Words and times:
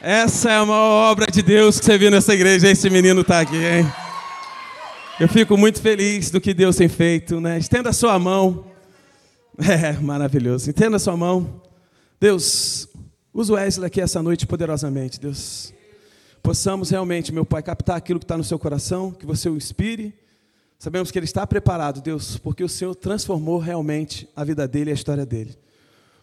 Essa 0.00 0.50
é 0.50 0.56
a 0.56 0.66
maior 0.66 1.10
obra 1.10 1.26
de 1.26 1.40
Deus 1.40 1.80
que 1.80 1.86
você 1.86 1.96
viu 1.96 2.10
nessa 2.10 2.34
igreja. 2.34 2.68
Esse 2.68 2.90
menino 2.90 3.22
está 3.22 3.40
aqui, 3.40 3.56
hein? 3.56 3.90
Eu 5.18 5.26
fico 5.26 5.56
muito 5.56 5.80
feliz 5.80 6.30
do 6.30 6.38
que 6.38 6.52
Deus 6.52 6.76
tem 6.76 6.86
feito, 6.86 7.40
né? 7.40 7.58
Estenda 7.58 7.90
a 7.90 7.92
sua 7.92 8.18
mão. 8.18 8.64
É, 9.58 9.94
maravilhoso. 9.94 10.68
Estenda 10.68 10.96
a 10.96 10.98
sua 10.98 11.16
mão. 11.16 11.62
Deus, 12.20 12.86
usa 13.32 13.54
o 13.54 13.56
Wesley 13.56 13.86
aqui 13.86 14.02
essa 14.02 14.22
noite 14.22 14.46
poderosamente, 14.46 15.18
Deus. 15.18 15.72
Possamos 16.42 16.90
realmente, 16.90 17.32
meu 17.32 17.46
Pai, 17.46 17.62
captar 17.62 17.96
aquilo 17.96 18.18
que 18.18 18.26
está 18.26 18.36
no 18.36 18.44
seu 18.44 18.58
coração, 18.58 19.10
que 19.10 19.24
você 19.24 19.48
o 19.48 19.56
inspire. 19.56 20.12
Sabemos 20.78 21.10
que 21.10 21.18
ele 21.18 21.24
está 21.24 21.46
preparado, 21.46 22.02
Deus, 22.02 22.36
porque 22.36 22.62
o 22.62 22.68
Senhor 22.68 22.94
transformou 22.94 23.58
realmente 23.58 24.28
a 24.36 24.44
vida 24.44 24.68
dele 24.68 24.90
e 24.90 24.92
a 24.92 24.94
história 24.94 25.24
dele. 25.24 25.56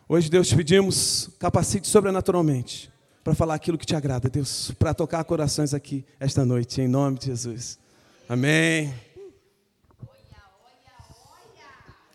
Hoje, 0.08 0.30
Deus, 0.30 0.48
te 0.48 0.55
pedimos, 0.55 1.32
capacite 1.40 1.88
sobrenaturalmente 1.88 2.93
para 3.24 3.34
falar 3.34 3.54
aquilo 3.54 3.78
que 3.78 3.86
te 3.86 3.96
agrada, 3.96 4.30
Deus, 4.30 4.72
para 4.77 4.94
tocar 4.94 5.23
corações 5.23 5.73
aqui 5.73 6.04
esta 6.20 6.45
noite, 6.45 6.82
em 6.82 6.88
nome 6.88 7.18
de 7.18 7.27
Jesus. 7.27 7.80
Amém. 8.27 8.94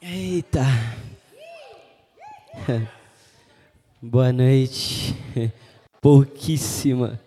Eita. 0.03 0.65
Boa 4.03 4.33
noite. 4.33 5.15
Pouquíssima. 6.01 7.19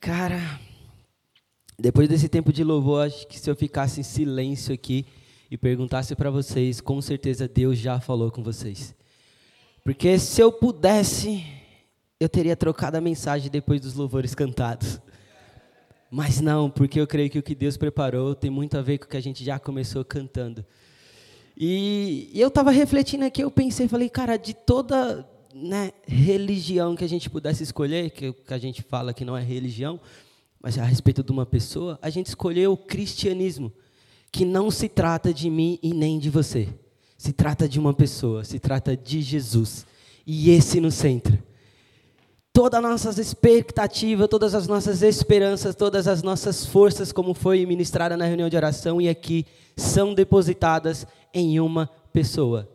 Cara, 0.00 0.58
depois 1.78 2.08
desse 2.08 2.28
tempo 2.28 2.52
de 2.52 2.64
louvor, 2.64 3.06
acho 3.06 3.26
que 3.26 3.38
se 3.38 3.50
eu 3.50 3.54
ficasse 3.54 4.00
em 4.00 4.02
silêncio 4.02 4.74
aqui 4.74 5.06
e 5.50 5.58
perguntasse 5.58 6.16
para 6.16 6.30
vocês, 6.30 6.80
com 6.80 7.00
certeza 7.02 7.46
Deus 7.46 7.78
já 7.78 8.00
falou 8.00 8.30
com 8.30 8.42
vocês. 8.42 8.94
Porque 9.84 10.18
se 10.18 10.40
eu 10.40 10.50
pudesse, 10.50 11.44
eu 12.20 12.28
teria 12.28 12.54
trocado 12.54 12.98
a 12.98 13.00
mensagem 13.00 13.50
depois 13.50 13.80
dos 13.80 13.94
louvores 13.94 14.34
cantados. 14.34 15.00
Mas 16.10 16.38
não, 16.38 16.68
porque 16.68 17.00
eu 17.00 17.06
creio 17.06 17.30
que 17.30 17.38
o 17.38 17.42
que 17.42 17.54
Deus 17.54 17.78
preparou 17.78 18.34
tem 18.34 18.50
muito 18.50 18.76
a 18.76 18.82
ver 18.82 18.98
com 18.98 19.06
o 19.06 19.08
que 19.08 19.16
a 19.16 19.22
gente 19.22 19.42
já 19.42 19.58
começou 19.58 20.04
cantando. 20.04 20.62
E, 21.56 22.30
e 22.34 22.40
eu 22.40 22.48
estava 22.48 22.70
refletindo 22.70 23.24
aqui, 23.24 23.42
eu 23.42 23.50
pensei, 23.50 23.88
falei, 23.88 24.10
cara, 24.10 24.36
de 24.36 24.52
toda 24.52 25.26
né, 25.54 25.92
religião 26.06 26.94
que 26.94 27.04
a 27.04 27.08
gente 27.08 27.30
pudesse 27.30 27.62
escolher, 27.62 28.10
que, 28.10 28.32
que 28.32 28.54
a 28.54 28.58
gente 28.58 28.82
fala 28.82 29.14
que 29.14 29.24
não 29.24 29.36
é 29.36 29.42
religião, 29.42 29.98
mas 30.60 30.76
a 30.78 30.84
respeito 30.84 31.22
de 31.22 31.32
uma 31.32 31.46
pessoa, 31.46 31.98
a 32.02 32.10
gente 32.10 32.26
escolheu 32.26 32.72
o 32.72 32.76
cristianismo, 32.76 33.72
que 34.30 34.44
não 34.44 34.70
se 34.70 34.90
trata 34.90 35.32
de 35.32 35.48
mim 35.48 35.78
e 35.82 35.94
nem 35.94 36.18
de 36.18 36.28
você. 36.28 36.68
Se 37.16 37.32
trata 37.32 37.66
de 37.66 37.78
uma 37.78 37.94
pessoa, 37.94 38.44
se 38.44 38.58
trata 38.58 38.94
de 38.94 39.22
Jesus. 39.22 39.86
E 40.26 40.50
esse 40.50 40.80
no 40.80 40.90
centro. 40.90 41.49
Todas 42.52 42.78
as 42.78 42.90
nossas 42.90 43.18
expectativas, 43.18 44.28
todas 44.28 44.54
as 44.54 44.66
nossas 44.66 45.02
esperanças, 45.02 45.74
todas 45.74 46.08
as 46.08 46.22
nossas 46.22 46.66
forças, 46.66 47.12
como 47.12 47.32
foi 47.32 47.64
ministrada 47.64 48.16
na 48.16 48.24
reunião 48.24 48.48
de 48.48 48.56
oração 48.56 49.00
e 49.00 49.08
aqui, 49.08 49.46
são 49.76 50.12
depositadas 50.12 51.06
em 51.32 51.60
uma 51.60 51.88
pessoa. 52.12 52.68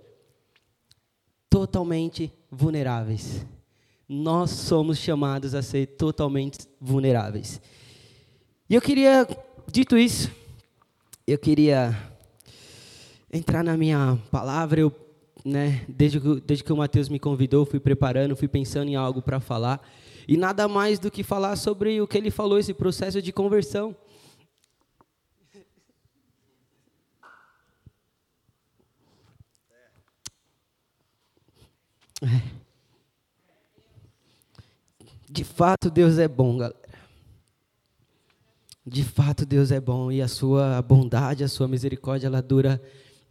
Totalmente 1.49 2.31
vulneráveis. 2.49 3.45
Nós 4.07 4.51
somos 4.51 4.97
chamados 4.97 5.53
a 5.53 5.61
ser 5.61 5.87
totalmente 5.87 6.59
vulneráveis. 6.79 7.59
E 8.69 8.75
eu 8.75 8.81
queria, 8.81 9.27
dito 9.71 9.97
isso, 9.97 10.31
eu 11.27 11.37
queria 11.37 11.97
entrar 13.31 13.63
na 13.63 13.75
minha 13.75 14.17
palavra. 14.31 14.79
Eu, 14.79 14.91
né, 15.45 15.85
desde, 15.87 16.19
que, 16.19 16.41
desde 16.41 16.63
que 16.63 16.73
o 16.73 16.77
Mateus 16.77 17.07
me 17.07 17.19
convidou, 17.19 17.67
fui 17.67 17.79
preparando, 17.79 18.35
fui 18.35 18.47
pensando 18.47 18.89
em 18.89 18.95
algo 18.95 19.21
para 19.21 19.39
falar. 19.39 19.79
E 20.27 20.35
nada 20.35 20.67
mais 20.67 20.97
do 20.97 21.11
que 21.11 21.21
falar 21.21 21.55
sobre 21.55 22.01
o 22.01 22.07
que 22.07 22.17
ele 22.17 22.31
falou, 22.31 22.57
esse 22.57 22.73
processo 22.73 23.21
de 23.21 23.31
conversão. 23.31 23.95
É. 32.23 32.65
De 35.29 35.43
fato, 35.43 35.91
Deus 35.91 36.17
é 36.17 36.27
bom, 36.27 36.57
galera. 36.57 36.79
De 38.87 39.03
fato, 39.03 39.45
Deus 39.45 39.71
é 39.71 39.79
bom 39.79 40.11
e 40.11 40.21
a 40.21 40.27
sua 40.27 40.81
bondade, 40.81 41.43
a 41.43 41.47
sua 41.47 41.67
misericórdia, 41.67 42.27
ela 42.27 42.41
dura 42.41 42.81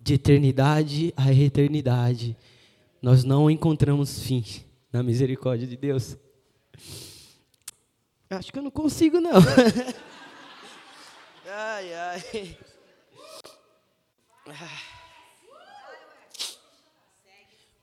de 0.05 0.15
eternidade 0.15 1.15
a 1.17 1.33
eternidade. 1.33 2.37
Nós 3.01 3.25
não 3.25 3.51
encontramos 3.51 4.23
fim 4.23 4.45
na 4.93 5.03
misericórdia 5.03 5.67
de 5.67 5.79
Deus. 5.79 6.19
Acho 8.29 8.53
que 8.53 8.59
eu 8.59 8.63
não 8.63 8.71
consigo, 8.71 9.19
não. 9.19 9.33
ai, 11.49 11.95
ai. 11.95 12.59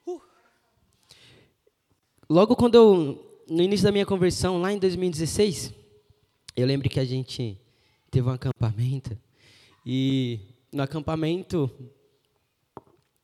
Uh. 0.06 0.22
Logo 2.30 2.56
quando 2.56 2.76
eu 2.76 3.44
no 3.50 3.64
início 3.64 3.84
da 3.84 3.92
minha 3.92 4.06
conversão, 4.06 4.62
lá 4.62 4.72
em 4.72 4.78
2016, 4.78 5.74
eu 6.56 6.68
lembro 6.68 6.88
que 6.88 7.00
a 7.00 7.06
gente 7.06 7.60
teve 8.12 8.28
um 8.28 8.32
acampamento 8.32 9.18
e 9.84 10.40
no 10.72 10.84
acampamento 10.84 11.70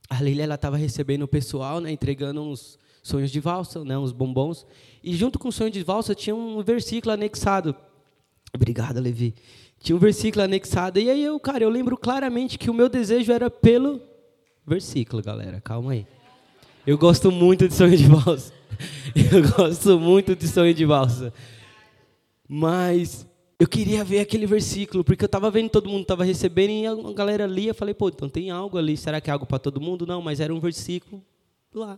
a 0.09 0.21
Lília 0.21 0.43
ela 0.43 0.55
estava 0.55 0.77
recebendo 0.77 1.23
o 1.23 1.27
pessoal, 1.27 1.79
né, 1.79 1.91
entregando 1.91 2.41
uns 2.41 2.77
sonhos 3.03 3.31
de 3.31 3.39
valsa, 3.39 3.83
né, 3.83 3.97
uns 3.97 4.11
bombons, 4.11 4.65
e 5.03 5.15
junto 5.15 5.39
com 5.39 5.49
o 5.49 5.51
sonho 5.51 5.71
de 5.71 5.83
valsa 5.83 6.13
tinha 6.13 6.35
um 6.35 6.61
versículo 6.61 7.13
anexado. 7.13 7.75
Obrigado, 8.53 8.99
Levi. 8.99 9.33
Tinha 9.79 9.95
um 9.95 9.99
versículo 9.99 10.43
anexado 10.43 10.99
e 10.99 11.09
aí 11.09 11.23
eu, 11.23 11.39
cara, 11.39 11.63
eu 11.63 11.69
lembro 11.69 11.97
claramente 11.97 12.57
que 12.57 12.69
o 12.69 12.73
meu 12.73 12.89
desejo 12.89 13.31
era 13.31 13.49
pelo 13.49 14.01
versículo, 14.65 15.21
galera. 15.21 15.61
Calma 15.61 15.93
aí. 15.93 16.05
Eu 16.85 16.97
gosto 16.97 17.31
muito 17.31 17.67
de 17.67 17.73
sonho 17.73 17.97
de 17.97 18.07
valsa. 18.07 18.53
Eu 19.15 19.49
gosto 19.57 19.99
muito 19.99 20.35
de 20.35 20.47
sonho 20.47 20.73
de 20.73 20.85
valsa. 20.85 21.33
Mas 22.47 23.27
eu 23.59 23.67
queria 23.67 24.03
ver 24.03 24.19
aquele 24.19 24.45
versículo, 24.45 25.03
porque 25.03 25.23
eu 25.23 25.27
estava 25.27 25.49
vendo 25.49 25.69
todo 25.69 25.89
mundo 25.89 26.03
estava 26.03 26.23
recebendo 26.23 26.69
e 26.69 26.85
a 26.85 27.13
galera 27.13 27.47
lia. 27.47 27.73
Falei, 27.73 27.93
pô, 27.93 28.09
então 28.09 28.29
tem 28.29 28.51
algo 28.51 28.77
ali. 28.77 28.95
Será 28.95 29.19
que 29.19 29.31
é 29.31 29.33
algo 29.33 29.47
para 29.47 29.57
todo 29.57 29.81
mundo? 29.81 30.05
Não, 30.05 30.21
mas 30.21 30.39
era 30.39 30.53
um 30.53 30.59
versículo 30.59 31.23
lá. 31.73 31.97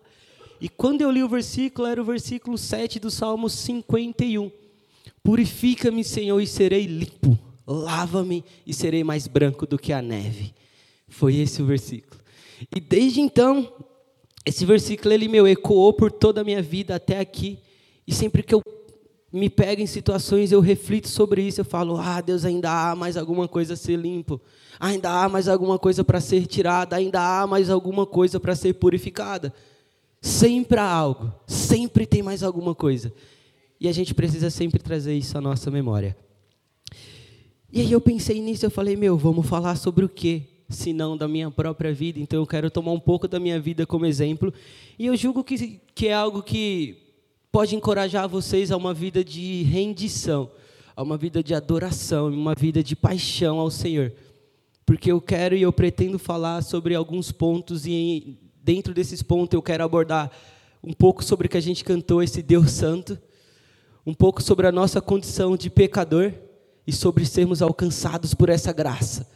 E 0.62 0.70
quando 0.70 1.02
eu 1.02 1.12
li 1.12 1.22
o 1.22 1.28
versículo, 1.28 1.88
era 1.88 2.02
o 2.02 2.06
versículo 2.06 2.58
7 2.58 3.00
do 3.00 3.12
Salmo 3.12 3.50
51. 3.50 4.50
Purifica-me, 5.22 6.04
Senhor, 6.04 6.40
e 6.40 6.48
serei 6.48 6.86
limpo. 6.86 7.38
Lava-me 7.68 8.44
e 8.66 8.74
serei 8.74 9.04
mais 9.04 9.28
branco 9.28 9.68
do 9.68 9.78
que 9.78 9.92
a 9.92 10.02
neve. 10.02 10.54
Foi 11.10 11.36
esse 11.36 11.62
o 11.62 11.66
versículo. 11.66 12.22
E 12.74 12.80
desde 12.80 13.20
então, 13.20 13.72
esse 14.46 14.66
versículo, 14.66 15.14
ele, 15.14 15.28
meu, 15.28 15.46
ecoou 15.46 15.92
por 15.92 16.10
toda 16.10 16.40
a 16.40 16.44
minha 16.44 16.62
vida 16.62 16.96
até 16.96 17.20
aqui. 17.20 17.60
E 18.08 18.14
sempre 18.14 18.44
que 18.44 18.56
eu 18.56 18.62
me 19.32 19.50
pego 19.50 19.82
em 19.82 19.86
situações, 19.86 20.52
eu 20.52 20.60
reflito 20.60 21.08
sobre 21.08 21.42
isso. 21.44 21.62
Eu 21.62 21.66
falo, 21.66 21.98
ah, 21.98 22.20
Deus, 22.20 22.46
ainda 22.46 22.72
há 22.72 22.96
mais 22.96 23.16
alguma 23.16 23.48
coisa 23.48 23.74
a 23.74 23.78
ser 23.78 23.98
limpo. 23.98 24.42
Ainda 24.80 25.10
há 25.10 25.30
mais 25.30 25.48
alguma 25.48 25.78
coisa 25.78 26.04
para 26.04 26.20
ser 26.20 26.48
tirada. 26.48 26.96
Ainda 26.96 27.22
há 27.22 27.46
mais 27.46 27.70
alguma 27.70 28.06
coisa 28.06 28.40
para 28.40 28.56
ser 28.56 28.74
purificada. 28.74 29.54
Sempre 30.22 30.80
há 30.80 30.90
algo. 30.90 31.32
Sempre 31.46 32.06
tem 32.06 32.24
mais 32.24 32.42
alguma 32.42 32.74
coisa. 32.74 33.14
E 33.80 33.88
a 33.88 33.92
gente 33.92 34.14
precisa 34.14 34.50
sempre 34.50 34.82
trazer 34.82 35.14
isso 35.14 35.38
à 35.38 35.42
nossa 35.42 35.70
memória. 35.70 36.18
E 37.72 37.82
aí 37.82 37.92
eu 37.92 38.02
pensei 38.02 38.42
nisso, 38.42 38.66
eu 38.66 38.72
falei, 38.72 38.96
meu, 38.96 39.16
vamos 39.16 39.46
falar 39.46 39.76
sobre 39.76 40.04
o 40.04 40.10
quê? 40.10 40.44
senão 40.70 41.18
da 41.18 41.28
minha 41.28 41.50
própria 41.50 41.92
vida. 41.92 42.20
Então 42.20 42.40
eu 42.40 42.46
quero 42.48 42.70
tomar 42.70 42.92
um 42.92 43.00
pouco 43.00 43.28
da 43.28 43.40
minha 43.40 43.60
vida 43.60 43.86
como 43.86 44.06
exemplo. 44.06 44.54
E 44.98 45.08
eu 45.08 45.18
julgo 45.18 45.44
que, 45.44 45.82
que 45.96 46.08
é 46.08 46.14
algo 46.14 46.44
que 46.44 47.09
pode 47.52 47.76
encorajar 47.76 48.28
vocês 48.28 48.72
a 48.72 48.78
uma 48.78 48.94
vida 48.94 49.24
de 49.24 49.64
rendição, 49.64 50.52
a 50.96 51.02
uma 51.02 51.18
vida 51.18 51.44
de 51.44 51.54
adoração, 51.54 52.28
uma 52.30 52.54
vida 52.54 52.84
de 52.84 52.96
paixão 52.96 53.60
ao 53.60 53.72
Senhor. 53.72 54.14
Porque 54.86 55.12
eu 55.12 55.20
quero 55.20 55.56
e 55.56 55.62
eu 55.62 55.74
pretendo 55.74 56.20
falar 56.20 56.62
sobre 56.62 56.96
alguns 56.96 57.32
pontos 57.32 57.86
e 57.86 58.38
dentro 58.64 58.94
desses 58.94 59.24
pontos 59.24 59.54
eu 59.54 59.62
quero 59.62 59.84
abordar 59.84 60.32
um 60.84 60.94
pouco 60.94 61.24
sobre 61.24 61.48
o 61.48 61.50
que 61.50 61.58
a 61.58 61.62
gente 61.62 61.84
cantou, 61.84 62.22
esse 62.22 62.42
Deus 62.42 62.72
Santo, 62.72 63.20
um 64.06 64.14
pouco 64.14 64.42
sobre 64.42 64.68
a 64.68 64.72
nossa 64.72 65.02
condição 65.02 65.58
de 65.58 65.70
pecador 65.70 66.32
e 66.86 66.92
sobre 66.92 67.26
sermos 67.26 67.62
alcançados 67.62 68.34
por 68.34 68.50
essa 68.50 68.72
graça 68.72 69.28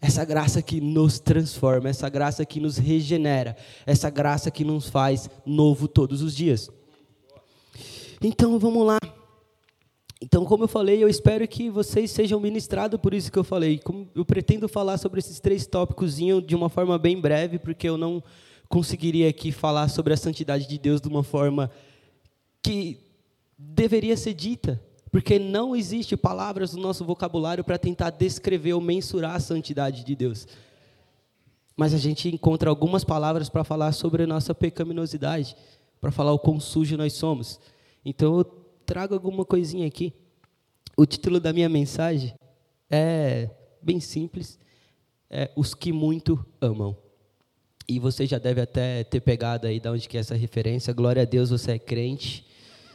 essa 0.00 0.24
graça 0.24 0.60
que 0.60 0.80
nos 0.80 1.18
transforma, 1.18 1.88
essa 1.88 2.08
graça 2.08 2.44
que 2.44 2.60
nos 2.60 2.76
regenera, 2.76 3.56
essa 3.86 4.10
graça 4.10 4.50
que 4.50 4.62
nos 4.62 4.88
faz 4.88 5.28
novo 5.44 5.88
todos 5.88 6.22
os 6.22 6.36
dias. 6.36 6.70
Então 8.22 8.58
vamos 8.58 8.86
lá. 8.86 8.98
Então, 10.20 10.46
como 10.46 10.64
eu 10.64 10.68
falei, 10.68 11.02
eu 11.02 11.08
espero 11.08 11.46
que 11.46 11.68
vocês 11.68 12.10
sejam 12.10 12.40
ministrados 12.40 12.98
por 12.98 13.12
isso 13.12 13.30
que 13.30 13.38
eu 13.38 13.44
falei. 13.44 13.80
Eu 14.14 14.24
pretendo 14.24 14.66
falar 14.66 14.96
sobre 14.96 15.18
esses 15.20 15.38
três 15.40 15.66
tópicos 15.66 16.16
de 16.16 16.54
uma 16.54 16.70
forma 16.70 16.98
bem 16.98 17.20
breve, 17.20 17.58
porque 17.58 17.86
eu 17.88 17.98
não 17.98 18.22
conseguiria 18.68 19.28
aqui 19.28 19.52
falar 19.52 19.88
sobre 19.88 20.14
a 20.14 20.16
santidade 20.16 20.66
de 20.66 20.78
Deus 20.78 21.00
de 21.00 21.08
uma 21.08 21.22
forma 21.22 21.70
que 22.62 22.98
deveria 23.58 24.16
ser 24.16 24.32
dita, 24.32 24.82
porque 25.12 25.38
não 25.38 25.76
existe 25.76 26.16
palavras 26.16 26.74
no 26.74 26.82
nosso 26.82 27.04
vocabulário 27.04 27.62
para 27.62 27.78
tentar 27.78 28.10
descrever 28.10 28.72
ou 28.72 28.80
mensurar 28.80 29.36
a 29.36 29.40
santidade 29.40 30.02
de 30.02 30.16
Deus. 30.16 30.48
Mas 31.76 31.92
a 31.92 31.98
gente 31.98 32.28
encontra 32.28 32.70
algumas 32.70 33.04
palavras 33.04 33.50
para 33.50 33.62
falar 33.64 33.92
sobre 33.92 34.22
a 34.22 34.26
nossa 34.26 34.54
pecaminosidade, 34.54 35.54
para 36.00 36.10
falar 36.10 36.32
o 36.32 36.38
quão 36.38 36.58
sujo 36.58 36.96
nós 36.96 37.12
somos. 37.12 37.60
Então 38.08 38.38
eu 38.38 38.44
trago 38.86 39.14
alguma 39.14 39.44
coisinha 39.44 39.84
aqui. 39.84 40.12
O 40.96 41.04
título 41.04 41.40
da 41.40 41.52
minha 41.52 41.68
mensagem 41.68 42.32
é 42.88 43.50
bem 43.82 43.98
simples, 43.98 44.60
é 45.28 45.50
Os 45.56 45.74
que 45.74 45.92
muito 45.92 46.46
amam. 46.60 46.96
E 47.88 47.98
você 47.98 48.24
já 48.24 48.38
deve 48.38 48.60
até 48.60 49.02
ter 49.02 49.20
pegado 49.20 49.66
aí 49.66 49.80
de 49.80 49.88
onde 49.88 50.08
que 50.08 50.16
é 50.16 50.20
essa 50.20 50.36
referência. 50.36 50.94
Glória 50.94 51.22
a 51.22 51.24
Deus, 51.24 51.50
você 51.50 51.72
é 51.72 51.78
crente. 51.80 52.46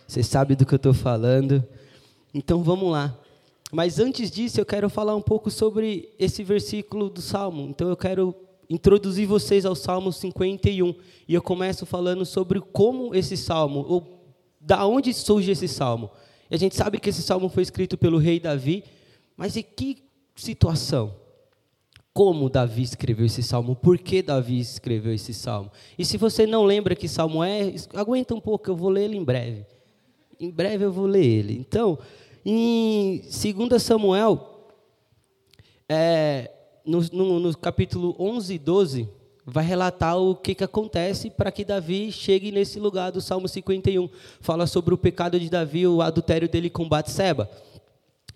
Você 0.08 0.24
sabe 0.24 0.56
do 0.56 0.66
que 0.66 0.74
eu 0.74 0.78
estou 0.78 0.94
falando. 0.94 1.62
Então 2.34 2.63
vamos 2.63 2.90
lá. 2.90 3.18
Mas 3.69 4.00
antes 4.00 4.31
disso, 4.31 4.62
eu 4.62 4.66
quero 4.66 4.90
falar 4.90 5.16
um 5.16 5.22
pouco 5.22 5.52
sobre 5.52 6.13
esse 6.18 6.42
versículo 6.42 7.10
do 7.10 7.22
Salmo. 7.22 7.68
Então 7.69 7.90
eu 7.90 7.98
quero 7.98 8.34
introduzir 8.69 9.28
vocês 9.28 9.66
ao 9.66 9.75
Salmo 9.75 10.12
51. 10.12 10.96
E 11.28 11.34
eu 11.34 11.42
começo 11.42 11.86
falando 11.86 12.25
sobre 12.25 12.62
como 12.62 13.13
esse 13.13 13.36
salmo, 13.36 13.86
ou 13.88 14.20
da 14.62 14.86
onde 14.86 15.13
surge 15.13 15.52
esse 15.52 15.68
salmo. 15.68 16.10
E 16.50 16.56
a 16.56 16.58
gente 16.58 16.75
sabe 16.75 17.00
que 17.00 17.10
esse 17.10 17.24
salmo 17.24 17.50
foi 17.50 17.63
escrito 17.63 17.98
pelo 17.98 18.18
rei 18.18 18.40
Davi, 18.40 18.84
mas 19.36 19.58
em 19.58 19.63
que 19.63 20.04
situação? 20.36 21.16
Como 22.13 22.50
Davi 22.50 22.84
escreveu 22.84 23.25
esse 23.25 23.42
salmo? 23.42 23.75
Por 23.75 23.98
que 23.98 24.22
Davi 24.22 24.60
escreveu 24.60 25.13
esse 25.13 25.34
salmo? 25.34 25.72
E 25.98 26.04
se 26.04 26.18
você 26.18 26.46
não 26.46 26.66
lembra 26.66 26.96
que 26.96 27.08
salmo 27.08 27.44
é, 27.44 27.74
aguenta 27.94 28.36
um 28.36 28.40
pouco, 28.42 28.69
eu 28.69 28.75
vou 28.75 28.90
ler 28.90 29.06
ele 29.06 29.18
em 29.18 29.24
breve. 29.24 29.66
Em 30.40 30.50
breve 30.50 30.84
eu 30.84 30.92
vou 30.92 31.06
ler 31.06 31.25
ele. 31.25 31.58
Então, 31.58 31.98
em 32.46 33.22
2 33.22 33.81
Samuel, 33.81 34.68
é, 35.88 36.52
no, 36.86 37.00
no, 37.13 37.40
no, 37.40 37.58
capítulo 37.58 38.16
11 38.19 38.54
e 38.54 38.60
12, 38.60 39.10
vai 39.51 39.65
relatar 39.65 40.18
o 40.18 40.33
que, 40.33 40.56
que 40.56 40.63
acontece 40.63 41.30
para 41.30 41.51
que 41.51 41.65
Davi 41.65 42.09
chegue 42.09 42.53
nesse 42.53 42.80
lugar 42.80 43.12
do 43.12 43.19
Salmo 43.19 43.50
51. 43.50 44.09
Fala 44.39 44.65
sobre 44.65 44.94
o 44.94 44.98
pecado 44.98 45.38
de 45.38 45.50
Davi, 45.50 45.86
o 45.86 46.01
adultério 46.01 46.48
dele 46.48 46.69
com 46.69 46.88
Batseba. 46.88 47.51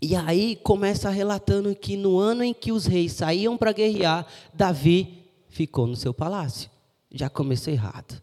E 0.01 0.13
aí 0.13 0.57
começa 0.57 1.09
relatando 1.09 1.73
que 1.73 1.95
no 1.95 2.19
ano 2.19 2.43
em 2.43 2.53
que 2.53 2.69
os 2.69 2.85
reis 2.85 3.13
saíam 3.13 3.55
para 3.55 3.71
guerrear, 3.71 4.27
Davi 4.53 5.23
ficou 5.47 5.87
no 5.87 5.95
seu 5.95 6.13
palácio. 6.13 6.69
Já 7.09 7.29
começou 7.29 7.71
errado. 7.71 8.21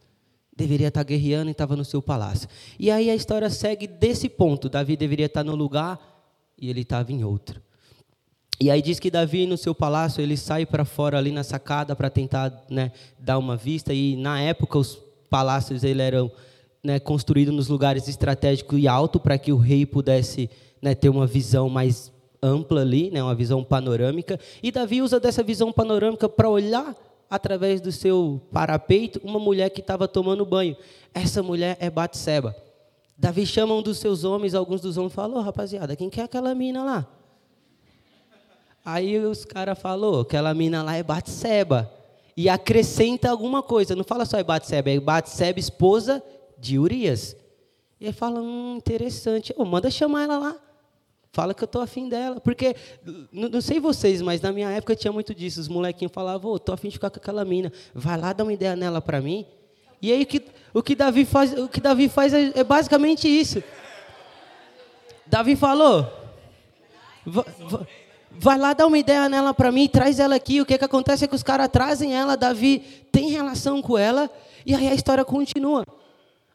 Deveria 0.54 0.88
estar 0.88 1.02
guerreando 1.02 1.48
e 1.48 1.52
estava 1.52 1.74
no 1.74 1.86
seu 1.86 2.02
palácio. 2.02 2.46
E 2.78 2.90
aí 2.90 3.08
a 3.08 3.14
história 3.14 3.48
segue 3.48 3.86
desse 3.86 4.28
ponto. 4.28 4.68
Davi 4.68 4.98
deveria 4.98 5.26
estar 5.26 5.42
no 5.42 5.54
lugar 5.54 5.98
e 6.58 6.68
ele 6.68 6.82
estava 6.82 7.10
em 7.10 7.24
outro. 7.24 7.62
E 8.60 8.70
aí 8.70 8.80
diz 8.80 9.00
que 9.00 9.10
Davi 9.10 9.46
no 9.46 9.56
seu 9.56 9.74
palácio 9.74 10.20
ele 10.20 10.36
sai 10.36 10.64
para 10.64 10.84
fora 10.84 11.18
ali 11.18 11.32
na 11.32 11.42
sacada 11.42 11.96
para 11.96 12.08
tentar 12.08 12.64
né, 12.70 12.92
dar 13.18 13.38
uma 13.38 13.56
vista. 13.56 13.92
E 13.92 14.16
na 14.16 14.40
época 14.40 14.78
os 14.78 14.98
palácios 15.28 15.82
ele 15.82 16.00
eram 16.00 16.30
né, 16.82 16.98
construídos 16.98 17.54
nos 17.54 17.68
lugares 17.68 18.08
estratégicos 18.08 18.78
e 18.78 18.86
alto 18.86 19.18
para 19.18 19.38
que 19.38 19.52
o 19.52 19.56
rei 19.56 19.86
pudesse 19.86 20.50
né, 20.80 20.94
ter 20.94 21.08
uma 21.08 21.26
visão 21.26 21.68
mais 21.68 22.12
ampla 22.42 22.80
ali, 22.80 23.10
né, 23.10 23.22
uma 23.22 23.34
visão 23.34 23.62
panorâmica. 23.62 24.38
E 24.62 24.70
Davi 24.70 25.00
usa 25.00 25.18
dessa 25.18 25.42
visão 25.42 25.72
panorâmica 25.72 26.28
para 26.28 26.48
olhar 26.48 26.94
através 27.30 27.80
do 27.80 27.90
seu 27.90 28.42
parapeito 28.52 29.20
uma 29.24 29.38
mulher 29.38 29.70
que 29.70 29.80
estava 29.80 30.06
tomando 30.06 30.44
banho. 30.44 30.76
Essa 31.14 31.42
mulher 31.42 31.76
é 31.80 31.88
Batseba. 31.88 32.54
Davi 33.16 33.46
chama 33.46 33.74
um 33.74 33.82
dos 33.82 33.98
seus 33.98 34.24
homens, 34.24 34.54
alguns 34.54 34.80
dos 34.80 34.96
homens 34.96 35.14
falam, 35.14 35.38
oh, 35.38 35.42
rapaziada, 35.42 35.94
quem 35.96 36.10
quer 36.10 36.22
aquela 36.22 36.54
mina 36.54 36.82
lá? 36.84 37.06
Aí 38.84 39.18
os 39.18 39.44
caras 39.44 39.78
falaram, 39.78 40.20
aquela 40.20 40.52
mina 40.52 40.82
lá 40.82 40.96
é 40.96 41.02
Batseba. 41.02 41.90
E 42.36 42.48
acrescenta 42.48 43.30
alguma 43.30 43.62
coisa, 43.62 43.94
não 43.94 44.04
fala 44.04 44.24
só 44.24 44.38
é 44.38 44.44
Batseba, 44.44 44.90
é 44.90 44.98
Batseba, 44.98 45.60
esposa 45.60 46.22
de 46.58 46.78
Urias. 46.78 47.36
E 48.00 48.06
ele 48.06 48.12
fala, 48.12 48.40
hum, 48.40 48.76
interessante, 48.76 49.54
oh, 49.56 49.64
manda 49.64 49.90
chamar 49.90 50.24
ela 50.24 50.38
lá. 50.38 50.56
Fala 51.32 51.54
que 51.54 51.62
eu 51.62 51.68
tô 51.68 51.80
afim 51.80 52.08
dela. 52.08 52.40
Porque, 52.40 52.74
não, 53.32 53.60
sei 53.60 53.80
vocês, 53.80 54.20
mas 54.20 54.40
na 54.40 54.52
minha 54.52 54.70
época 54.70 54.94
tinha 54.96 55.12
muito 55.12 55.34
disso. 55.34 55.60
Os 55.60 55.68
molequinhos 55.68 56.12
falavam, 56.12 56.50
oh, 56.52 56.58
tô 56.58 56.72
afim 56.72 56.88
de 56.88 56.94
ficar 56.94 57.10
com 57.10 57.18
aquela 57.18 57.44
mina. 57.44 57.72
Vai 57.94 58.18
lá, 58.18 58.32
dá 58.32 58.44
uma 58.44 58.52
ideia 58.52 58.76
nela 58.76 59.00
para 59.00 59.20
mim. 59.20 59.46
E 60.00 60.12
aí 60.12 60.22
o 60.22 60.26
que, 60.26 60.42
o 60.74 60.82
que 60.82 60.94
Davi 60.94 61.24
faz, 61.24 61.52
o 61.54 61.68
que 61.68 61.80
Davi 61.80 62.08
faz 62.08 62.34
é, 62.34 62.52
é 62.56 62.64
basicamente 62.64 63.28
isso. 63.28 63.62
Davi 65.26 65.56
falou, 65.56 66.06
vai, 67.24 67.46
vai 68.38 68.58
lá 68.58 68.72
dar 68.72 68.86
uma 68.86 68.98
ideia 68.98 69.28
nela 69.28 69.54
para 69.54 69.72
mim, 69.72 69.88
traz 69.88 70.18
ela 70.18 70.34
aqui. 70.34 70.60
O 70.60 70.66
que, 70.66 70.78
que 70.78 70.84
acontece 70.84 71.24
é 71.24 71.28
que 71.28 71.34
os 71.34 71.42
caras 71.42 71.68
trazem 71.68 72.14
ela, 72.14 72.36
Davi 72.36 72.80
tem 73.10 73.30
relação 73.30 73.80
com 73.80 73.96
ela, 73.96 74.30
e 74.66 74.74
aí 74.74 74.88
a 74.88 74.94
história 74.94 75.24
continua. 75.24 75.84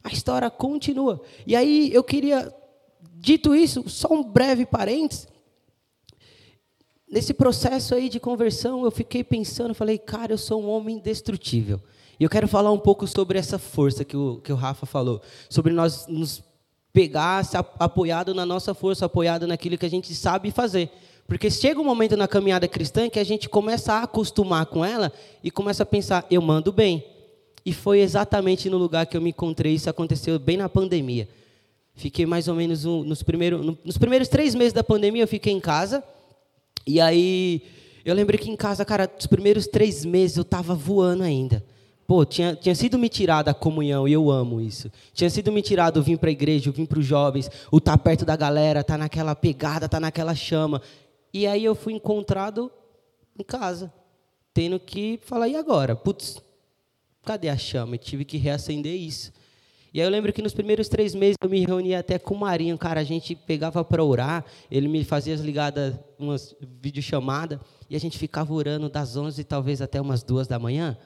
A 0.02 0.08
história 0.08 0.50
continua. 0.50 1.20
E 1.46 1.56
aí 1.56 1.90
eu 1.92 2.04
queria 2.04 2.54
Dito 3.20 3.54
isso, 3.54 3.88
só 3.88 4.12
um 4.12 4.22
breve 4.22 4.64
parênteses. 4.64 5.26
Nesse 7.10 7.34
processo 7.34 7.94
aí 7.94 8.08
de 8.08 8.20
conversão, 8.20 8.84
eu 8.84 8.90
fiquei 8.90 9.24
pensando, 9.24 9.74
falei, 9.74 9.98
cara, 9.98 10.32
eu 10.32 10.38
sou 10.38 10.62
um 10.62 10.68
homem 10.68 10.96
indestrutível. 10.96 11.80
E 12.20 12.24
eu 12.24 12.30
quero 12.30 12.46
falar 12.46 12.70
um 12.70 12.78
pouco 12.78 13.06
sobre 13.06 13.38
essa 13.38 13.58
força 13.58 14.04
que 14.04 14.16
o, 14.16 14.40
que 14.40 14.52
o 14.52 14.56
Rafa 14.56 14.86
falou, 14.86 15.20
sobre 15.48 15.72
nós 15.72 16.06
nos 16.06 16.42
pegar 16.92 17.42
apoiado 17.78 18.34
na 18.34 18.46
nossa 18.46 18.72
força, 18.72 19.06
apoiado 19.06 19.46
naquilo 19.46 19.78
que 19.78 19.86
a 19.86 19.90
gente 19.90 20.14
sabe 20.14 20.50
fazer. 20.50 20.90
Porque 21.28 21.50
chega 21.50 21.78
um 21.78 21.84
momento 21.84 22.16
na 22.16 22.26
caminhada 22.26 22.66
cristã 22.66 23.10
que 23.10 23.18
a 23.18 23.24
gente 23.24 23.50
começa 23.50 23.92
a 23.92 24.04
acostumar 24.04 24.64
com 24.64 24.82
ela 24.82 25.12
e 25.44 25.50
começa 25.50 25.82
a 25.82 25.86
pensar, 25.86 26.26
eu 26.30 26.40
mando 26.40 26.72
bem. 26.72 27.04
E 27.66 27.72
foi 27.74 28.00
exatamente 28.00 28.70
no 28.70 28.78
lugar 28.78 29.04
que 29.04 29.14
eu 29.14 29.20
me 29.20 29.28
encontrei, 29.28 29.74
isso 29.74 29.90
aconteceu 29.90 30.38
bem 30.38 30.56
na 30.56 30.70
pandemia. 30.70 31.28
Fiquei 31.94 32.24
mais 32.24 32.48
ou 32.48 32.54
menos 32.54 32.86
um, 32.86 33.04
nos, 33.04 33.22
primeiros, 33.22 33.62
no, 33.62 33.76
nos 33.84 33.98
primeiros 33.98 34.26
três 34.28 34.54
meses 34.54 34.72
da 34.72 34.82
pandemia, 34.82 35.22
eu 35.22 35.28
fiquei 35.28 35.52
em 35.52 35.60
casa. 35.60 36.02
E 36.86 36.98
aí, 36.98 37.60
eu 38.06 38.14
lembro 38.14 38.38
que 38.38 38.50
em 38.50 38.56
casa, 38.56 38.82
cara, 38.82 39.10
os 39.18 39.26
primeiros 39.26 39.66
três 39.66 40.06
meses 40.06 40.38
eu 40.38 40.42
estava 40.42 40.74
voando 40.74 41.24
ainda. 41.24 41.62
Pô, 42.06 42.24
tinha, 42.24 42.56
tinha 42.56 42.74
sido 42.74 42.98
me 42.98 43.10
tirado 43.10 43.50
a 43.50 43.54
comunhão, 43.54 44.08
e 44.08 44.14
eu 44.14 44.30
amo 44.30 44.62
isso. 44.62 44.90
Tinha 45.12 45.28
sido 45.28 45.52
me 45.52 45.60
tirado 45.60 46.02
vir 46.02 46.16
para 46.16 46.30
a 46.30 46.32
igreja, 46.32 46.70
vir 46.70 46.86
para 46.86 47.00
os 47.00 47.04
jovens, 47.04 47.50
o 47.70 47.76
estar 47.76 47.98
tá 47.98 47.98
perto 47.98 48.24
da 48.24 48.34
galera, 48.34 48.80
estar 48.80 48.94
tá 48.94 48.98
naquela 48.98 49.34
pegada, 49.34 49.84
estar 49.84 49.98
tá 49.98 50.00
naquela 50.00 50.34
chama. 50.34 50.80
E 51.32 51.46
aí 51.46 51.64
eu 51.64 51.74
fui 51.74 51.92
encontrado 51.92 52.70
em 53.38 53.44
casa, 53.44 53.92
tendo 54.52 54.80
que 54.80 55.18
falar, 55.22 55.48
e 55.48 55.56
agora? 55.56 55.94
Putz, 55.94 56.42
cadê 57.24 57.48
a 57.48 57.56
chama? 57.56 57.98
Tive 57.98 58.24
que 58.24 58.36
reacender 58.36 58.94
isso. 58.94 59.32
E 59.92 60.00
aí 60.00 60.06
eu 60.06 60.10
lembro 60.10 60.32
que 60.32 60.42
nos 60.42 60.52
primeiros 60.52 60.88
três 60.88 61.14
meses 61.14 61.36
eu 61.40 61.48
me 61.48 61.64
reunia 61.64 62.00
até 62.00 62.18
com 62.18 62.34
o 62.34 62.38
Marinho, 62.38 62.76
cara, 62.76 63.00
a 63.00 63.04
gente 63.04 63.34
pegava 63.34 63.84
para 63.84 64.04
orar, 64.04 64.44
ele 64.70 64.86
me 64.86 65.02
fazia 65.02 65.34
as 65.34 65.40
ligadas, 65.40 65.94
umas 66.18 66.54
videochamadas, 66.60 67.58
e 67.88 67.96
a 67.96 68.00
gente 68.00 68.18
ficava 68.18 68.52
orando 68.52 68.88
das 68.88 69.16
11 69.16 69.42
talvez 69.44 69.80
até 69.80 70.00
umas 70.00 70.22
duas 70.22 70.46
da 70.46 70.58
manhã. 70.58 70.96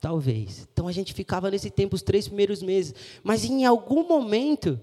Talvez. 0.00 0.68
Então 0.70 0.86
a 0.86 0.92
gente 0.92 1.14
ficava 1.14 1.50
nesse 1.50 1.70
tempo 1.70 1.94
os 1.94 2.02
três 2.02 2.28
primeiros 2.28 2.62
meses. 2.62 2.94
Mas 3.22 3.44
em 3.44 3.64
algum 3.64 4.06
momento, 4.06 4.78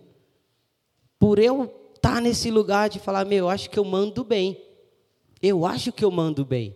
por 1.20 1.38
eu 1.38 1.81
tá 2.02 2.20
nesse 2.20 2.50
lugar 2.50 2.90
de 2.90 3.00
falar, 3.00 3.24
meu, 3.26 3.46
eu 3.46 3.50
acho 3.50 3.70
que 3.70 3.78
eu 3.78 3.86
mando 3.86 4.24
bem. 4.24 4.60
Eu 5.42 5.66
acho 5.66 5.92
que 5.92 6.04
eu 6.04 6.12
mando 6.12 6.44
bem. 6.44 6.76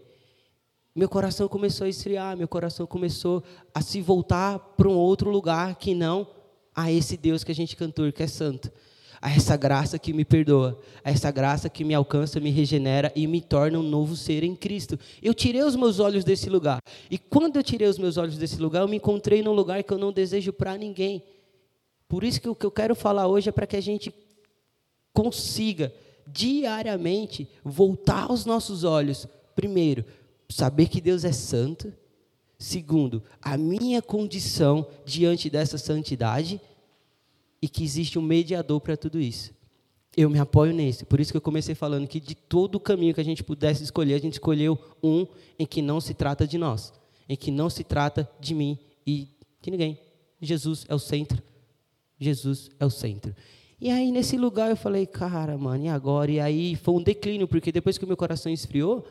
Meu 0.95 1.09
coração 1.09 1.47
começou 1.47 1.85
a 1.85 1.89
esfriar, 1.89 2.37
meu 2.37 2.47
coração 2.47 2.87
começou 2.87 3.43
a 3.73 3.81
se 3.81 4.01
voltar 4.01 4.57
para 4.57 4.87
um 4.87 4.95
outro 4.95 5.29
lugar 5.29 5.75
que 5.75 5.93
não 5.93 6.27
a 6.73 6.91
esse 6.91 7.17
Deus 7.17 7.43
que 7.43 7.51
a 7.51 7.55
gente 7.55 7.75
cantou, 7.75 8.11
que 8.13 8.23
é 8.23 8.27
santo. 8.27 8.71
A 9.21 9.29
essa 9.29 9.57
graça 9.57 9.97
que 9.97 10.13
me 10.13 10.23
perdoa, 10.23 10.79
a 11.03 11.09
essa 11.09 11.31
graça 11.31 11.69
que 11.69 11.83
me 11.83 11.93
alcança, 11.93 12.39
me 12.39 12.49
regenera 12.49 13.11
e 13.15 13.27
me 13.27 13.41
torna 13.41 13.79
um 13.79 13.83
novo 13.83 14.15
ser 14.15 14.43
em 14.43 14.55
Cristo. 14.55 14.97
Eu 15.21 15.33
tirei 15.33 15.63
os 15.63 15.75
meus 15.75 15.99
olhos 15.99 16.23
desse 16.23 16.49
lugar. 16.49 16.79
E 17.09 17.17
quando 17.17 17.57
eu 17.57 17.63
tirei 17.63 17.87
os 17.87 17.97
meus 17.97 18.17
olhos 18.17 18.37
desse 18.37 18.61
lugar, 18.61 18.81
eu 18.81 18.87
me 18.87 18.97
encontrei 18.97 19.41
num 19.41 19.53
lugar 19.53 19.83
que 19.83 19.91
eu 19.91 19.97
não 19.97 20.13
desejo 20.13 20.53
para 20.53 20.77
ninguém. 20.77 21.23
Por 22.07 22.23
isso 22.23 22.39
que 22.39 22.47
o 22.47 22.55
que 22.55 22.65
eu 22.65 22.71
quero 22.71 22.95
falar 22.95 23.27
hoje 23.27 23.49
é 23.49 23.51
para 23.51 23.67
que 23.67 23.75
a 23.75 23.81
gente 23.81 24.13
consiga 25.15 25.91
diariamente 26.27 27.47
voltar 27.63 28.31
os 28.31 28.45
nossos 28.45 28.83
olhos, 28.83 29.25
primeiro, 29.55 30.03
saber 30.49 30.89
que 30.89 30.99
Deus 30.99 31.23
é 31.23 31.31
santo. 31.31 31.91
Segundo, 32.59 33.23
a 33.41 33.57
minha 33.57 34.01
condição 34.01 34.87
diante 35.05 35.49
dessa 35.49 35.77
santidade 35.77 36.59
e 37.61 37.67
que 37.67 37.83
existe 37.83 38.19
um 38.19 38.21
mediador 38.21 38.79
para 38.81 38.97
tudo 38.97 39.19
isso. 39.19 39.53
Eu 40.15 40.29
me 40.29 40.39
apoio 40.39 40.73
nesse. 40.73 41.05
Por 41.05 41.19
isso 41.19 41.31
que 41.31 41.37
eu 41.37 41.41
comecei 41.41 41.75
falando 41.75 42.07
que 42.07 42.19
de 42.19 42.35
todo 42.35 42.75
o 42.75 42.79
caminho 42.79 43.13
que 43.13 43.21
a 43.21 43.25
gente 43.25 43.43
pudesse 43.43 43.83
escolher, 43.83 44.13
a 44.15 44.19
gente 44.19 44.33
escolheu 44.33 44.79
um 45.03 45.25
em 45.59 45.65
que 45.65 45.81
não 45.81 45.99
se 45.99 46.13
trata 46.13 46.47
de 46.47 46.57
nós, 46.57 46.93
em 47.27 47.35
que 47.35 47.51
não 47.51 47.69
se 47.69 47.83
trata 47.83 48.29
de 48.39 48.53
mim 48.53 48.77
e 49.05 49.29
de 49.61 49.71
ninguém. 49.71 49.99
Jesus 50.41 50.85
é 50.87 50.95
o 50.95 50.99
centro. 50.99 51.41
Jesus 52.17 52.69
é 52.79 52.85
o 52.85 52.89
centro. 52.89 53.35
E 53.79 53.89
aí, 53.89 54.11
nesse 54.11 54.37
lugar, 54.37 54.69
eu 54.69 54.77
falei, 54.77 55.05
cara, 55.05 55.57
mano, 55.57 55.85
e 55.85 55.89
agora? 55.89 56.31
E 56.31 56.39
aí 56.39 56.75
foi 56.75 56.93
um 56.93 57.03
declínio, 57.03 57.47
porque 57.47 57.71
depois 57.71 57.97
que 57.97 58.05
o 58.05 58.07
meu 58.07 58.15
coração 58.15 58.51
esfriou, 58.51 59.05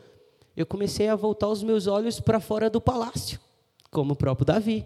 eu 0.57 0.65
comecei 0.65 1.07
a 1.07 1.15
voltar 1.15 1.47
os 1.49 1.61
meus 1.61 1.85
olhos 1.85 2.19
para 2.19 2.39
fora 2.39 2.69
do 2.69 2.81
palácio, 2.81 3.39
como 3.91 4.13
o 4.13 4.15
próprio 4.15 4.45
Davi. 4.45 4.85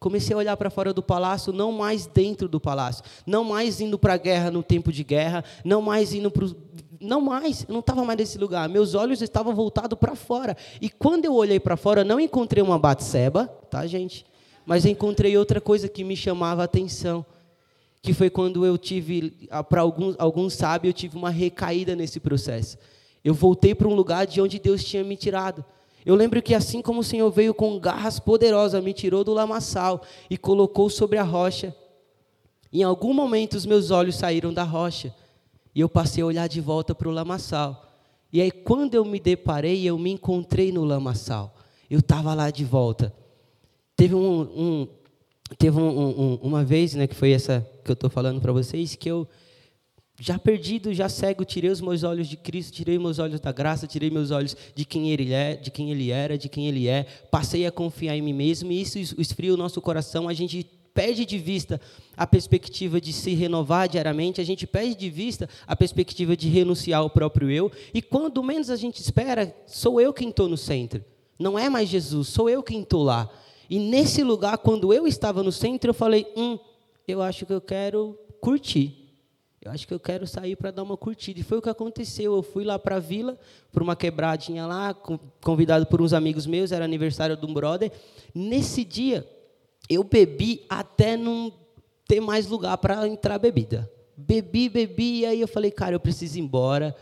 Comecei 0.00 0.34
a 0.34 0.38
olhar 0.38 0.56
para 0.56 0.70
fora 0.70 0.94
do 0.94 1.02
palácio, 1.02 1.52
não 1.52 1.72
mais 1.72 2.06
dentro 2.06 2.48
do 2.48 2.58
palácio, 2.58 3.04
não 3.26 3.44
mais 3.44 3.82
indo 3.82 3.98
para 3.98 4.14
a 4.14 4.16
guerra 4.16 4.50
no 4.50 4.62
tempo 4.62 4.90
de 4.90 5.04
guerra, 5.04 5.44
não 5.62 5.82
mais 5.82 6.14
indo 6.14 6.30
para 6.30 6.46
não 7.00 7.20
mais, 7.20 7.64
eu 7.66 7.72
não 7.72 7.80
estava 7.80 8.04
mais 8.04 8.18
nesse 8.18 8.36
lugar. 8.36 8.68
Meus 8.68 8.94
olhos 8.94 9.22
estavam 9.22 9.54
voltados 9.54 9.98
para 9.98 10.14
fora. 10.14 10.56
E 10.80 10.90
quando 10.90 11.24
eu 11.24 11.34
olhei 11.34 11.58
para 11.58 11.76
fora, 11.76 12.04
não 12.04 12.20
encontrei 12.20 12.62
uma 12.62 12.78
Batseba, 12.78 13.46
tá, 13.70 13.86
gente? 13.86 14.26
Mas 14.66 14.84
encontrei 14.84 15.36
outra 15.36 15.60
coisa 15.60 15.88
que 15.88 16.04
me 16.04 16.14
chamava 16.14 16.60
a 16.60 16.66
atenção, 16.66 17.24
que 18.02 18.14
foi 18.14 18.30
quando 18.30 18.64
eu 18.64 18.78
tive, 18.78 19.48
ah, 19.50 19.62
para 19.62 19.82
alguns, 19.82 20.16
alguns 20.18 20.54
sabem, 20.54 20.88
eu 20.88 20.94
tive 20.94 21.16
uma 21.16 21.30
recaída 21.30 21.94
nesse 21.94 22.18
processo. 22.18 22.78
Eu 23.22 23.34
voltei 23.34 23.74
para 23.74 23.88
um 23.88 23.94
lugar 23.94 24.26
de 24.26 24.40
onde 24.40 24.58
Deus 24.58 24.82
tinha 24.82 25.04
me 25.04 25.16
tirado. 25.16 25.64
Eu 26.04 26.14
lembro 26.14 26.40
que 26.40 26.54
assim 26.54 26.80
como 26.80 27.00
o 27.00 27.04
Senhor 27.04 27.30
veio 27.30 27.52
com 27.52 27.78
garras 27.78 28.18
poderosas, 28.18 28.82
me 28.82 28.94
tirou 28.94 29.22
do 29.22 29.34
lamaçal 29.34 30.02
e 30.30 30.38
colocou 30.38 30.88
sobre 30.88 31.18
a 31.18 31.22
rocha, 31.22 31.76
em 32.72 32.82
algum 32.82 33.12
momento 33.12 33.54
os 33.54 33.66
meus 33.66 33.90
olhos 33.90 34.16
saíram 34.16 34.54
da 34.54 34.62
rocha 34.62 35.14
e 35.74 35.80
eu 35.80 35.88
passei 35.88 36.22
a 36.22 36.26
olhar 36.26 36.48
de 36.48 36.60
volta 36.60 36.94
para 36.94 37.08
o 37.08 37.12
lamaçal. 37.12 37.86
E 38.32 38.40
aí, 38.40 38.50
quando 38.50 38.94
eu 38.94 39.04
me 39.04 39.18
deparei, 39.18 39.84
eu 39.84 39.98
me 39.98 40.12
encontrei 40.12 40.70
no 40.70 40.84
lamaçal. 40.84 41.54
Eu 41.90 41.98
estava 41.98 42.32
lá 42.32 42.48
de 42.50 42.64
volta. 42.64 43.12
Teve, 43.96 44.14
um, 44.14 44.40
um 44.40 44.88
teve 45.58 45.78
um, 45.78 46.34
uma 46.42 46.64
vez, 46.64 46.94
né, 46.94 47.06
que 47.06 47.14
foi 47.14 47.32
essa 47.32 47.66
que 47.84 47.90
eu 47.90 47.94
estou 47.94 48.10
falando 48.10 48.40
para 48.40 48.52
vocês, 48.52 48.94
que 48.94 49.10
eu 49.10 49.28
já 50.20 50.38
perdido, 50.38 50.92
já 50.92 51.08
cego, 51.08 51.44
tirei 51.46 51.70
os 51.70 51.80
meus 51.80 52.02
olhos 52.02 52.28
de 52.28 52.36
Cristo, 52.36 52.74
tirei 52.74 52.98
meus 52.98 53.18
olhos 53.18 53.40
da 53.40 53.50
graça, 53.50 53.86
tirei 53.86 54.10
meus 54.10 54.30
olhos 54.30 54.54
de 54.74 54.84
quem 54.84 55.10
ele 55.10 55.32
é, 55.32 55.56
de 55.56 55.70
quem 55.70 55.90
ele 55.90 56.10
era, 56.10 56.36
de 56.36 56.48
quem 56.48 56.68
ele 56.68 56.86
é. 56.88 57.04
Passei 57.30 57.66
a 57.66 57.72
confiar 57.72 58.14
em 58.14 58.20
mim 58.20 58.34
mesmo 58.34 58.70
e 58.70 58.82
isso 58.82 58.98
esfria 59.18 59.54
o 59.54 59.56
nosso 59.56 59.80
coração. 59.80 60.28
A 60.28 60.34
gente 60.34 60.62
perde 60.92 61.24
de 61.24 61.38
vista 61.38 61.80
a 62.16 62.26
perspectiva 62.26 63.00
de 63.00 63.14
se 63.14 63.32
renovar 63.32 63.88
diariamente, 63.88 64.40
a 64.40 64.44
gente 64.44 64.66
perde 64.66 64.94
de 64.94 65.08
vista 65.08 65.48
a 65.66 65.74
perspectiva 65.74 66.36
de 66.36 66.48
renunciar 66.48 67.00
ao 67.00 67.08
próprio 67.08 67.50
eu, 67.50 67.72
e 67.94 68.02
quando 68.02 68.42
menos 68.42 68.68
a 68.68 68.76
gente 68.76 69.00
espera, 69.00 69.54
sou 69.66 70.00
eu 70.00 70.12
quem 70.12 70.28
estou 70.28 70.48
no 70.48 70.56
centro. 70.56 71.02
Não 71.38 71.58
é 71.58 71.70
mais 71.70 71.88
Jesus, 71.88 72.28
sou 72.28 72.50
eu 72.50 72.62
quem 72.62 72.82
estou 72.82 73.02
lá. 73.02 73.30
E 73.70 73.78
nesse 73.78 74.24
lugar, 74.24 74.58
quando 74.58 74.92
eu 74.92 75.06
estava 75.06 75.44
no 75.44 75.52
centro, 75.52 75.90
eu 75.90 75.94
falei: 75.94 76.26
hum, 76.36 76.58
eu 77.06 77.22
acho 77.22 77.46
que 77.46 77.52
eu 77.52 77.60
quero 77.60 78.18
curtir. 78.40 78.96
Eu 79.62 79.70
acho 79.70 79.86
que 79.86 79.94
eu 79.94 80.00
quero 80.00 80.26
sair 80.26 80.56
para 80.56 80.70
dar 80.70 80.82
uma 80.82 80.96
curtida. 80.96 81.38
E 81.38 81.42
foi 81.42 81.58
o 81.58 81.62
que 81.62 81.68
aconteceu. 81.68 82.34
Eu 82.34 82.42
fui 82.42 82.64
lá 82.64 82.78
para 82.78 82.96
a 82.96 82.98
vila, 82.98 83.38
para 83.70 83.82
uma 83.82 83.94
quebradinha 83.94 84.66
lá, 84.66 84.94
convidado 85.40 85.86
por 85.86 86.00
uns 86.00 86.14
amigos 86.14 86.46
meus, 86.46 86.72
era 86.72 86.84
aniversário 86.84 87.36
de 87.36 87.46
um 87.46 87.52
brother. 87.52 87.92
Nesse 88.34 88.84
dia, 88.84 89.28
eu 89.88 90.02
bebi 90.02 90.64
até 90.68 91.16
não 91.16 91.52
ter 92.08 92.20
mais 92.20 92.46
lugar 92.46 92.76
para 92.78 93.06
entrar 93.06 93.38
bebida. 93.38 93.88
Bebi, 94.16 94.68
bebi, 94.68 95.20
e 95.20 95.26
aí 95.26 95.40
eu 95.40 95.48
falei, 95.48 95.70
cara, 95.70 95.94
eu 95.94 96.00
preciso 96.00 96.38
ir 96.38 96.40
embora. 96.40 96.96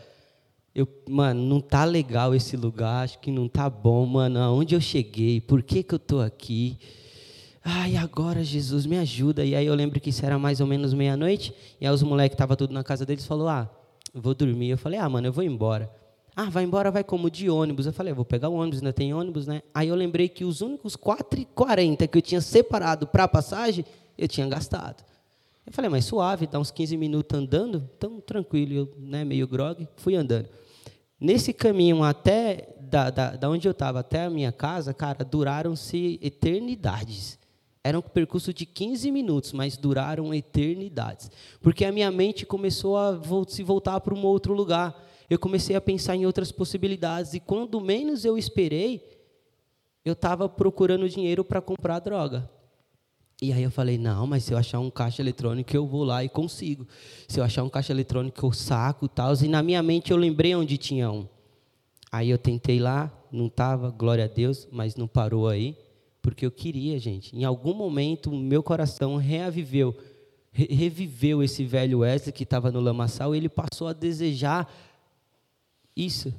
Eu, 0.73 0.87
mano, 1.09 1.41
não 1.41 1.59
tá 1.59 1.83
legal 1.83 2.35
esse 2.35 2.55
lugar, 2.55 3.03
acho 3.03 3.19
que 3.19 3.31
não 3.31 3.47
tá 3.47 3.69
bom, 3.69 4.05
mano. 4.05 4.39
Aonde 4.39 4.75
eu 4.75 4.81
cheguei? 4.81 5.41
Por 5.41 5.63
que, 5.63 5.81
que 5.83 5.95
eu 5.95 5.99
tô 5.99 6.19
aqui? 6.19 6.77
Ai, 7.63 7.97
agora 7.97 8.43
Jesus 8.43 8.85
me 8.85 8.97
ajuda. 8.97 9.43
E 9.43 9.55
aí 9.55 9.65
eu 9.65 9.75
lembro 9.75 9.99
que 9.99 10.09
isso 10.09 10.25
era 10.25 10.37
mais 10.39 10.59
ou 10.61 10.67
menos 10.67 10.93
meia-noite, 10.93 11.53
e 11.79 11.85
aí 11.85 11.93
os 11.93 12.03
moleques 12.03 12.35
estavam 12.35 12.55
tudo 12.55 12.73
na 12.73 12.83
casa 12.83 13.05
deles, 13.05 13.25
falou: 13.25 13.47
"Ah, 13.47 13.69
vou 14.13 14.33
dormir". 14.33 14.69
Eu 14.69 14.77
falei: 14.77 14.99
"Ah, 14.99 15.09
mano, 15.09 15.27
eu 15.27 15.33
vou 15.33 15.43
embora". 15.43 15.91
Ah, 16.35 16.49
vai 16.49 16.63
embora, 16.63 16.89
vai 16.89 17.03
como 17.03 17.29
de 17.29 17.49
ônibus. 17.49 17.85
Eu 17.85 17.91
falei, 17.91 18.13
vou 18.13 18.23
pegar 18.23 18.47
o 18.47 18.53
ônibus, 18.53 18.79
ainda 18.79 18.93
tem 18.93 19.13
ônibus, 19.13 19.45
né? 19.45 19.61
Aí 19.73 19.89
eu 19.89 19.95
lembrei 19.95 20.29
que 20.29 20.45
os 20.45 20.61
únicos 20.61 20.95
4,40 20.95 22.07
que 22.07 22.17
eu 22.17 22.21
tinha 22.21 22.39
separado 22.39 23.05
para 23.05 23.25
a 23.25 23.27
passagem, 23.27 23.83
eu 24.17 24.25
tinha 24.25 24.47
gastado. 24.47 25.03
Eu 25.69 25.73
falei, 25.73 25.87
mas 25.87 26.05
suave, 26.05 26.47
dá 26.47 26.59
uns 26.59 26.71
15 26.71 26.97
minutos 26.97 27.37
andando, 27.37 27.87
então 27.95 28.19
tranquilo, 28.19 28.73
eu 28.73 28.93
né, 28.97 29.23
meio 29.23 29.47
grog, 29.47 29.87
fui 29.97 30.15
andando. 30.15 30.49
Nesse 31.21 31.53
caminho 31.53 32.01
até 32.03 32.75
da, 32.81 33.11
da, 33.11 33.35
da 33.35 33.47
onde 33.47 33.67
eu 33.67 33.71
estava 33.71 33.99
até 33.99 34.25
a 34.25 34.29
minha 34.31 34.51
casa, 34.51 34.95
cara, 34.95 35.23
duraram-se 35.23 36.19
eternidades. 36.23 37.37
Era 37.83 37.99
um 37.99 38.01
percurso 38.01 38.51
de 38.51 38.65
15 38.65 39.11
minutos, 39.11 39.53
mas 39.53 39.77
duraram 39.77 40.33
eternidades. 40.33 41.29
Porque 41.61 41.85
a 41.85 41.91
minha 41.91 42.11
mente 42.11 42.47
começou 42.47 42.97
a 42.97 43.21
se 43.47 43.61
voltar 43.61 43.99
para 43.99 44.15
um 44.15 44.25
outro 44.25 44.53
lugar 44.53 45.07
eu 45.29 45.37
comecei 45.37 45.75
a 45.75 45.81
pensar 45.81 46.15
em 46.15 46.25
outras 46.25 46.51
possibilidades. 46.51 47.35
E 47.35 47.39
quando 47.39 47.79
menos 47.79 48.25
eu 48.25 48.35
esperei, 48.35 49.07
eu 50.03 50.13
estava 50.13 50.49
procurando 50.49 51.07
dinheiro 51.07 51.45
para 51.45 51.61
comprar 51.61 51.99
droga. 51.99 52.49
E 53.41 53.53
aí 53.53 53.63
eu 53.63 53.71
falei, 53.71 53.97
não, 53.97 54.27
mas 54.27 54.43
se 54.43 54.53
eu 54.53 54.57
achar 54.57 54.79
um 54.79 54.89
caixa 54.89 55.21
eletrônico, 55.21 55.73
eu 55.73 55.87
vou 55.87 56.03
lá 56.03 56.23
e 56.23 56.29
consigo. 56.29 56.85
Se 57.27 57.39
eu 57.39 57.43
achar 57.43 57.63
um 57.63 57.69
caixa 57.69 57.93
eletrônico, 57.93 58.45
eu 58.45 58.51
saco 58.51 59.05
e 59.05 59.09
tal. 59.09 59.33
E 59.35 59.47
na 59.47 59.63
minha 59.63 59.81
mente 59.81 60.11
eu 60.11 60.17
lembrei 60.17 60.53
onde 60.55 60.77
tinha 60.77 61.09
um. 61.09 61.25
Aí 62.11 62.29
eu 62.29 62.37
tentei 62.37 62.79
lá, 62.79 63.09
não 63.31 63.47
estava, 63.47 63.91
glória 63.91 64.25
a 64.25 64.27
Deus, 64.27 64.67
mas 64.71 64.95
não 64.97 65.07
parou 65.07 65.47
aí. 65.47 65.77
Porque 66.21 66.45
eu 66.45 66.51
queria, 66.51 66.99
gente. 66.99 67.33
Em 67.33 67.45
algum 67.45 67.73
momento, 67.73 68.29
meu 68.29 68.61
coração 68.61 69.15
reaviveu, 69.15 69.95
reviveu 70.51 71.41
esse 71.41 71.63
velho 71.63 71.99
Wesley 71.99 72.33
que 72.33 72.43
estava 72.43 72.69
no 72.69 72.81
lamaçal. 72.81 73.33
E 73.33 73.37
ele 73.37 73.47
passou 73.47 73.87
a 73.87 73.93
desejar 73.93 74.69
isso. 75.95 76.33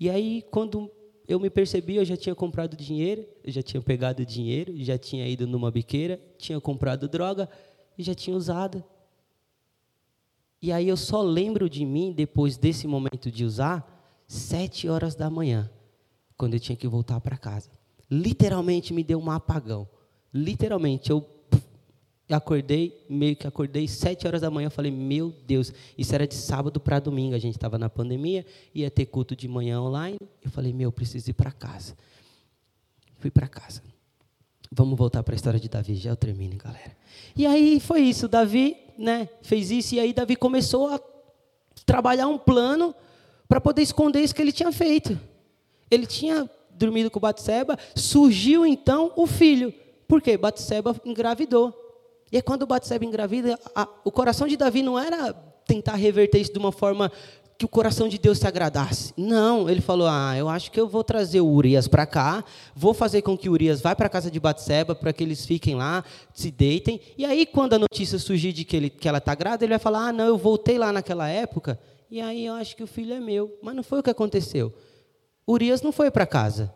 E 0.00 0.08
aí, 0.08 0.42
quando 0.50 0.90
eu 1.28 1.38
me 1.38 1.50
percebi, 1.50 1.96
eu 1.96 2.04
já 2.06 2.16
tinha 2.16 2.34
comprado 2.34 2.74
dinheiro, 2.74 3.26
eu 3.44 3.52
já 3.52 3.62
tinha 3.62 3.82
pegado 3.82 4.24
dinheiro, 4.24 4.72
já 4.78 4.96
tinha 4.96 5.28
ido 5.28 5.46
numa 5.46 5.70
biqueira, 5.70 6.18
tinha 6.38 6.58
comprado 6.58 7.06
droga 7.06 7.46
e 7.98 8.02
já 8.02 8.14
tinha 8.14 8.34
usado. 8.34 8.82
E 10.60 10.72
aí 10.72 10.88
eu 10.88 10.96
só 10.96 11.20
lembro 11.20 11.68
de 11.68 11.84
mim, 11.84 12.14
depois 12.14 12.56
desse 12.56 12.86
momento 12.86 13.30
de 13.30 13.44
usar, 13.44 14.24
sete 14.26 14.88
horas 14.88 15.14
da 15.14 15.28
manhã, 15.28 15.70
quando 16.34 16.54
eu 16.54 16.60
tinha 16.60 16.74
que 16.74 16.88
voltar 16.88 17.20
para 17.20 17.36
casa. 17.36 17.70
Literalmente 18.10 18.94
me 18.94 19.04
deu 19.04 19.20
um 19.20 19.30
apagão. 19.30 19.86
Literalmente, 20.32 21.10
eu 21.10 21.20
acordei, 22.34 23.04
meio 23.08 23.34
que 23.34 23.46
acordei 23.46 23.88
sete 23.88 24.26
horas 24.26 24.40
da 24.40 24.50
manhã, 24.50 24.66
eu 24.66 24.70
falei, 24.70 24.90
meu 24.90 25.34
Deus, 25.46 25.72
isso 25.96 26.14
era 26.14 26.26
de 26.26 26.34
sábado 26.34 26.78
para 26.78 27.00
domingo, 27.00 27.34
a 27.34 27.38
gente 27.38 27.56
estava 27.56 27.78
na 27.78 27.88
pandemia, 27.88 28.44
ia 28.74 28.90
ter 28.90 29.06
culto 29.06 29.34
de 29.34 29.48
manhã 29.48 29.80
online, 29.80 30.18
eu 30.42 30.50
falei, 30.50 30.72
meu, 30.72 30.92
preciso 30.92 31.30
ir 31.30 31.32
para 31.32 31.50
casa. 31.50 31.96
Fui 33.18 33.30
para 33.30 33.48
casa. 33.48 33.82
Vamos 34.70 34.98
voltar 34.98 35.22
para 35.22 35.34
a 35.34 35.36
história 35.36 35.58
de 35.58 35.68
Davi, 35.68 35.94
já 35.94 36.10
eu 36.10 36.16
termino, 36.16 36.56
galera. 36.56 36.94
E 37.34 37.46
aí 37.46 37.80
foi 37.80 38.02
isso, 38.02 38.28
Davi, 38.28 38.76
né, 38.98 39.28
fez 39.42 39.70
isso, 39.70 39.94
e 39.94 40.00
aí 40.00 40.12
Davi 40.12 40.36
começou 40.36 40.88
a 40.88 41.00
trabalhar 41.86 42.28
um 42.28 42.36
plano 42.36 42.94
para 43.48 43.60
poder 43.60 43.80
esconder 43.80 44.20
isso 44.20 44.34
que 44.34 44.42
ele 44.42 44.52
tinha 44.52 44.70
feito. 44.70 45.18
Ele 45.90 46.06
tinha 46.06 46.48
dormido 46.70 47.10
com 47.10 47.18
Batseba, 47.18 47.78
surgiu 47.94 48.66
então 48.66 49.12
o 49.16 49.26
filho. 49.26 49.72
Por 50.06 50.20
quê? 50.20 50.36
Batseba 50.36 50.94
engravidou. 51.04 51.87
E 52.30 52.36
aí, 52.36 52.42
quando 52.42 52.66
Batseba 52.66 53.04
engravida, 53.04 53.58
a, 53.74 53.88
o 54.04 54.10
coração 54.10 54.46
de 54.46 54.56
Davi 54.56 54.82
não 54.82 54.98
era 54.98 55.32
tentar 55.66 55.96
reverter 55.96 56.40
isso 56.40 56.52
de 56.52 56.58
uma 56.58 56.72
forma 56.72 57.10
que 57.58 57.64
o 57.64 57.68
coração 57.68 58.08
de 58.08 58.18
Deus 58.18 58.38
se 58.38 58.46
agradasse. 58.46 59.12
Não, 59.16 59.68
ele 59.68 59.80
falou: 59.80 60.06
"Ah, 60.08 60.36
eu 60.36 60.48
acho 60.48 60.70
que 60.70 60.80
eu 60.80 60.86
vou 60.88 61.02
trazer 61.02 61.40
o 61.40 61.48
Urias 61.48 61.88
para 61.88 62.06
cá, 62.06 62.44
vou 62.74 62.94
fazer 62.94 63.22
com 63.22 63.36
que 63.36 63.48
Urias 63.48 63.80
vá 63.80 63.96
para 63.96 64.06
a 64.06 64.10
casa 64.10 64.30
de 64.30 64.38
Batseba 64.38 64.94
para 64.94 65.12
que 65.12 65.24
eles 65.24 65.44
fiquem 65.44 65.74
lá, 65.74 66.04
se 66.32 66.52
deitem. 66.52 67.00
E 67.18 67.24
aí 67.24 67.44
quando 67.44 67.74
a 67.74 67.78
notícia 67.78 68.16
surgir 68.18 68.52
de 68.52 68.64
que, 68.64 68.76
ele, 68.76 68.88
que 68.88 69.08
ela 69.08 69.18
está 69.18 69.34
grávida, 69.34 69.64
ele 69.64 69.72
vai 69.72 69.80
falar: 69.80 70.08
"Ah, 70.08 70.12
não, 70.12 70.26
eu 70.26 70.38
voltei 70.38 70.78
lá 70.78 70.92
naquela 70.92 71.28
época, 71.28 71.80
e 72.08 72.20
aí 72.20 72.46
eu 72.46 72.54
acho 72.54 72.76
que 72.76 72.84
o 72.84 72.86
filho 72.86 73.12
é 73.12 73.20
meu". 73.20 73.58
Mas 73.60 73.74
não 73.74 73.82
foi 73.82 73.98
o 73.98 74.02
que 74.04 74.10
aconteceu. 74.10 74.72
Urias 75.46 75.82
não 75.82 75.90
foi 75.90 76.12
para 76.12 76.26
casa. 76.26 76.72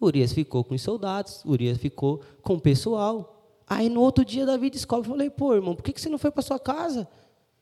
Urias 0.00 0.32
ficou 0.32 0.64
com 0.64 0.74
os 0.74 0.82
soldados, 0.82 1.44
Urias 1.44 1.78
ficou 1.78 2.20
com 2.42 2.54
o 2.54 2.60
pessoal. 2.60 3.41
Aí 3.72 3.88
no 3.88 4.02
outro 4.02 4.22
dia 4.22 4.44
Davi 4.44 4.68
descobre, 4.68 5.08
eu 5.08 5.12
falei, 5.12 5.30
pô, 5.30 5.54
irmão, 5.54 5.74
por 5.74 5.82
que 5.82 5.98
você 5.98 6.10
não 6.10 6.18
foi 6.18 6.30
para 6.30 6.42
sua 6.42 6.58
casa? 6.58 7.08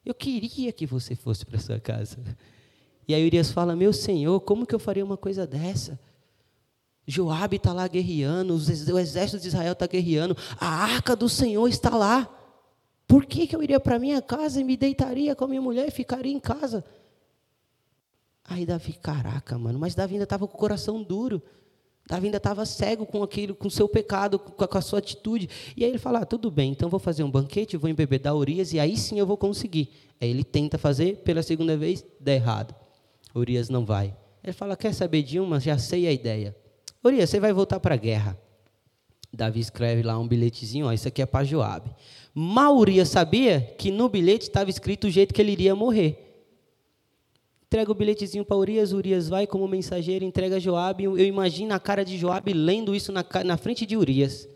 Eu 0.04 0.12
queria 0.12 0.72
que 0.72 0.84
você 0.84 1.14
fosse 1.14 1.46
para 1.46 1.58
sua 1.58 1.78
casa. 1.78 2.18
E 3.06 3.14
aí 3.14 3.24
Urias 3.24 3.52
fala, 3.52 3.76
meu 3.76 3.92
senhor, 3.92 4.40
como 4.40 4.66
que 4.66 4.74
eu 4.74 4.80
faria 4.80 5.04
uma 5.04 5.16
coisa 5.16 5.46
dessa? 5.46 6.00
Joabe 7.06 7.56
está 7.56 7.72
lá 7.72 7.86
guerreando, 7.86 8.54
o 8.54 8.98
exército 8.98 9.40
de 9.40 9.48
Israel 9.48 9.72
está 9.72 9.86
guerreando, 9.86 10.36
a 10.58 10.66
arca 10.66 11.14
do 11.14 11.28
Senhor 11.28 11.66
está 11.68 11.90
lá. 11.90 12.28
Por 13.06 13.24
que, 13.24 13.46
que 13.46 13.54
eu 13.54 13.62
iria 13.62 13.80
para 13.80 13.98
minha 13.98 14.20
casa 14.20 14.60
e 14.60 14.64
me 14.64 14.76
deitaria 14.76 15.34
com 15.34 15.44
a 15.44 15.48
minha 15.48 15.62
mulher 15.62 15.88
e 15.88 15.90
ficaria 15.90 16.32
em 16.32 16.40
casa? 16.40 16.84
Aí 18.44 18.66
Davi, 18.66 18.94
caraca, 18.94 19.56
mano, 19.56 19.78
mas 19.78 19.94
Davi 19.94 20.14
ainda 20.14 20.24
estava 20.24 20.46
com 20.46 20.56
o 20.56 20.58
coração 20.58 21.02
duro. 21.02 21.40
Davi 22.10 22.26
ainda 22.26 22.38
estava 22.38 22.66
cego 22.66 23.06
com 23.06 23.22
aquilo, 23.22 23.54
com 23.54 23.68
o 23.68 23.70
seu 23.70 23.88
pecado, 23.88 24.36
com 24.36 24.78
a, 24.78 24.80
sua 24.80 24.98
atitude. 24.98 25.48
E 25.76 25.84
aí 25.84 25.90
ele 25.92 25.98
fala: 25.98 26.18
ah, 26.18 26.26
tudo 26.26 26.50
bem, 26.50 26.72
então 26.72 26.88
vou 26.88 26.98
fazer 26.98 27.22
um 27.22 27.30
banquete, 27.30 27.76
vou 27.76 27.88
embebedar 27.88 28.34
Urias 28.34 28.72
e 28.72 28.80
aí 28.80 28.96
sim 28.96 29.20
eu 29.20 29.24
vou 29.24 29.36
conseguir. 29.36 29.90
Aí 30.20 30.28
ele 30.28 30.42
tenta 30.42 30.76
fazer 30.76 31.18
pela 31.18 31.40
segunda 31.40 31.76
vez, 31.76 32.04
dá 32.18 32.32
errado. 32.32 32.74
Urias 33.32 33.68
não 33.68 33.84
vai. 33.86 34.12
Ele 34.42 34.52
fala: 34.52 34.76
quer 34.76 34.92
saber 34.92 35.22
de 35.22 35.38
uma? 35.38 35.60
Já 35.60 35.78
sei 35.78 36.08
a 36.08 36.12
ideia. 36.12 36.56
Urias, 37.04 37.30
você 37.30 37.38
vai 37.38 37.52
voltar 37.52 37.78
para 37.78 37.94
a 37.94 37.98
guerra. 37.98 38.36
Davi 39.32 39.60
escreve 39.60 40.02
lá 40.02 40.18
um 40.18 40.26
bilhetezinho: 40.26 40.86
ó, 40.86 40.92
isso 40.92 41.06
aqui 41.06 41.22
é 41.22 41.26
para 41.26 41.44
Joabe. 41.44 41.94
Mal 42.34 42.76
Urias 42.76 43.08
sabia 43.08 43.60
que 43.78 43.92
no 43.92 44.08
bilhete 44.08 44.48
estava 44.48 44.68
escrito 44.68 45.06
o 45.06 45.10
jeito 45.10 45.32
que 45.32 45.40
ele 45.40 45.52
iria 45.52 45.76
morrer 45.76 46.29
entrega 47.70 47.92
o 47.92 47.94
bilhetezinho 47.94 48.44
para 48.44 48.56
Urias, 48.56 48.92
Urias 48.92 49.28
vai 49.28 49.46
como 49.46 49.68
mensageiro, 49.68 50.24
entrega 50.24 50.56
a 50.56 50.58
Joabe. 50.58 51.04
Eu 51.04 51.24
imagino 51.24 51.72
a 51.72 51.78
cara 51.78 52.04
de 52.04 52.18
Joabe 52.18 52.52
lendo 52.52 52.96
isso 52.96 53.12
na, 53.12 53.24
na 53.44 53.56
frente 53.56 53.86
de 53.86 53.96
Urias. 53.96 54.48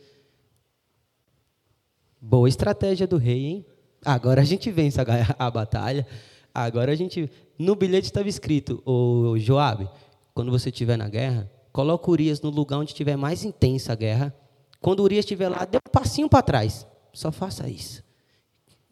Boa 2.21 2.49
estratégia 2.49 3.07
do 3.07 3.17
rei, 3.17 3.47
hein? 3.47 3.67
Agora 4.05 4.41
a 4.41 4.45
gente 4.45 4.69
vence 4.69 5.01
a, 5.01 5.05
a 5.39 5.49
batalha. 5.49 6.05
Agora 6.53 6.91
a 6.91 6.97
gente. 6.97 7.31
No 7.57 7.77
bilhete 7.77 8.09
estava 8.09 8.29
escrito, 8.29 8.83
o 8.85 9.39
Joabe, 9.39 9.89
quando 10.35 10.51
você 10.51 10.71
estiver 10.71 10.99
na 10.99 11.09
guerra, 11.09 11.49
coloca 11.73 12.11
Urias 12.11 12.41
no 12.41 12.51
lugar 12.51 12.79
onde 12.79 12.91
estiver 12.91 13.17
mais 13.17 13.45
intensa 13.45 13.93
a 13.93 13.97
guerra. 13.97 14.35
Quando 14.81 15.05
Urias 15.05 15.25
estiver 15.25 15.49
lá, 15.49 15.65
dê 15.65 15.79
um 15.79 15.91
passinho 15.93 16.29
para 16.29 16.43
trás. 16.43 16.85
Só 17.13 17.31
faça 17.31 17.69
isso. 17.69 18.03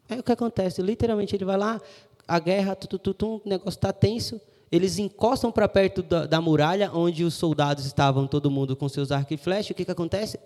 Aí 0.09 0.17
o 0.17 0.23
que 0.23 0.31
acontece? 0.31 0.81
Literalmente 0.81 1.35
ele 1.35 1.43
vai 1.43 1.57
lá, 1.57 1.81
a 2.27 2.39
guerra, 2.39 2.77
o 3.21 3.41
negócio 3.45 3.77
está 3.77 3.91
tenso. 3.93 4.39
Eles 4.71 4.97
encostam 4.97 5.51
para 5.51 5.69
perto 5.69 6.01
da, 6.01 6.25
da, 6.25 6.41
muralha, 6.41 6.91
onde 6.91 7.23
os 7.23 7.35
soldados 7.35 7.85
estavam, 7.85 8.25
todo 8.25 8.49
mundo 8.49 8.75
com 8.75 8.89
seus 8.89 9.11
arcos 9.11 9.31
e 9.31 9.37
flechas. 9.37 9.71
O 9.71 9.73
que, 9.75 9.85
que 9.85 9.91
acontece? 9.91 10.39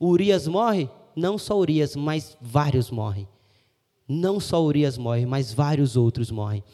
Urias 0.00 0.48
morre. 0.48 0.88
Não 1.14 1.38
só 1.38 1.56
Urias, 1.56 1.94
mas 1.94 2.36
vários 2.40 2.90
morrem. 2.90 3.28
Não 4.08 4.40
só 4.40 4.62
Urias 4.62 4.98
morre, 4.98 5.24
mas 5.24 5.52
vários 5.52 5.96
outros 5.96 6.30
morrem. 6.30 6.64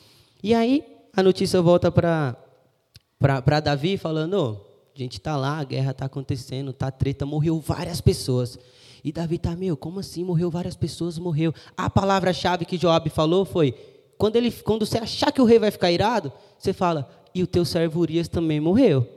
E 0.42 0.54
aí 0.54 0.82
a 1.14 1.22
notícia 1.22 1.60
volta 1.60 1.92
para 1.92 3.60
Davi, 3.60 3.98
falando: 3.98 4.60
a 4.94 4.98
gente 4.98 5.18
está 5.18 5.36
lá, 5.36 5.58
a 5.58 5.64
guerra 5.64 5.90
está 5.90 6.06
acontecendo, 6.06 6.70
está 6.70 6.90
treta, 6.90 7.26
morreu 7.26 7.60
várias 7.60 8.00
pessoas. 8.00 8.58
E 9.02 9.12
Davi 9.12 9.36
está, 9.36 9.54
meu, 9.56 9.76
como 9.76 10.00
assim? 10.00 10.24
Morreu 10.24 10.50
várias 10.50 10.76
pessoas, 10.76 11.18
morreu. 11.18 11.54
A 11.76 11.88
palavra-chave 11.88 12.64
que 12.64 12.76
Joab 12.76 13.08
falou 13.10 13.44
foi: 13.44 13.74
quando, 14.20 14.36
ele, 14.36 14.52
quando 14.52 14.84
você 14.84 14.98
achar 14.98 15.32
que 15.32 15.40
o 15.40 15.46
rei 15.46 15.58
vai 15.58 15.70
ficar 15.70 15.90
irado, 15.90 16.30
você 16.58 16.74
fala, 16.74 17.08
e 17.34 17.42
o 17.42 17.46
teu 17.46 17.64
servo 17.64 18.00
Urias 18.00 18.28
também 18.28 18.60
morreu. 18.60 19.08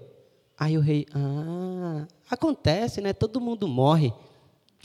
Aí 0.58 0.78
o 0.78 0.82
rei, 0.82 1.06
ah, 1.14 2.08
acontece, 2.30 3.02
né? 3.02 3.12
Todo 3.12 3.42
mundo 3.42 3.68
morre. 3.68 4.14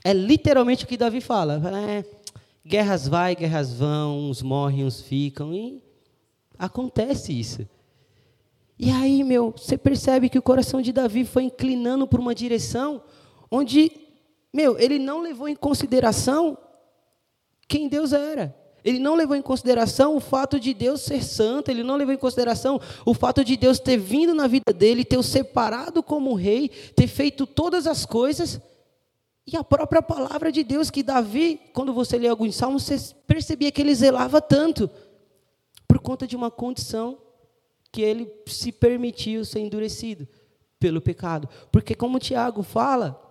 É 0.02 0.12
literalmente 0.12 0.84
o 0.84 0.88
que 0.88 0.96
Davi 0.96 1.20
fala. 1.20 1.62
É, 1.88 2.04
guerras 2.66 3.06
vai, 3.06 3.36
guerras 3.36 3.72
vão, 3.72 4.28
uns 4.28 4.42
morrem, 4.42 4.84
uns 4.84 5.00
ficam. 5.00 5.54
E 5.54 5.80
acontece 6.58 7.38
isso. 7.38 7.64
E 8.76 8.90
aí, 8.90 9.22
meu, 9.22 9.54
você 9.56 9.78
percebe 9.78 10.28
que 10.28 10.38
o 10.38 10.42
coração 10.42 10.82
de 10.82 10.92
Davi 10.92 11.24
foi 11.24 11.44
inclinando 11.44 12.08
por 12.08 12.18
uma 12.18 12.34
direção 12.34 13.04
onde, 13.48 13.92
meu, 14.52 14.76
ele 14.80 14.98
não 14.98 15.22
levou 15.22 15.48
em 15.48 15.54
consideração 15.54 16.58
quem 17.68 17.88
Deus 17.88 18.12
era. 18.12 18.57
Ele 18.84 18.98
não 18.98 19.14
levou 19.14 19.36
em 19.36 19.42
consideração 19.42 20.16
o 20.16 20.20
fato 20.20 20.58
de 20.58 20.72
Deus 20.72 21.02
ser 21.02 21.22
santo, 21.22 21.70
ele 21.70 21.82
não 21.82 21.96
levou 21.96 22.14
em 22.14 22.18
consideração 22.18 22.80
o 23.04 23.12
fato 23.12 23.44
de 23.44 23.56
Deus 23.56 23.78
ter 23.78 23.96
vindo 23.96 24.34
na 24.34 24.46
vida 24.46 24.72
dele, 24.72 25.04
ter 25.04 25.16
o 25.16 25.22
separado 25.22 26.02
como 26.02 26.34
rei, 26.34 26.68
ter 26.68 27.06
feito 27.06 27.46
todas 27.46 27.86
as 27.86 28.06
coisas. 28.06 28.60
E 29.46 29.56
a 29.56 29.64
própria 29.64 30.02
palavra 30.02 30.52
de 30.52 30.62
Deus 30.62 30.90
que 30.90 31.02
Davi, 31.02 31.60
quando 31.72 31.92
você 31.92 32.18
lê 32.18 32.28
alguns 32.28 32.54
salmos, 32.54 32.82
você 32.82 33.14
percebia 33.26 33.72
que 33.72 33.80
ele 33.80 33.94
zelava 33.94 34.40
tanto 34.40 34.90
por 35.86 35.98
conta 35.98 36.26
de 36.26 36.36
uma 36.36 36.50
condição 36.50 37.18
que 37.90 38.02
ele 38.02 38.30
se 38.46 38.70
permitiu 38.70 39.44
ser 39.44 39.60
endurecido 39.60 40.28
pelo 40.78 41.00
pecado. 41.00 41.48
Porque 41.72 41.94
como 41.94 42.18
Tiago 42.18 42.62
fala, 42.62 43.27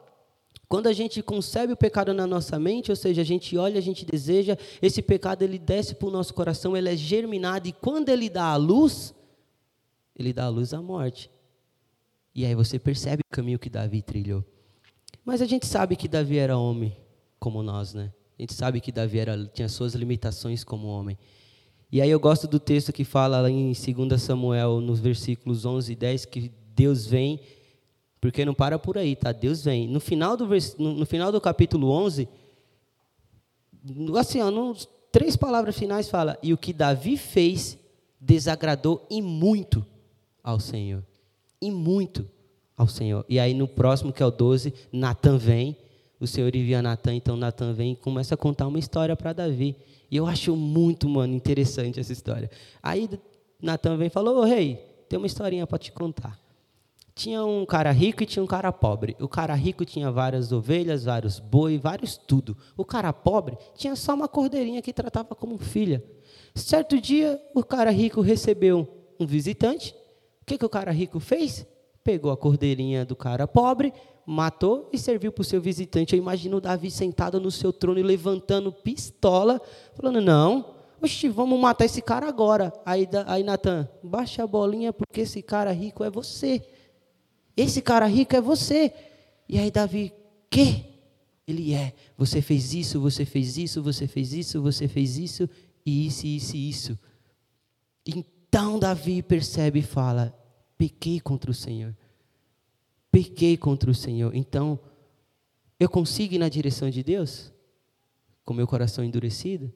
quando 0.68 0.88
a 0.88 0.94
gente 0.94 1.22
concebe 1.24 1.74
o 1.74 1.78
pecado 1.78 2.14
na 2.14 2.28
nossa 2.28 2.60
mente, 2.60 2.92
ou 2.92 2.96
seja, 2.96 3.22
a 3.22 3.26
gente 3.26 3.58
olha, 3.58 3.78
a 3.78 3.82
gente 3.82 4.06
deseja, 4.06 4.58
esse 4.82 5.02
pecado 5.02 5.42
ele 5.42 5.58
desce 5.58 5.96
para 5.96 6.08
o 6.08 6.12
nosso 6.12 6.34
coração, 6.34 6.76
ele 6.76 6.90
é 6.90 6.96
germinado, 6.96 7.68
e 7.68 7.72
quando 7.72 8.10
ele 8.10 8.30
dá 8.30 8.48
a 8.48 8.58
luz, 8.58 9.14
ele 10.16 10.34
dá 10.34 10.46
a 10.46 10.50
luz 10.50 10.74
à 10.74 10.82
morte. 10.82 11.32
E 12.36 12.46
aí 12.46 12.54
você 12.54 12.78
percebe 12.78 13.22
o 13.22 13.36
caminho 13.36 13.58
que 13.58 13.70
Davi 13.70 14.02
trilhou. 14.02 14.44
Mas 15.24 15.42
a 15.42 15.46
gente 15.46 15.66
sabe 15.66 15.96
que 15.96 16.08
Davi 16.08 16.38
era 16.38 16.58
homem 16.58 16.96
como 17.40 17.64
nós, 17.64 17.94
né? 17.94 18.12
A 18.38 18.42
gente 18.42 18.54
sabe 18.54 18.82
que 18.82 18.92
Davi 18.92 19.20
era, 19.20 19.46
tinha 19.48 19.70
suas 19.70 19.96
limitações 19.96 20.64
como 20.64 20.88
homem. 20.88 21.18
E 21.92 22.02
aí 22.02 22.10
eu 22.10 22.20
gosto 22.20 22.48
do 22.48 22.60
texto 22.60 22.92
que 22.92 23.04
fala 23.04 23.50
em 23.50 23.72
2 23.72 24.22
Samuel, 24.22 24.82
nos 24.82 25.00
versículos 25.00 25.66
11 25.66 25.94
e 25.94 25.96
10, 25.96 26.26
que 26.26 26.52
Deus 26.76 27.08
vem 27.08 27.40
porque 28.20 28.44
não 28.44 28.54
para 28.54 28.80
por 28.80 28.98
aí, 28.98 29.16
tá? 29.16 29.32
Deus 29.32 29.64
vem. 29.64 29.88
No 29.88 30.00
final 30.00 30.36
do, 30.36 30.48
vers... 30.48 30.76
no 30.78 31.06
final 31.06 31.32
do 31.32 31.40
capítulo 31.40 31.90
11, 31.90 32.28
assim, 34.20 34.42
ó, 34.42 34.52
três 35.12 35.36
palavras 35.36 35.78
finais 35.78 36.10
fala: 36.10 36.38
E 36.42 36.54
o 36.54 36.58
que 36.58 36.74
Davi 36.74 37.18
fez 37.18 37.78
desagradou 38.20 39.06
e 39.10 39.22
muito 39.22 39.86
ao 40.44 40.60
Senhor. 40.60 41.04
E 41.62 41.70
muito 41.70 42.28
ao 42.76 42.88
Senhor. 42.88 43.24
E 43.30 43.40
aí 43.40 43.54
no 43.54 43.68
próximo, 43.68 44.12
que 44.12 44.24
é 44.24 44.26
o 44.26 44.32
12, 44.32 44.74
Natan 44.92 45.38
vem. 45.38 45.78
O 46.20 46.26
Senhor 46.26 46.54
envia 46.56 46.82
Natan, 46.82 47.14
então 47.14 47.38
Natan 47.38 47.74
vem 47.74 47.92
e 47.92 47.96
começa 47.96 48.34
a 48.34 48.38
contar 48.38 48.66
uma 48.66 48.80
história 48.80 49.16
para 49.16 49.34
Davi. 49.34 49.76
E 50.10 50.18
eu 50.18 50.26
acho 50.26 50.56
muito, 50.56 51.08
mano, 51.08 51.36
interessante 51.36 52.00
essa 52.00 52.12
história. 52.12 52.50
Aí 52.82 53.08
Natan 53.62 53.98
vem 53.98 54.08
e 54.08 54.10
falou: 54.10 54.38
Ô 54.40 54.44
rei, 54.44 54.78
tem 55.08 55.20
uma 55.20 55.28
historinha 55.28 55.68
para 55.68 55.78
te 55.78 55.92
contar 55.92 56.47
tinha 57.18 57.44
um 57.44 57.66
cara 57.66 57.92
rico 57.92 58.22
e 58.22 58.26
tinha 58.28 58.44
um 58.44 58.48
cara 58.48 58.72
pobre. 58.72 59.16
O 59.20 59.28
cara 59.28 59.56
rico 59.56 59.84
tinha 59.84 60.12
várias 60.12 60.52
ovelhas, 60.52 61.06
vários 61.06 61.40
boi, 61.40 61.78
vários 61.78 62.16
tudo. 62.16 62.56
O 62.78 62.86
cara 62.86 63.12
pobre 63.12 63.58
tinha 63.76 63.96
só 63.96 64.14
uma 64.14 64.28
cordeirinha 64.28 64.84
que 64.84 64.94
tratava 64.94 65.34
como 65.34 65.58
filha. 65.58 66.04
Certo 66.54 67.02
dia, 67.02 67.42
o 67.56 67.64
cara 67.64 67.90
rico 67.90 68.22
recebeu 68.22 68.88
um 69.20 69.26
visitante. 69.26 69.96
O 70.42 70.46
que, 70.46 70.60
que 70.60 70.66
o 70.66 70.70
cara 70.70 70.92
rico 70.92 71.20
fez? 71.20 71.66
Pegou 72.04 72.32
a 72.32 72.38
cordeirinha 72.38 73.04
do 73.04 73.16
cara 73.16 73.48
pobre, 73.48 73.92
matou 74.24 74.88
e 74.94 74.98
serviu 74.98 75.32
para 75.32 75.42
o 75.42 75.46
seu 75.46 75.60
visitante. 75.60 76.16
Eu 76.16 76.20
imagino 76.22 76.58
o 76.58 76.62
Davi 76.62 76.92
sentado 76.92 77.40
no 77.40 77.50
seu 77.50 77.74
trono 77.74 78.00
e 78.00 78.04
levantando 78.04 78.72
pistola, 78.72 79.60
falando: 79.96 80.22
Não, 80.22 80.76
oxe, 81.02 81.28
vamos 81.30 81.60
matar 81.60 81.86
esse 81.86 82.02
cara 82.02 82.28
agora. 82.28 82.72
Aí, 82.86 83.10
aí 83.26 83.44
Natan, 83.44 83.90
baixa 84.04 84.44
a 84.44 84.48
bolinha 84.48 84.94
porque 84.94 85.22
esse 85.22 85.42
cara 85.42 85.72
rico 85.72 86.04
é 86.04 86.12
você. 86.12 86.64
Esse 87.58 87.82
cara 87.82 88.06
rico 88.06 88.36
é 88.36 88.42
você. 88.42 88.94
E 89.50 89.58
aí 89.58 89.72
Davi, 89.72 90.14
que? 90.48 90.86
Ele 91.48 91.74
é. 91.74 91.94
Você 92.16 92.42
fez 92.42 92.74
isso, 92.76 93.02
você 93.02 93.26
fez 93.26 93.58
isso, 93.58 93.82
você 93.82 94.06
fez 94.06 94.32
isso, 94.32 94.62
você 94.62 94.88
fez 94.88 95.18
isso, 95.18 95.50
e 95.84 96.06
isso, 96.06 96.28
isso 96.28 96.56
e 96.56 96.70
isso. 96.70 97.00
Então 98.06 98.78
Davi 98.78 99.24
percebe 99.24 99.80
e 99.80 99.84
fala: 99.84 100.38
pequei 100.78 101.20
contra 101.20 101.50
o 101.50 101.54
Senhor. 101.54 101.96
Pequei 103.10 103.58
contra 103.58 103.90
o 103.90 103.96
Senhor. 103.96 104.36
Então, 104.36 104.80
eu 105.80 105.90
consigo 105.90 106.36
ir 106.36 106.38
na 106.38 106.50
direção 106.50 106.90
de 106.90 107.02
Deus? 107.02 107.52
Com 108.46 108.54
meu 108.54 108.68
coração 108.68 109.04
endurecido? 109.04 109.74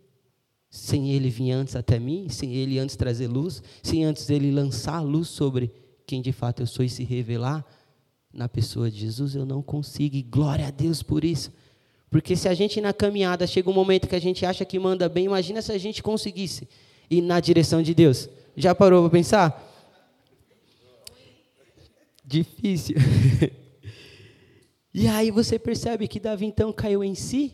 Sem 0.70 1.12
Ele 1.12 1.30
vir 1.30 1.52
antes 1.52 1.76
até 1.76 1.98
mim? 1.98 2.30
Sem 2.30 2.54
Ele 2.54 2.78
antes 2.78 2.96
trazer 2.96 3.28
luz? 3.28 3.63
Sem 3.82 4.06
antes 4.06 4.30
Ele 4.30 4.52
lançar 4.52 5.00
luz 5.02 5.28
sobre 5.30 5.72
quem 6.12 6.21
de 6.21 6.34
fato 6.34 6.62
eu 6.62 6.67
sou 6.67 6.84
e 6.84 6.89
se 6.89 7.06
revelar 7.06 7.65
na 8.34 8.50
pessoa 8.50 8.91
de 8.91 9.00
Jesus, 9.00 9.34
eu 9.34 9.45
não 9.45 9.62
consigo. 9.62 10.17
E 10.17 10.21
glória 10.21 10.67
a 10.67 10.69
Deus 10.69 11.02
por 11.02 11.24
isso. 11.24 11.54
Porque 12.10 12.36
se 12.36 12.50
a 12.50 12.54
gente 12.54 12.82
na 12.82 12.91
caminhada 12.91 13.47
chega 13.47 13.69
um 13.69 13.74
momento 13.74 14.10
que 14.10 14.15
a 14.15 14.19
gente 14.19 14.45
acha 14.45 14.65
que 14.65 14.78
manda 14.78 15.08
bem, 15.08 15.24
imagina 15.24 15.62
se 15.62 15.71
a 15.71 15.78
gente 15.78 16.04
conseguisse 16.04 16.67
ir 17.10 17.21
na 17.21 17.39
direção 17.39 17.82
de 17.82 17.95
Deus. 17.95 18.28
Já 18.58 18.76
parou 18.76 19.04
para 19.04 19.10
pensar? 19.10 19.65
Difícil. 22.26 22.97
e 24.93 25.08
aí 25.08 25.32
você 25.32 25.58
percebe 25.58 26.10
que 26.10 26.19
Davi 26.19 26.45
então 26.45 26.74
caiu 26.74 27.06
em 27.06 27.15
si. 27.15 27.54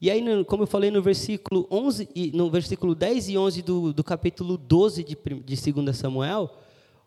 E 0.00 0.08
aí, 0.08 0.22
como 0.44 0.62
eu 0.62 0.66
falei 0.68 0.92
no 0.92 1.02
versículo 1.02 1.66
11, 1.68 2.08
no 2.34 2.48
versículo 2.52 2.94
10 2.94 3.30
e 3.30 3.38
11 3.38 3.62
do, 3.62 3.92
do 3.92 4.04
capítulo 4.04 4.56
12 4.56 5.02
de, 5.02 5.18
de 5.44 5.72
2 5.72 5.96
Samuel, 5.96 6.48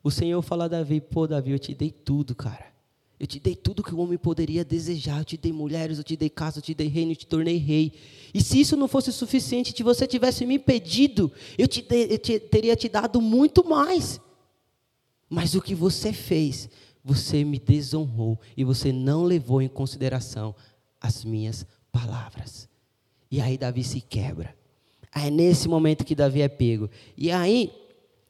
o 0.08 0.12
Senhor 0.12 0.42
fala 0.42 0.66
a 0.66 0.68
Davi, 0.68 1.02
pô, 1.02 1.28
Davi, 1.28 1.52
eu 1.52 1.60
te 1.60 1.74
dei 1.74 1.92
tudo, 1.92 2.34
cara. 2.34 2.66
Eu 3.20 3.26
te 3.26 3.40
dei 3.40 3.56
tudo 3.56 3.84
que 3.84 3.94
o 3.94 3.98
homem 3.98 4.18
poderia 4.18 4.64
desejar. 4.64 5.20
Eu 5.20 5.26
te 5.26 5.38
dei 5.38 5.52
mulheres, 5.52 5.98
eu 5.98 6.04
te 6.04 6.16
dei 6.16 6.30
casa, 6.30 6.60
eu 6.60 6.62
te 6.62 6.74
dei 6.74 6.88
reino, 6.88 7.12
eu 7.12 7.16
te 7.16 7.28
tornei 7.28 7.58
rei. 7.58 7.92
E 8.34 8.42
se 8.42 8.60
isso 8.60 8.78
não 8.78 8.88
fosse 8.88 9.12
suficiente, 9.12 9.74
se 9.76 9.84
você 9.84 10.08
tivesse 10.08 10.46
me 10.46 10.58
pedido, 10.60 11.32
eu, 11.58 11.68
te, 11.68 11.86
eu 11.90 12.18
te, 12.18 12.40
teria 12.40 12.76
te 12.76 12.88
dado 12.88 13.20
muito 13.20 13.68
mais. 13.68 14.22
Mas 15.30 15.56
o 15.56 15.62
que 15.62 15.76
você 15.76 16.14
fez, 16.14 16.70
você 17.04 17.44
me 17.44 17.60
desonrou 17.60 18.40
e 18.56 18.64
você 18.64 18.94
não 18.94 19.24
levou 19.24 19.62
em 19.62 19.68
consideração 19.68 20.56
as 21.02 21.26
minhas 21.26 21.66
palavras. 21.92 22.70
E 23.30 23.42
aí 23.42 23.58
Davi 23.58 23.84
se 23.84 24.00
quebra. 24.00 24.56
É 25.14 25.30
nesse 25.30 25.68
momento 25.68 26.06
que 26.06 26.16
Davi 26.16 26.42
é 26.42 26.48
pego. 26.48 26.90
E 27.18 27.32
aí, 27.32 27.72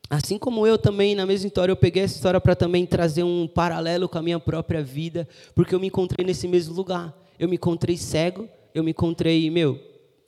assim 0.10 0.38
como 0.38 0.66
eu 0.66 0.78
também, 0.78 1.16
na 1.16 1.26
mesma 1.26 1.48
história, 1.48 1.72
eu 1.72 1.76
peguei 1.76 2.04
essa 2.04 2.16
história 2.16 2.40
para 2.40 2.56
também 2.56 2.86
trazer 2.86 3.24
um 3.24 3.48
paralelo 3.48 4.08
com 4.08 4.18
a 4.18 4.22
minha 4.22 4.40
própria 4.40 4.84
vida, 4.84 5.28
porque 5.54 5.76
eu 5.76 5.80
me 5.80 5.88
encontrei 5.88 6.26
nesse 6.26 6.48
mesmo 6.48 6.74
lugar. 6.74 7.16
Eu 7.38 7.48
me 7.48 7.56
encontrei 7.56 7.98
cego, 7.98 8.48
eu 8.74 8.84
me 8.84 8.92
encontrei, 8.92 9.50
meu, 9.50 9.80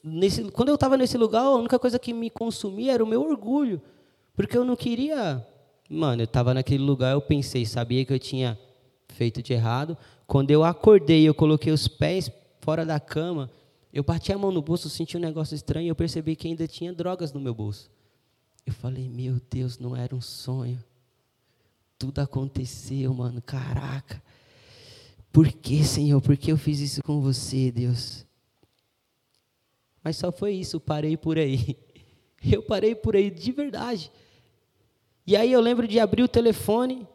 nesse, 0.03 0.43
quando 0.51 0.69
eu 0.69 0.75
estava 0.75 0.97
nesse 0.97 1.17
lugar, 1.17 1.43
a 1.43 1.55
única 1.55 1.79
coisa 1.79 1.97
que 1.97 2.13
me 2.13 2.29
consumia 2.29 2.93
era 2.93 3.03
o 3.03 3.07
meu 3.07 3.21
orgulho, 3.21 3.81
porque 4.35 4.57
eu 4.57 4.63
não 4.63 4.75
queria, 4.75 5.45
mano, 5.89 6.21
eu 6.21 6.25
estava 6.25 6.53
naquele 6.53 6.83
lugar, 6.83 7.13
eu 7.13 7.21
pensei, 7.21 7.65
sabia 7.65 8.05
que 8.05 8.13
eu 8.13 8.19
tinha 8.19 8.57
feito 9.09 9.41
de 9.41 9.53
errado. 9.53 9.97
Quando 10.27 10.51
eu 10.51 10.63
acordei, 10.63 11.27
eu 11.27 11.33
coloquei 11.33 11.73
os 11.73 11.87
pés 11.87 12.31
fora 12.61 12.85
da 12.85 12.99
cama, 12.99 13.49
eu 13.91 14.03
bati 14.03 14.31
a 14.31 14.37
mão 14.37 14.51
no 14.51 14.61
bolso, 14.61 14.89
senti 14.89 15.17
um 15.17 15.19
negócio 15.19 15.55
estranho 15.55 15.85
e 15.85 15.89
eu 15.89 15.95
percebi 15.95 16.35
que 16.35 16.47
ainda 16.47 16.67
tinha 16.67 16.93
drogas 16.93 17.33
no 17.33 17.39
meu 17.39 17.53
bolso. 17.53 17.89
Eu 18.65 18.73
falei, 18.73 19.09
meu 19.09 19.39
Deus, 19.49 19.79
não 19.79 19.95
era 19.95 20.15
um 20.15 20.21
sonho. 20.21 20.83
Tudo 21.97 22.19
aconteceu, 22.19 23.13
mano. 23.13 23.41
Caraca. 23.41 24.21
Por 25.31 25.51
que, 25.51 25.83
Senhor? 25.83 26.21
Por 26.21 26.37
que 26.37 26.51
eu 26.51 26.57
fiz 26.57 26.79
isso 26.79 27.03
com 27.03 27.21
você, 27.21 27.71
Deus? 27.71 28.25
Mas 30.03 30.17
só 30.17 30.31
foi 30.31 30.53
isso, 30.53 30.79
parei 30.79 31.17
por 31.17 31.37
aí. 31.37 31.77
Eu 32.41 32.63
parei 32.63 32.95
por 32.95 33.17
aí 33.17 33.29
de 33.29 33.51
verdade. 33.51 34.09
E 35.27 35.35
aí 35.35 35.51
eu 35.51 35.59
lembro 35.59 35.85
de 35.85 35.99
abrir 35.99 36.23
o 36.23 36.27
telefone. 36.27 37.05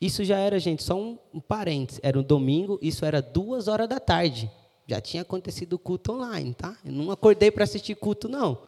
Isso 0.00 0.24
já 0.24 0.36
era, 0.38 0.58
gente, 0.58 0.82
só 0.82 0.94
um, 0.94 1.16
um 1.32 1.40
parênteses. 1.40 2.00
Era 2.02 2.18
um 2.18 2.22
domingo, 2.22 2.76
isso 2.82 3.04
era 3.04 3.22
duas 3.22 3.68
horas 3.68 3.88
da 3.88 4.00
tarde. 4.00 4.50
Já 4.88 5.00
tinha 5.00 5.22
acontecido 5.22 5.74
o 5.74 5.78
culto 5.78 6.12
online, 6.12 6.52
tá? 6.52 6.76
Eu 6.84 6.90
não 6.90 7.12
acordei 7.12 7.50
para 7.50 7.62
assistir 7.62 7.94
culto, 7.94 8.28
não. 8.28 8.58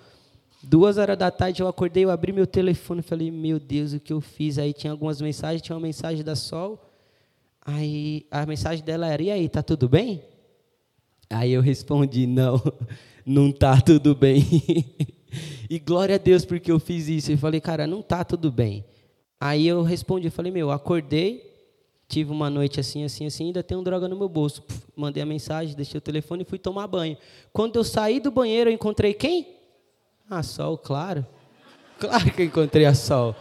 Duas 0.68 0.98
horas 0.98 1.16
da 1.16 1.31
tarde 1.31 1.62
eu 1.62 1.68
acordei, 1.68 2.05
eu 2.05 2.11
abri 2.11 2.33
meu 2.33 2.44
telefone 2.44 2.98
e 2.98 3.02
falei, 3.05 3.31
meu 3.31 3.61
Deus, 3.61 3.92
o 3.92 4.00
que 4.00 4.12
eu 4.12 4.20
fiz? 4.20 4.59
Aí 4.59 4.72
tinha 4.72 4.90
algumas 4.90 5.20
mensagens, 5.20 5.62
tinha 5.62 5.76
uma 5.76 5.83
mensagem 5.83 6.24
da 6.24 6.35
Sol. 6.35 6.90
Aí 7.64 8.26
a 8.33 8.44
mensagem 8.44 8.85
dela 8.85 9.07
era, 9.07 9.22
e 9.22 9.31
aí, 9.31 9.48
tá 9.48 9.62
tudo 9.62 9.88
bem? 9.88 10.24
Aí 11.31 11.52
eu 11.52 11.62
respondi, 11.62 12.26
não, 12.26 12.61
não 13.24 13.52
tá 13.52 13.81
tudo 13.81 14.12
bem. 14.12 14.44
e 15.70 15.79
glória 15.79 16.16
a 16.16 16.18
Deus 16.18 16.44
porque 16.44 16.72
eu 16.72 16.81
fiz 16.81 17.07
isso. 17.07 17.31
Eu 17.31 17.38
falei, 17.38 17.61
cara, 17.61 17.87
não 17.87 18.02
tá 18.02 18.24
tudo 18.24 18.50
bem. 18.50 18.85
Aí 19.40 19.68
eu 19.68 19.85
respondi, 19.85 20.31
falei, 20.31 20.50
meu, 20.50 20.72
acordei, 20.72 21.48
tive 22.09 22.33
uma 22.33 22.50
noite 22.50 22.81
assim, 22.81 23.05
assim, 23.05 23.26
assim, 23.26 23.46
ainda 23.46 23.64
um 23.70 23.85
droga 23.85 24.09
no 24.09 24.16
meu 24.16 24.29
bolso. 24.29 24.62
Puf, 24.62 24.83
mandei 24.96 25.22
a 25.22 25.26
mensagem, 25.26 25.76
deixei 25.76 25.98
o 25.98 26.00
telefone 26.00 26.42
e 26.42 26.44
fui 26.44 26.59
tomar 26.59 26.88
banho. 26.88 27.16
Quando 27.52 27.76
eu 27.76 27.85
saí 27.85 28.18
do 28.18 28.33
banheiro, 28.33 28.68
eu 28.68 28.74
encontrei 28.74 29.14
quem? 29.14 29.56
A 30.28 30.42
Sol, 30.42 30.76
claro. 30.76 31.24
Claro 32.00 32.32
que 32.32 32.42
eu 32.42 32.46
encontrei 32.46 32.84
a 32.84 32.94
Sol. 32.94 33.34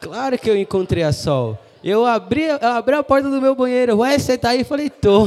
Claro 0.00 0.36
que 0.36 0.50
eu 0.50 0.56
encontrei 0.56 1.04
a 1.04 1.12
Sol. 1.12 1.56
Eu 1.84 2.04
abri, 2.04 2.42
eu 2.42 2.68
abri 2.68 2.96
a 2.96 3.02
porta 3.02 3.30
do 3.30 3.40
meu 3.40 3.54
banheiro. 3.54 3.98
Ué, 3.98 4.18
você 4.18 4.36
tá 4.36 4.50
aí? 4.50 4.60
Eu 4.60 4.64
falei, 4.64 4.90
tô. 4.90 5.26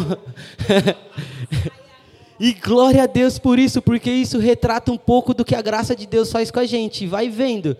e 2.37 2.51
glória 2.53 3.03
a 3.03 3.05
Deus 3.05 3.39
por 3.39 3.57
isso, 3.57 3.81
porque 3.81 4.11
isso 4.11 4.37
retrata 4.37 4.91
um 4.91 4.97
pouco 4.97 5.33
do 5.33 5.45
que 5.45 5.55
a 5.55 5.61
graça 5.61 5.95
de 5.95 6.05
Deus 6.05 6.29
faz 6.29 6.51
com 6.51 6.59
a 6.59 6.65
gente. 6.65 7.07
Vai 7.07 7.29
vendo. 7.29 7.77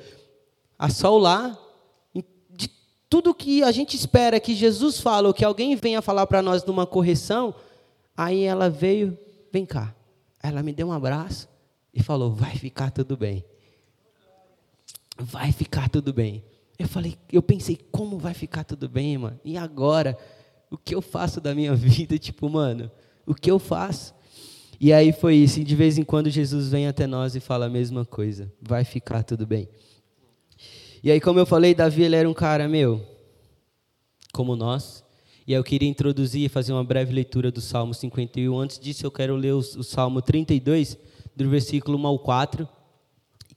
A 0.79 0.89
Sol 0.89 1.17
lá, 1.17 1.59
tudo 3.09 3.35
que 3.35 3.63
a 3.63 3.71
gente 3.71 3.97
espera 3.97 4.39
que 4.39 4.55
Jesus 4.55 5.01
fala 5.01 5.27
ou 5.27 5.33
que 5.33 5.43
alguém 5.43 5.75
venha 5.75 6.01
falar 6.01 6.25
para 6.25 6.41
nós 6.41 6.63
numa 6.63 6.85
correção, 6.85 7.53
aí 8.15 8.43
ela 8.43 8.69
veio, 8.69 9.17
vem 9.51 9.65
cá. 9.65 9.93
Ela 10.41 10.63
me 10.63 10.71
deu 10.71 10.87
um 10.87 10.93
abraço 10.93 11.53
e 11.95 12.03
falou: 12.03 12.31
vai 12.31 12.55
ficar 12.58 12.91
tudo 12.91 13.15
bem. 13.15 13.45
Vai 15.17 15.53
ficar 15.53 15.89
tudo 15.89 16.13
bem. 16.13 16.43
Eu 16.77 16.89
falei, 16.89 17.17
eu 17.31 17.41
pensei, 17.41 17.79
como 17.89 18.19
vai 18.19 18.34
ficar 18.34 18.65
tudo 18.65 18.89
bem, 18.89 19.17
mano? 19.17 19.39
E 19.45 19.58
agora? 19.58 20.17
O 20.69 20.77
que 20.77 20.93
eu 20.93 21.01
faço 21.01 21.39
da 21.39 21.55
minha 21.55 21.73
vida? 21.75 22.17
Tipo, 22.17 22.49
mano, 22.49 22.91
o 23.25 23.34
que 23.34 23.49
eu 23.49 23.58
faço? 23.58 24.13
E 24.77 24.91
aí 24.91 25.13
foi 25.13 25.36
isso. 25.36 25.62
E 25.62 25.63
de 25.63 25.73
vez 25.73 25.97
em 25.97 26.03
quando 26.03 26.29
Jesus 26.29 26.67
vem 26.67 26.86
até 26.86 27.08
nós 27.08 27.34
e 27.34 27.39
fala 27.39 27.67
a 27.67 27.69
mesma 27.69 28.03
coisa. 28.03 28.51
Vai 28.62 28.84
ficar 28.84 29.23
tudo 29.23 29.47
bem. 29.47 29.69
E 31.01 31.10
aí, 31.10 31.21
como 31.21 31.39
eu 31.39 31.45
falei, 31.45 31.73
Davi 31.73 32.03
ele 32.03 32.15
era 32.15 32.29
um 32.29 32.34
cara, 32.34 32.67
meu, 32.67 33.01
como 34.34 34.55
nós. 34.55 35.05
E 35.47 35.53
eu 35.53 35.63
queria 35.63 35.88
introduzir 35.88 36.41
e 36.41 36.49
fazer 36.49 36.73
uma 36.73 36.84
breve 36.84 37.13
leitura 37.13 37.51
do 37.51 37.62
Salmo 37.62 37.93
51. 37.93 38.58
Antes 38.58 38.79
disso, 38.79 39.05
eu 39.05 39.12
quero 39.12 39.36
ler 39.36 39.53
o, 39.53 39.60
o 39.60 39.84
Salmo 39.84 40.21
32, 40.21 40.97
do 41.36 41.50
versículo 41.50 41.98
1 41.98 42.08
ao 42.08 42.19
4, 42.19 42.67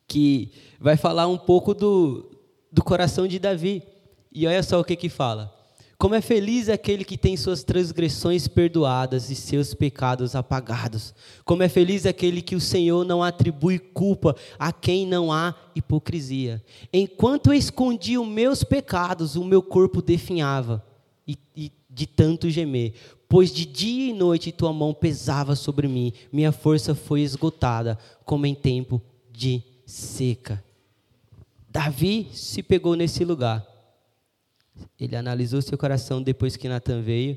que 0.06 0.50
vai 0.80 0.96
falar 0.96 1.26
um 1.26 1.38
pouco 1.38 1.74
do, 1.74 2.30
do 2.72 2.82
coração 2.82 3.26
de 3.26 3.38
Davi. 3.38 3.82
E 4.32 4.46
olha 4.46 4.62
só 4.62 4.80
o 4.80 4.84
que 4.84 4.96
que 4.96 5.08
fala. 5.08 5.54
Como 5.98 6.14
é 6.14 6.20
feliz 6.20 6.68
aquele 6.68 7.04
que 7.04 7.18
tem 7.18 7.36
suas 7.36 7.64
transgressões 7.64 8.46
perdoadas 8.46 9.30
e 9.30 9.34
seus 9.34 9.74
pecados 9.74 10.36
apagados. 10.36 11.12
Como 11.44 11.64
é 11.64 11.68
feliz 11.68 12.06
aquele 12.06 12.40
que 12.40 12.54
o 12.54 12.60
Senhor 12.60 13.04
não 13.04 13.20
atribui 13.20 13.80
culpa 13.80 14.36
a 14.56 14.72
quem 14.72 15.04
não 15.04 15.32
há 15.32 15.56
hipocrisia. 15.74 16.62
Enquanto 16.92 17.48
eu 17.48 17.54
escondia 17.54 18.20
os 18.20 18.28
meus 18.28 18.62
pecados, 18.62 19.34
o 19.34 19.44
meu 19.44 19.60
corpo 19.60 20.00
definhava 20.00 20.84
e, 21.26 21.36
e 21.56 21.72
de 21.98 22.06
tanto 22.06 22.48
gemer. 22.48 22.94
Pois 23.28 23.52
de 23.52 23.66
dia 23.66 24.10
e 24.10 24.12
noite 24.12 24.52
tua 24.52 24.72
mão 24.72 24.94
pesava 24.94 25.56
sobre 25.56 25.88
mim, 25.88 26.12
minha 26.32 26.52
força 26.52 26.94
foi 26.94 27.22
esgotada, 27.22 27.98
como 28.24 28.46
em 28.46 28.54
tempo 28.54 29.02
de 29.32 29.62
seca. 29.84 30.62
Davi 31.68 32.28
se 32.32 32.62
pegou 32.62 32.94
nesse 32.94 33.24
lugar. 33.24 33.66
Ele 34.98 35.16
analisou 35.16 35.60
seu 35.60 35.76
coração 35.76 36.22
depois 36.22 36.56
que 36.56 36.68
Natan 36.68 37.02
veio, 37.02 37.36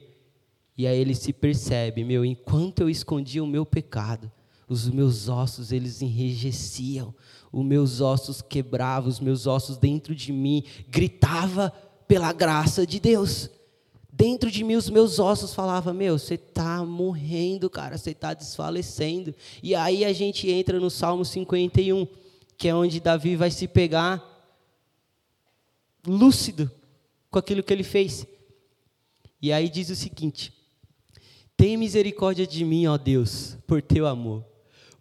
e 0.77 0.85
aí 0.85 0.97
ele 0.99 1.15
se 1.15 1.33
percebe, 1.33 2.03
meu, 2.03 2.23
enquanto 2.23 2.81
eu 2.81 2.89
escondia 2.89 3.43
o 3.43 3.47
meu 3.47 3.65
pecado, 3.65 4.31
os 4.69 4.87
meus 4.87 5.27
ossos 5.27 5.71
eles 5.71 6.01
enrijeciam, 6.01 7.13
os 7.51 7.65
meus 7.65 7.99
ossos 7.99 8.41
quebravam, 8.41 9.09
os 9.09 9.19
meus 9.19 9.47
ossos 9.47 9.77
dentro 9.77 10.13
de 10.13 10.31
mim 10.31 10.63
gritava 10.87 11.71
pela 12.07 12.31
graça 12.31 12.85
de 12.85 12.99
Deus. 12.99 13.49
Dentro 14.21 14.51
de 14.51 14.63
mim 14.63 14.75
os 14.75 14.87
meus 14.87 15.17
ossos 15.17 15.51
falavam, 15.51 15.95
meu, 15.95 16.19
você 16.19 16.35
está 16.35 16.85
morrendo, 16.85 17.67
cara, 17.71 17.97
você 17.97 18.11
está 18.11 18.35
desfalecendo. 18.35 19.33
E 19.63 19.73
aí 19.73 20.05
a 20.05 20.13
gente 20.13 20.47
entra 20.47 20.79
no 20.79 20.91
Salmo 20.91 21.25
51, 21.25 22.07
que 22.55 22.67
é 22.67 22.75
onde 22.75 22.99
Davi 22.99 23.35
vai 23.35 23.49
se 23.49 23.67
pegar 23.67 24.23
lúcido 26.05 26.69
com 27.31 27.39
aquilo 27.39 27.63
que 27.63 27.73
ele 27.73 27.81
fez. 27.81 28.27
E 29.41 29.51
aí 29.51 29.67
diz 29.67 29.89
o 29.89 29.95
seguinte: 29.95 30.53
Tem 31.57 31.75
misericórdia 31.75 32.45
de 32.45 32.63
mim, 32.63 32.85
ó 32.85 32.99
Deus, 32.99 33.57
por 33.65 33.81
teu 33.81 34.05
amor. 34.05 34.45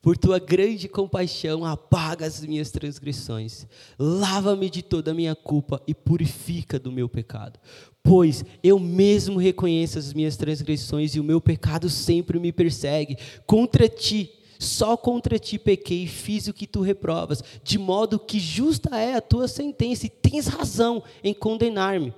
Por 0.03 0.17
tua 0.17 0.39
grande 0.39 0.89
compaixão, 0.89 1.65
apaga 1.65 2.25
as 2.25 2.41
minhas 2.41 2.71
transgressões. 2.71 3.67
Lava-me 3.99 4.71
de 4.71 4.83
toda 4.83 5.11
a 5.11 5.15
minha 5.15 5.35
culpa 5.35 5.83
e 5.87 5.95
purifica 5.95 6.79
do 6.79 6.91
meu 6.91 7.09
pecado. 7.09 7.61
Pois 8.03 8.43
eu 8.63 8.79
mesmo 8.79 9.39
reconheço 9.39 9.99
as 9.99 10.15
minhas 10.15 10.37
transgressões 10.37 11.15
e 11.15 11.21
o 11.21 11.25
meu 11.25 11.39
pecado 11.39 11.91
sempre 11.91 12.39
me 12.39 12.51
persegue. 12.51 13.19
Contra 13.47 13.89
ti 13.89 14.33
só 14.61 14.95
contra 14.95 15.39
ti 15.39 15.59
pequei 15.59 16.05
e 16.05 16.07
fiz 16.07 16.47
o 16.47 16.53
que 16.53 16.67
tu 16.67 16.83
reprovas, 16.83 17.43
de 17.65 17.79
modo 17.79 18.19
que 18.19 18.39
justa 18.39 18.95
é 18.95 19.15
a 19.15 19.21
tua 19.21 19.49
sentença, 19.49 20.05
e 20.05 20.11
tens 20.11 20.47
razão 20.47 21.03
em 21.25 21.33
condenar-me. 21.33 22.13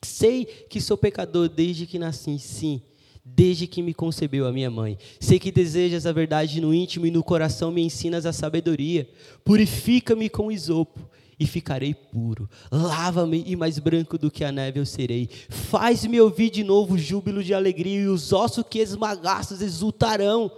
Sei 0.00 0.44
que 0.44 0.80
sou 0.80 0.96
pecador 0.96 1.48
desde 1.48 1.84
que 1.84 1.98
nasci, 1.98 2.38
sim, 2.38 2.82
desde 3.24 3.66
que 3.66 3.82
me 3.82 3.94
concebeu 3.94 4.46
a 4.46 4.52
minha 4.52 4.70
mãe. 4.70 4.98
Sei 5.20 5.38
que 5.38 5.52
desejas 5.52 6.06
a 6.06 6.12
verdade 6.12 6.60
no 6.60 6.74
íntimo 6.74 7.06
e 7.06 7.10
no 7.10 7.22
coração 7.22 7.70
me 7.70 7.82
ensinas 7.82 8.26
a 8.26 8.32
sabedoria. 8.32 9.08
Purifica-me 9.44 10.28
com 10.28 10.50
isopo 10.50 11.00
e 11.38 11.46
ficarei 11.46 11.94
puro. 11.94 12.48
Lava-me 12.70 13.44
e 13.46 13.56
mais 13.56 13.78
branco 13.78 14.18
do 14.18 14.30
que 14.30 14.44
a 14.44 14.52
neve 14.52 14.80
eu 14.80 14.86
serei. 14.86 15.28
Faz-me 15.48 16.20
ouvir 16.20 16.50
de 16.50 16.64
novo 16.64 16.98
júbilo 16.98 17.42
de 17.42 17.54
alegria 17.54 18.02
e 18.02 18.06
os 18.06 18.32
ossos 18.32 18.64
que 18.68 18.80
esmagastes 18.80 19.60
exultarão. 19.60 20.50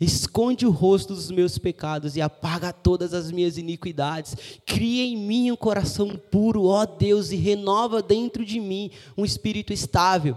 Esconde 0.00 0.64
o 0.64 0.70
rosto 0.70 1.12
dos 1.12 1.30
meus 1.30 1.58
pecados 1.58 2.14
e 2.14 2.20
apaga 2.20 2.72
todas 2.72 3.12
as 3.12 3.32
minhas 3.32 3.58
iniquidades. 3.58 4.36
Cria 4.64 5.04
em 5.04 5.16
mim 5.16 5.50
um 5.50 5.56
coração 5.56 6.16
puro, 6.30 6.66
ó 6.66 6.86
Deus, 6.86 7.32
e 7.32 7.36
renova 7.36 8.00
dentro 8.00 8.44
de 8.44 8.60
mim 8.60 8.90
um 9.16 9.24
espírito 9.24 9.72
estável. 9.72 10.36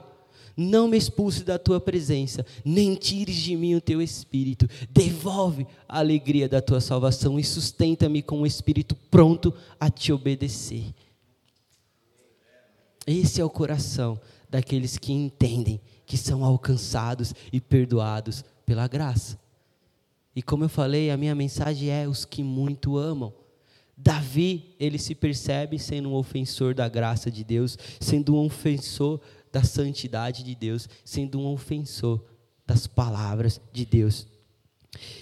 Não 0.56 0.88
me 0.88 0.98
expulse 0.98 1.44
da 1.44 1.58
tua 1.58 1.80
presença, 1.80 2.46
nem 2.64 2.96
tires 2.96 3.36
de 3.36 3.56
mim 3.56 3.76
o 3.76 3.82
teu 3.82 4.02
espírito. 4.02 4.68
Devolve 4.90 5.66
a 5.88 6.00
alegria 6.00 6.48
da 6.48 6.62
tua 6.62 6.82
salvação 6.82 7.40
e 7.40 7.44
sustenta-me 7.44 8.22
com 8.22 8.40
um 8.42 8.46
espírito 8.46 8.96
pronto 9.10 9.54
a 9.80 9.90
te 9.90 10.12
obedecer. 10.12 10.94
Esse 13.06 13.42
é 13.42 13.46
o 13.46 13.50
coração 13.50 14.20
daqueles 14.50 14.98
que 14.98 15.12
entendem 15.12 15.80
que 16.06 16.18
são 16.18 16.44
alcançados 16.44 17.34
e 17.52 17.60
perdoados 17.60 18.44
pela 18.66 18.88
graça. 18.88 19.40
E 20.36 20.42
como 20.42 20.64
eu 20.64 20.70
falei, 20.70 21.10
a 21.10 21.18
minha 21.18 21.36
mensagem 21.36 21.90
é 21.90 22.08
os 22.08 22.26
que 22.26 22.44
muito 22.44 22.98
amam. 22.98 23.34
Davi, 23.98 24.76
ele 24.80 24.98
se 24.98 25.14
percebe 25.14 25.78
sendo 25.78 26.10
um 26.10 26.16
ofensor 26.16 26.74
da 26.74 26.90
graça 26.90 27.30
de 27.30 27.44
Deus, 27.44 27.78
sendo 28.00 28.36
um 28.36 28.46
ofensor 28.46 29.20
da 29.52 29.64
santidade 29.64 30.44
de 30.44 30.56
Deus, 30.56 30.88
sendo 31.04 31.40
um 31.40 31.48
ofensor 31.48 32.24
das 32.66 32.88
palavras 32.88 33.60
de 33.72 33.86
Deus. 33.86 34.28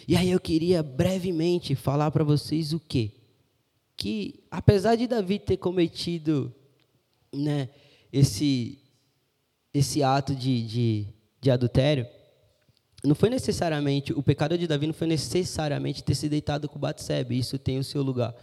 E 0.07 0.15
aí 0.15 0.31
eu 0.31 0.39
queria 0.39 0.81
brevemente 0.81 1.75
falar 1.75 2.11
para 2.11 2.23
vocês 2.23 2.73
o 2.73 2.79
quê? 2.79 3.11
Que 3.95 4.43
apesar 4.49 4.95
de 4.95 5.07
Davi 5.07 5.39
ter 5.39 5.57
cometido 5.57 6.53
né, 7.33 7.69
esse, 8.11 8.79
esse 9.73 10.01
ato 10.01 10.33
de, 10.33 10.65
de, 10.65 11.07
de 11.41 11.51
adultério, 11.51 12.07
não 13.03 13.15
foi 13.15 13.29
necessariamente, 13.29 14.11
o 14.11 14.21
pecado 14.21 14.57
de 14.57 14.67
Davi 14.67 14.87
não 14.87 14.93
foi 14.93 15.07
necessariamente 15.07 16.03
ter 16.03 16.15
se 16.15 16.27
deitado 16.27 16.67
com 16.67 16.79
Batsebe, 16.79 17.37
isso 17.37 17.57
tem 17.57 17.79
o 17.79 17.83
seu 17.83 18.01
lugar. 18.01 18.35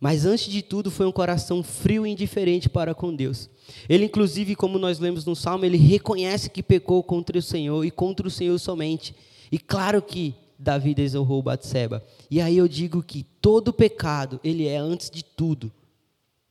Mas 0.00 0.24
antes 0.24 0.50
de 0.50 0.62
tudo 0.62 0.90
foi 0.90 1.04
um 1.04 1.12
coração 1.12 1.62
frio 1.62 2.06
e 2.06 2.10
indiferente 2.10 2.70
para 2.70 2.94
com 2.94 3.14
Deus. 3.14 3.50
Ele 3.86 4.06
inclusive, 4.06 4.56
como 4.56 4.78
nós 4.78 4.98
lemos 4.98 5.26
no 5.26 5.36
Salmo, 5.36 5.66
ele 5.66 5.76
reconhece 5.76 6.48
que 6.48 6.62
pecou 6.62 7.02
contra 7.02 7.38
o 7.38 7.42
Senhor 7.42 7.84
e 7.84 7.90
contra 7.90 8.26
o 8.26 8.30
Senhor 8.30 8.58
somente. 8.58 9.14
E 9.52 9.58
claro 9.58 10.00
que 10.00 10.34
Davi 10.58 10.94
desonrou 10.94 11.42
Batseba. 11.42 12.02
E 12.30 12.40
aí 12.40 12.56
eu 12.56 12.66
digo 12.66 13.02
que 13.02 13.24
todo 13.42 13.72
pecado, 13.74 14.40
ele 14.42 14.66
é 14.66 14.78
antes 14.78 15.10
de 15.10 15.22
tudo 15.22 15.70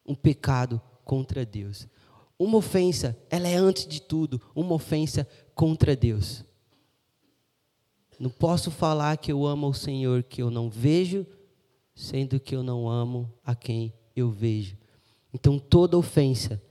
um 0.06 0.14
pecado 0.14 0.80
contra 1.04 1.44
Deus. 1.44 1.88
Uma 2.38 2.58
ofensa, 2.58 3.18
ela 3.30 3.48
é 3.48 3.56
antes 3.56 3.88
de 3.88 4.00
tudo 4.00 4.40
uma 4.56 4.76
ofensa 4.76 5.28
contra 5.56 5.96
Deus. 5.96 6.44
Não 8.20 8.30
posso 8.30 8.70
falar 8.70 9.18
que 9.18 9.32
eu 9.32 9.46
amo 9.46 9.68
o 9.68 9.74
Senhor 9.74 10.24
que 10.24 10.42
eu 10.42 10.52
não 10.52 10.70
vejo, 10.70 11.26
sendo 12.00 12.40
que 12.40 12.56
eu 12.56 12.64
não 12.64 12.88
amo 12.88 13.30
a 13.44 13.54
quem 13.54 13.94
eu 14.16 14.32
vejo. 14.32 14.78
Então 15.34 15.60
toda 15.60 15.98
ofensa 15.98 16.62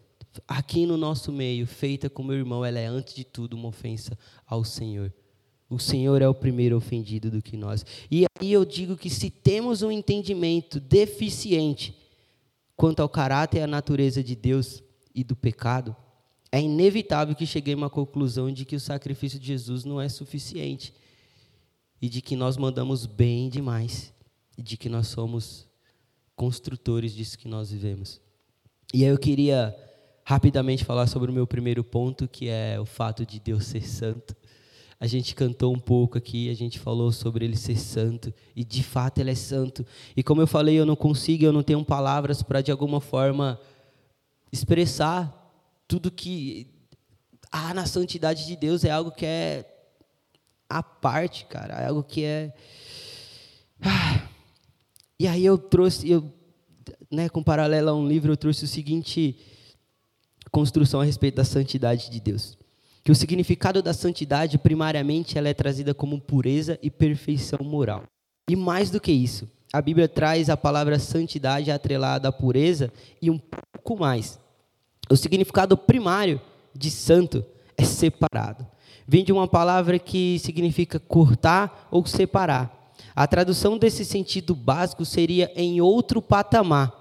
aqui 0.46 0.86
no 0.86 0.96
nosso 0.96 1.30
meio, 1.30 1.66
feita 1.66 2.08
com 2.08 2.22
meu 2.22 2.36
irmão, 2.36 2.64
ela 2.64 2.78
é 2.78 2.86
antes 2.86 3.14
de 3.14 3.24
tudo 3.24 3.54
uma 3.54 3.68
ofensa 3.68 4.18
ao 4.46 4.64
Senhor. 4.64 5.12
O 5.68 5.78
Senhor 5.78 6.22
é 6.22 6.28
o 6.28 6.34
primeiro 6.34 6.78
ofendido 6.78 7.30
do 7.30 7.42
que 7.42 7.58
nós. 7.58 7.84
E 8.10 8.24
aí 8.40 8.50
eu 8.50 8.64
digo 8.64 8.96
que 8.96 9.10
se 9.10 9.28
temos 9.28 9.82
um 9.82 9.90
entendimento 9.90 10.80
deficiente 10.80 11.94
quanto 12.74 13.00
ao 13.00 13.08
caráter 13.08 13.58
e 13.58 13.62
à 13.62 13.66
natureza 13.66 14.24
de 14.24 14.34
Deus 14.34 14.82
e 15.14 15.22
do 15.22 15.36
pecado, 15.36 15.94
é 16.50 16.62
inevitável 16.62 17.34
que 17.34 17.44
cheguemos 17.44 17.86
à 17.86 17.90
conclusão 17.90 18.50
de 18.50 18.64
que 18.64 18.76
o 18.76 18.80
sacrifício 18.80 19.38
de 19.38 19.46
Jesus 19.46 19.84
não 19.84 20.00
é 20.00 20.08
suficiente 20.08 20.94
e 22.00 22.08
de 22.08 22.22
que 22.22 22.34
nós 22.34 22.56
mandamos 22.56 23.04
bem 23.04 23.50
demais 23.50 24.16
e 24.58 24.62
de 24.62 24.76
que 24.76 24.88
nós 24.88 25.06
somos 25.06 25.68
construtores 26.34 27.14
disso 27.14 27.38
que 27.38 27.46
nós 27.46 27.70
vivemos. 27.70 28.20
E 28.92 29.04
aí 29.04 29.10
eu 29.10 29.18
queria 29.18 29.74
rapidamente 30.24 30.84
falar 30.84 31.06
sobre 31.06 31.30
o 31.30 31.34
meu 31.34 31.46
primeiro 31.46 31.84
ponto, 31.84 32.26
que 32.26 32.48
é 32.48 32.78
o 32.78 32.84
fato 32.84 33.24
de 33.24 33.38
Deus 33.38 33.66
ser 33.66 33.86
santo. 33.86 34.36
A 35.00 35.06
gente 35.06 35.32
cantou 35.32 35.72
um 35.72 35.78
pouco 35.78 36.18
aqui, 36.18 36.50
a 36.50 36.54
gente 36.54 36.76
falou 36.78 37.12
sobre 37.12 37.44
ele 37.44 37.56
ser 37.56 37.78
santo, 37.78 38.34
e 38.56 38.64
de 38.64 38.82
fato 38.82 39.20
ele 39.20 39.30
é 39.30 39.34
santo. 39.34 39.86
E 40.16 40.24
como 40.24 40.42
eu 40.42 40.46
falei, 40.46 40.74
eu 40.74 40.84
não 40.84 40.96
consigo, 40.96 41.44
eu 41.44 41.52
não 41.52 41.62
tenho 41.62 41.84
palavras 41.84 42.42
para 42.42 42.60
de 42.60 42.72
alguma 42.72 43.00
forma 43.00 43.60
expressar 44.50 45.34
tudo 45.86 46.10
que 46.10 46.66
há 47.52 47.72
na 47.72 47.86
santidade 47.86 48.44
de 48.44 48.56
Deus, 48.56 48.84
é 48.84 48.90
algo 48.90 49.12
que 49.12 49.24
é 49.24 49.64
a 50.68 50.82
parte, 50.82 51.46
cara, 51.46 51.74
é 51.74 51.86
algo 51.86 52.02
que 52.02 52.24
é. 52.24 52.52
Ah. 53.80 54.27
E 55.18 55.26
aí 55.26 55.44
eu 55.44 55.58
trouxe, 55.58 56.10
eu, 56.10 56.32
né, 57.10 57.28
com 57.28 57.42
paralelo 57.42 57.90
a 57.90 57.94
um 57.94 58.06
livro, 58.06 58.32
eu 58.32 58.36
trouxe 58.36 58.64
o 58.64 58.68
seguinte 58.68 59.36
construção 60.50 61.00
a 61.00 61.04
respeito 61.04 61.36
da 61.36 61.44
santidade 61.44 62.10
de 62.10 62.20
Deus 62.20 62.58
que 63.08 63.12
o 63.12 63.14
significado 63.14 63.80
da 63.80 63.94
santidade, 63.94 64.58
primariamente, 64.58 65.38
ela 65.38 65.48
é 65.48 65.54
trazida 65.54 65.94
como 65.94 66.20
pureza 66.20 66.78
e 66.82 66.90
perfeição 66.90 67.60
moral. 67.62 68.02
E 68.50 68.54
mais 68.54 68.90
do 68.90 69.00
que 69.00 69.10
isso, 69.10 69.50
a 69.72 69.80
Bíblia 69.80 70.06
traz 70.06 70.50
a 70.50 70.58
palavra 70.58 70.98
santidade 70.98 71.70
atrelada 71.70 72.28
à 72.28 72.32
pureza 72.32 72.92
e 73.22 73.30
um 73.30 73.38
pouco 73.38 73.98
mais. 73.98 74.38
O 75.08 75.16
significado 75.16 75.74
primário 75.74 76.38
de 76.74 76.90
santo 76.90 77.42
é 77.78 77.82
separado. 77.82 78.66
Vem 79.06 79.24
de 79.24 79.32
uma 79.32 79.48
palavra 79.48 79.98
que 79.98 80.38
significa 80.40 81.00
cortar 81.00 81.88
ou 81.90 82.04
separar. 82.04 82.77
A 83.18 83.26
tradução 83.26 83.76
desse 83.76 84.04
sentido 84.04 84.54
básico 84.54 85.04
seria 85.04 85.50
em 85.56 85.80
outro 85.80 86.22
patamar. 86.22 86.92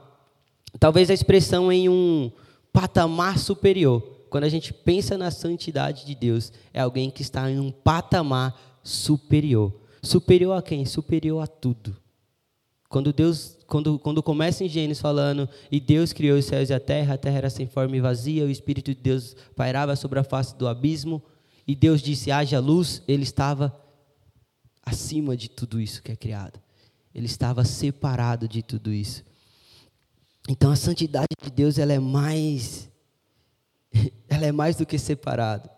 Talvez 0.80 1.12
a 1.12 1.14
expressão 1.14 1.72
em 1.72 1.88
um 1.88 2.32
patamar 2.74 3.38
superior 3.38 4.18
quando 4.30 4.44
a 4.46 4.50
gente 4.50 4.74
pensa 4.74 5.16
na 5.16 5.30
santidade 5.32 6.08
de 6.08 6.16
Deus, 6.16 6.52
é 6.74 6.82
alguém 6.82 7.12
que 7.12 7.22
está 7.22 7.50
em 7.52 7.60
um 7.60 7.72
patamar 7.72 8.60
superior. 8.84 9.72
Superior 10.02 10.54
a 10.58 10.62
quem? 10.62 10.86
Superior 10.86 11.44
a 11.44 11.48
tudo. 11.48 11.96
Quando 12.90 13.14
Deus, 13.14 13.56
quando, 13.68 14.00
quando 14.00 14.24
começa 14.24 14.64
em 14.64 14.68
Gênesis 14.68 15.00
falando, 15.00 15.48
e 15.72 15.80
Deus 15.80 16.14
criou 16.14 16.40
os 16.40 16.46
céus 16.46 16.72
e 16.72 16.74
a 16.74 16.80
terra, 16.80 17.14
a 17.14 17.18
terra 17.18 17.38
era 17.38 17.50
sem 17.50 17.68
forma 17.68 17.96
e 17.96 18.02
vazia, 18.02 18.44
o 18.44 18.50
Espírito 18.50 18.94
de 18.94 19.02
Deus 19.02 19.36
pairava 19.56 19.96
sobre 19.96 20.18
a 20.18 20.24
face 20.24 20.56
do 20.56 20.68
abismo, 20.68 21.22
e 21.68 21.76
Deus 21.76 22.02
disse, 22.02 22.32
haja 22.32 22.60
luz, 22.60 23.04
ele 23.08 23.24
estava 23.24 23.87
acima 24.88 25.36
de 25.36 25.50
tudo 25.50 25.82
isso 25.82 26.02
que 26.02 26.12
é 26.12 26.16
criado. 26.16 26.60
Ele 27.14 27.26
estava 27.26 27.66
separado 27.66 28.48
de 28.48 28.64
tudo 28.64 28.94
isso. 28.94 29.24
Então 30.48 30.72
a 30.72 30.76
santidade 30.76 31.28
de 31.42 31.50
Deus 31.52 31.78
ela 31.78 31.92
é 31.92 32.00
mais 32.00 32.90
ela 34.30 34.46
é 34.46 34.52
mais 34.52 34.78
do 34.78 34.86
que 34.86 34.98
separada. 34.98 35.70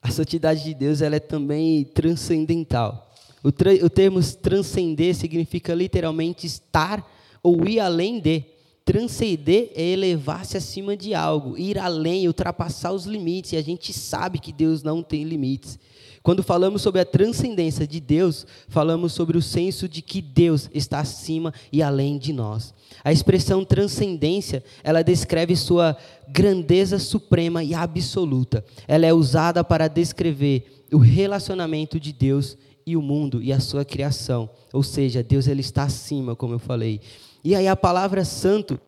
A 0.00 0.10
santidade 0.10 0.62
de 0.62 0.74
Deus 0.74 1.00
ela 1.00 1.16
é 1.16 1.20
também 1.20 1.84
transcendental. 1.84 3.12
O, 3.42 3.48
o 3.48 3.90
termo 3.90 4.22
transcender 4.36 5.14
significa 5.14 5.74
literalmente 5.74 6.46
estar 6.46 7.04
ou 7.42 7.66
ir 7.66 7.80
além 7.80 8.20
de. 8.20 8.44
Transcender 8.84 9.72
é 9.74 9.82
elevar-se 9.82 10.58
acima 10.58 10.94
de 10.94 11.14
algo, 11.14 11.56
ir 11.56 11.78
além, 11.78 12.26
ultrapassar 12.26 12.92
os 12.92 13.06
limites. 13.06 13.52
E 13.52 13.56
a 13.56 13.62
gente 13.62 13.94
sabe 13.94 14.38
que 14.38 14.52
Deus 14.52 14.82
não 14.82 15.02
tem 15.02 15.24
limites. 15.24 15.78
Quando 16.24 16.42
falamos 16.42 16.80
sobre 16.80 17.02
a 17.02 17.04
transcendência 17.04 17.86
de 17.86 18.00
Deus, 18.00 18.46
falamos 18.66 19.12
sobre 19.12 19.36
o 19.36 19.42
senso 19.42 19.86
de 19.86 20.00
que 20.00 20.22
Deus 20.22 20.70
está 20.72 20.98
acima 21.00 21.52
e 21.70 21.82
além 21.82 22.16
de 22.16 22.32
nós. 22.32 22.72
A 23.04 23.12
expressão 23.12 23.62
transcendência, 23.62 24.64
ela 24.82 25.02
descreve 25.02 25.54
sua 25.54 25.94
grandeza 26.26 26.98
suprema 26.98 27.62
e 27.62 27.74
absoluta. 27.74 28.64
Ela 28.88 29.04
é 29.04 29.12
usada 29.12 29.62
para 29.62 29.86
descrever 29.86 30.86
o 30.90 30.96
relacionamento 30.96 32.00
de 32.00 32.10
Deus 32.10 32.56
e 32.86 32.96
o 32.96 33.02
mundo 33.02 33.42
e 33.42 33.52
a 33.52 33.60
sua 33.60 33.84
criação. 33.84 34.48
Ou 34.72 34.82
seja, 34.82 35.22
Deus 35.22 35.46
ele 35.46 35.60
está 35.60 35.82
acima, 35.82 36.34
como 36.34 36.54
eu 36.54 36.58
falei. 36.58 37.02
E 37.44 37.54
aí 37.54 37.68
a 37.68 37.76
palavra 37.76 38.24
santo, 38.24 38.80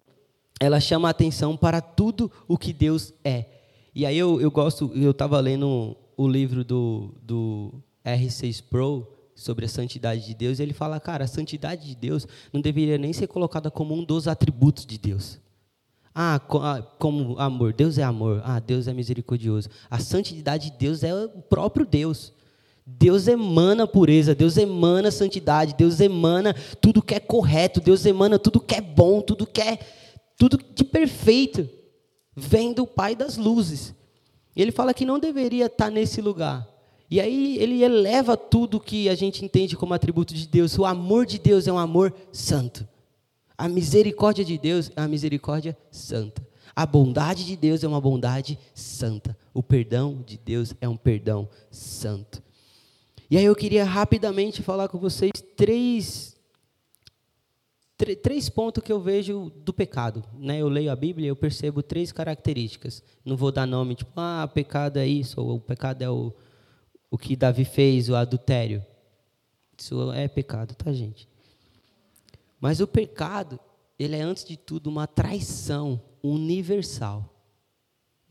ela 0.58 0.80
chama 0.80 1.08
a 1.08 1.10
atenção 1.10 1.54
para 1.54 1.82
tudo 1.82 2.32
o 2.48 2.56
que 2.56 2.72
Deus 2.72 3.12
é. 3.22 3.44
E 3.94 4.06
aí 4.06 4.16
eu, 4.16 4.40
eu 4.40 4.50
gosto, 4.50 4.90
eu 4.94 5.10
estava 5.10 5.38
lendo 5.38 5.94
o 6.16 6.26
livro 6.26 6.64
do, 6.64 7.14
do 7.22 7.74
R6 8.04 8.62
Pro 8.62 9.06
sobre 9.34 9.66
a 9.66 9.68
santidade 9.68 10.24
de 10.24 10.34
Deus, 10.34 10.58
ele 10.58 10.72
fala, 10.72 10.98
cara, 10.98 11.24
a 11.24 11.28
santidade 11.28 11.86
de 11.86 11.94
Deus 11.94 12.26
não 12.52 12.60
deveria 12.60 12.96
nem 12.96 13.12
ser 13.12 13.26
colocada 13.26 13.70
como 13.70 13.94
um 13.94 14.02
dos 14.02 14.26
atributos 14.26 14.86
de 14.86 14.96
Deus. 14.96 15.38
Ah, 16.14 16.40
ah, 16.62 16.82
como 16.98 17.38
amor, 17.38 17.74
Deus 17.74 17.98
é 17.98 18.02
amor, 18.02 18.40
ah, 18.42 18.58
Deus 18.58 18.88
é 18.88 18.94
misericordioso. 18.94 19.68
A 19.90 19.98
santidade 19.98 20.70
de 20.70 20.78
Deus 20.78 21.04
é 21.04 21.14
o 21.14 21.28
próprio 21.42 21.84
Deus. 21.84 22.32
Deus 22.86 23.26
emana 23.26 23.86
pureza, 23.86 24.34
Deus 24.34 24.56
emana 24.56 25.10
santidade, 25.10 25.74
Deus 25.76 26.00
emana 26.00 26.54
tudo 26.80 27.02
que 27.02 27.14
é 27.14 27.20
correto, 27.20 27.80
Deus 27.80 28.06
emana 28.06 28.38
tudo 28.38 28.60
que 28.60 28.76
é 28.76 28.80
bom, 28.80 29.20
tudo 29.20 29.46
que 29.46 29.60
é 29.60 29.78
tudo 30.38 30.58
de 30.74 30.84
perfeito. 30.84 31.68
Vem 32.34 32.72
do 32.72 32.86
Pai 32.86 33.14
das 33.14 33.36
luzes. 33.36 33.94
Ele 34.56 34.72
fala 34.72 34.94
que 34.94 35.04
não 35.04 35.18
deveria 35.18 35.66
estar 35.66 35.90
nesse 35.90 36.20
lugar. 36.20 36.66
E 37.10 37.20
aí 37.20 37.56
ele 37.58 37.84
eleva 37.84 38.36
tudo 38.36 38.80
que 38.80 39.08
a 39.08 39.14
gente 39.14 39.44
entende 39.44 39.76
como 39.76 39.94
atributo 39.94 40.34
de 40.34 40.48
Deus. 40.48 40.76
O 40.78 40.84
amor 40.84 41.26
de 41.26 41.38
Deus 41.38 41.68
é 41.68 41.72
um 41.72 41.78
amor 41.78 42.12
santo. 42.32 42.88
A 43.56 43.68
misericórdia 43.68 44.44
de 44.44 44.58
Deus 44.58 44.90
é 44.96 45.00
uma 45.00 45.08
misericórdia 45.08 45.76
santa. 45.90 46.46
A 46.74 46.84
bondade 46.84 47.44
de 47.44 47.56
Deus 47.56 47.82
é 47.84 47.88
uma 47.88 48.00
bondade 48.00 48.58
santa. 48.74 49.36
O 49.54 49.62
perdão 49.62 50.22
de 50.26 50.36
Deus 50.36 50.74
é 50.80 50.88
um 50.88 50.96
perdão 50.96 51.48
santo. 51.70 52.42
E 53.30 53.36
aí 53.36 53.44
eu 53.44 53.56
queria 53.56 53.84
rapidamente 53.84 54.62
falar 54.62 54.88
com 54.88 54.98
vocês 54.98 55.32
três 55.56 56.35
três 57.96 58.48
pontos 58.48 58.82
que 58.82 58.92
eu 58.92 59.00
vejo 59.00 59.50
do 59.56 59.72
pecado. 59.72 60.22
Né? 60.38 60.58
Eu 60.60 60.68
leio 60.68 60.92
a 60.92 60.96
Bíblia 60.96 61.26
e 61.26 61.28
eu 61.30 61.36
percebo 61.36 61.82
três 61.82 62.12
características. 62.12 63.02
Não 63.24 63.36
vou 63.36 63.50
dar 63.50 63.66
nome, 63.66 63.94
tipo, 63.94 64.12
ah, 64.16 64.48
pecado 64.52 64.98
é 64.98 65.06
isso, 65.06 65.40
ou 65.40 65.56
o 65.56 65.60
pecado 65.60 66.02
é 66.02 66.10
o, 66.10 66.32
o 67.10 67.16
que 67.16 67.34
Davi 67.34 67.64
fez, 67.64 68.08
o 68.08 68.14
adultério. 68.14 68.84
Isso 69.78 70.12
é 70.12 70.28
pecado, 70.28 70.74
tá, 70.74 70.92
gente? 70.92 71.28
Mas 72.60 72.80
o 72.80 72.86
pecado, 72.86 73.58
ele 73.98 74.16
é, 74.16 74.22
antes 74.22 74.44
de 74.44 74.56
tudo, 74.56 74.88
uma 74.88 75.06
traição 75.06 76.00
universal. 76.22 77.32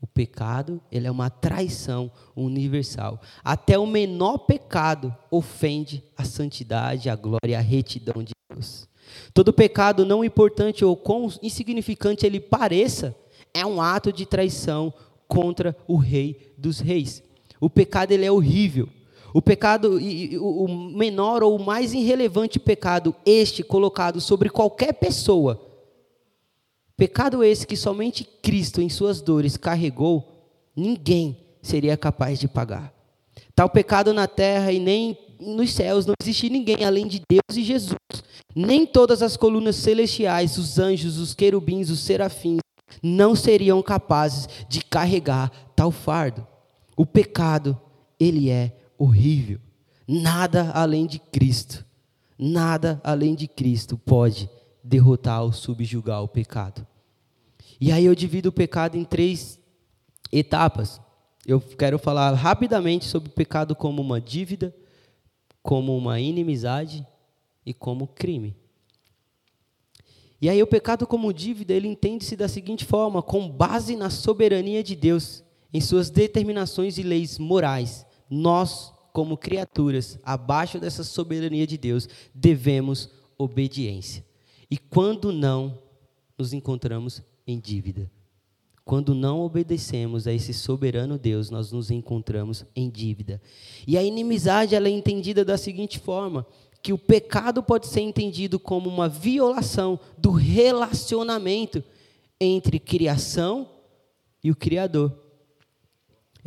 O 0.00 0.06
pecado, 0.06 0.80
ele 0.92 1.06
é 1.06 1.10
uma 1.10 1.30
traição 1.30 2.10
universal. 2.34 3.20
Até 3.42 3.78
o 3.78 3.86
menor 3.86 4.38
pecado 4.38 5.16
ofende 5.30 6.04
a 6.16 6.24
santidade, 6.24 7.08
a 7.08 7.16
glória 7.16 7.58
a 7.58 7.62
retidão 7.62 8.22
de 8.22 8.32
Deus. 8.50 8.88
Todo 9.32 9.52
pecado, 9.52 10.04
não 10.04 10.24
importante 10.24 10.84
ou 10.84 10.96
quão 10.96 11.30
insignificante 11.42 12.26
ele 12.26 12.40
pareça, 12.40 13.14
é 13.52 13.64
um 13.64 13.80
ato 13.80 14.12
de 14.12 14.26
traição 14.26 14.92
contra 15.28 15.76
o 15.86 15.96
rei 15.96 16.52
dos 16.56 16.80
reis. 16.80 17.22
O 17.60 17.70
pecado 17.70 18.12
ele 18.12 18.24
é 18.24 18.30
horrível. 18.30 18.88
O 19.34 19.42
pecado, 19.42 19.98
o 20.40 20.68
menor 20.96 21.42
ou 21.42 21.56
o 21.56 21.62
mais 21.62 21.92
irrelevante 21.92 22.58
pecado, 22.58 23.14
este 23.24 23.62
colocado 23.62 24.20
sobre 24.20 24.48
qualquer 24.48 24.94
pessoa, 24.94 25.60
pecado 26.96 27.44
esse 27.44 27.66
que 27.66 27.76
somente 27.76 28.24
Cristo 28.24 28.80
em 28.80 28.88
suas 28.88 29.20
dores 29.20 29.56
carregou, 29.58 30.26
ninguém 30.74 31.38
seria 31.60 31.96
capaz 31.96 32.38
de 32.38 32.48
pagar. 32.48 32.94
Tal 33.54 33.68
pecado 33.68 34.14
na 34.14 34.26
terra 34.26 34.72
e 34.72 34.78
nem 34.78 35.18
nos 35.40 35.72
céus 35.72 36.06
não 36.06 36.14
existe 36.20 36.48
ninguém 36.48 36.84
além 36.84 37.06
de 37.06 37.22
Deus 37.28 37.56
e 37.56 37.62
Jesus. 37.62 37.96
Nem 38.54 38.86
todas 38.86 39.22
as 39.22 39.36
colunas 39.36 39.76
celestiais, 39.76 40.56
os 40.56 40.78
anjos, 40.78 41.18
os 41.18 41.34
querubins, 41.34 41.90
os 41.90 42.00
serafins, 42.00 42.60
não 43.02 43.34
seriam 43.34 43.82
capazes 43.82 44.48
de 44.68 44.80
carregar 44.82 45.50
tal 45.74 45.90
fardo. 45.90 46.46
O 46.96 47.04
pecado, 47.04 47.78
ele 48.18 48.50
é 48.50 48.74
horrível. 48.96 49.60
Nada 50.08 50.70
além 50.72 51.06
de 51.06 51.18
Cristo, 51.18 51.84
nada 52.38 53.00
além 53.04 53.34
de 53.34 53.48
Cristo 53.48 53.98
pode 53.98 54.48
derrotar 54.82 55.42
ou 55.42 55.52
subjugar 55.52 56.22
o 56.22 56.28
pecado. 56.28 56.86
E 57.80 57.92
aí 57.92 58.04
eu 58.04 58.14
divido 58.14 58.48
o 58.48 58.52
pecado 58.52 58.96
em 58.96 59.04
três 59.04 59.58
etapas. 60.32 61.00
Eu 61.46 61.60
quero 61.60 61.98
falar 61.98 62.32
rapidamente 62.32 63.04
sobre 63.04 63.28
o 63.28 63.32
pecado 63.32 63.74
como 63.74 64.00
uma 64.00 64.20
dívida, 64.20 64.74
como 65.66 65.96
uma 65.96 66.20
inimizade 66.20 67.04
e 67.66 67.74
como 67.74 68.06
crime. 68.06 68.54
E 70.40 70.48
aí 70.48 70.62
o 70.62 70.66
pecado 70.66 71.08
como 71.08 71.32
dívida, 71.32 71.74
ele 71.74 71.88
entende-se 71.88 72.36
da 72.36 72.46
seguinte 72.46 72.84
forma, 72.84 73.20
com 73.20 73.50
base 73.50 73.96
na 73.96 74.08
soberania 74.08 74.80
de 74.80 74.94
Deus, 74.94 75.42
em 75.74 75.80
suas 75.80 76.08
determinações 76.08 76.98
e 76.98 77.02
leis 77.02 77.36
morais, 77.36 78.06
nós 78.30 78.94
como 79.12 79.36
criaturas, 79.36 80.20
abaixo 80.22 80.78
dessa 80.78 81.02
soberania 81.02 81.66
de 81.66 81.76
Deus, 81.76 82.08
devemos 82.32 83.10
obediência. 83.36 84.24
E 84.70 84.78
quando 84.78 85.32
não, 85.32 85.82
nos 86.38 86.52
encontramos 86.52 87.22
em 87.44 87.58
dívida. 87.58 88.08
Quando 88.86 89.14
não 89.14 89.40
obedecemos 89.40 90.26
a 90.26 90.32
esse 90.32 90.54
soberano 90.54 91.18
Deus, 91.18 91.50
nós 91.50 91.72
nos 91.72 91.90
encontramos 91.90 92.64
em 92.74 92.88
dívida. 92.88 93.42
E 93.86 93.98
a 93.98 94.02
inimizade 94.02 94.74
ela 94.74 94.86
é 94.86 94.90
entendida 94.92 95.44
da 95.44 95.58
seguinte 95.58 95.98
forma: 95.98 96.46
que 96.80 96.92
o 96.92 96.98
pecado 96.98 97.62
pode 97.62 97.88
ser 97.88 98.00
entendido 98.00 98.58
como 98.58 98.88
uma 98.88 99.08
violação 99.08 99.98
do 100.16 100.30
relacionamento 100.30 101.82
entre 102.40 102.78
criação 102.78 103.68
e 104.42 104.50
o 104.52 104.56
Criador 104.56 105.26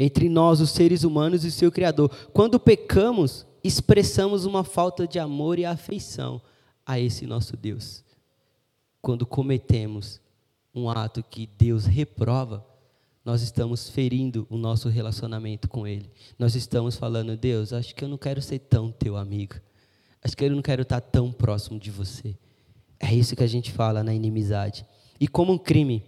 entre 0.02 0.30
nós, 0.30 0.62
os 0.62 0.70
seres 0.70 1.04
humanos, 1.04 1.44
e 1.44 1.50
o 1.50 1.52
seu 1.52 1.70
Criador. 1.70 2.10
Quando 2.32 2.58
pecamos, 2.58 3.46
expressamos 3.62 4.46
uma 4.46 4.64
falta 4.64 5.06
de 5.06 5.20
amor 5.20 5.60
e 5.60 5.66
afeição 5.66 6.42
a 6.86 6.98
esse 6.98 7.28
nosso 7.28 7.58
Deus. 7.58 8.02
Quando 9.02 9.26
cometemos 9.26 10.22
um 10.80 10.90
ato 10.90 11.24
que 11.24 11.48
Deus 11.58 11.86
reprova, 11.86 12.66
nós 13.24 13.42
estamos 13.42 13.90
ferindo 13.90 14.48
o 14.50 14.58
nosso 14.58 14.90
relacionamento 14.90 15.68
com 15.68 15.86
Ele. 15.86 16.10
Nós 16.38 16.56
estamos 16.56 16.96
falando, 16.96 17.38
Deus, 17.38 17.74
acho 17.74 17.94
que 17.94 18.04
eu 18.04 18.10
não 18.10 18.18
quero 18.18 18.42
ser 18.42 18.60
tão 18.60 18.92
teu 18.92 19.18
amigo. 19.18 19.56
Acho 20.24 20.36
que 20.36 20.46
eu 20.46 20.52
não 20.52 20.62
quero 20.62 20.82
estar 20.82 21.02
tão 21.02 21.32
próximo 21.32 21.80
de 21.80 21.92
você. 21.92 22.36
É 23.00 23.14
isso 23.14 23.36
que 23.36 23.44
a 23.44 23.48
gente 23.48 23.72
fala 23.72 24.04
na 24.04 24.14
inimizade. 24.14 24.86
E 25.20 25.28
como 25.28 25.54
um 25.54 25.58
crime, 25.58 26.04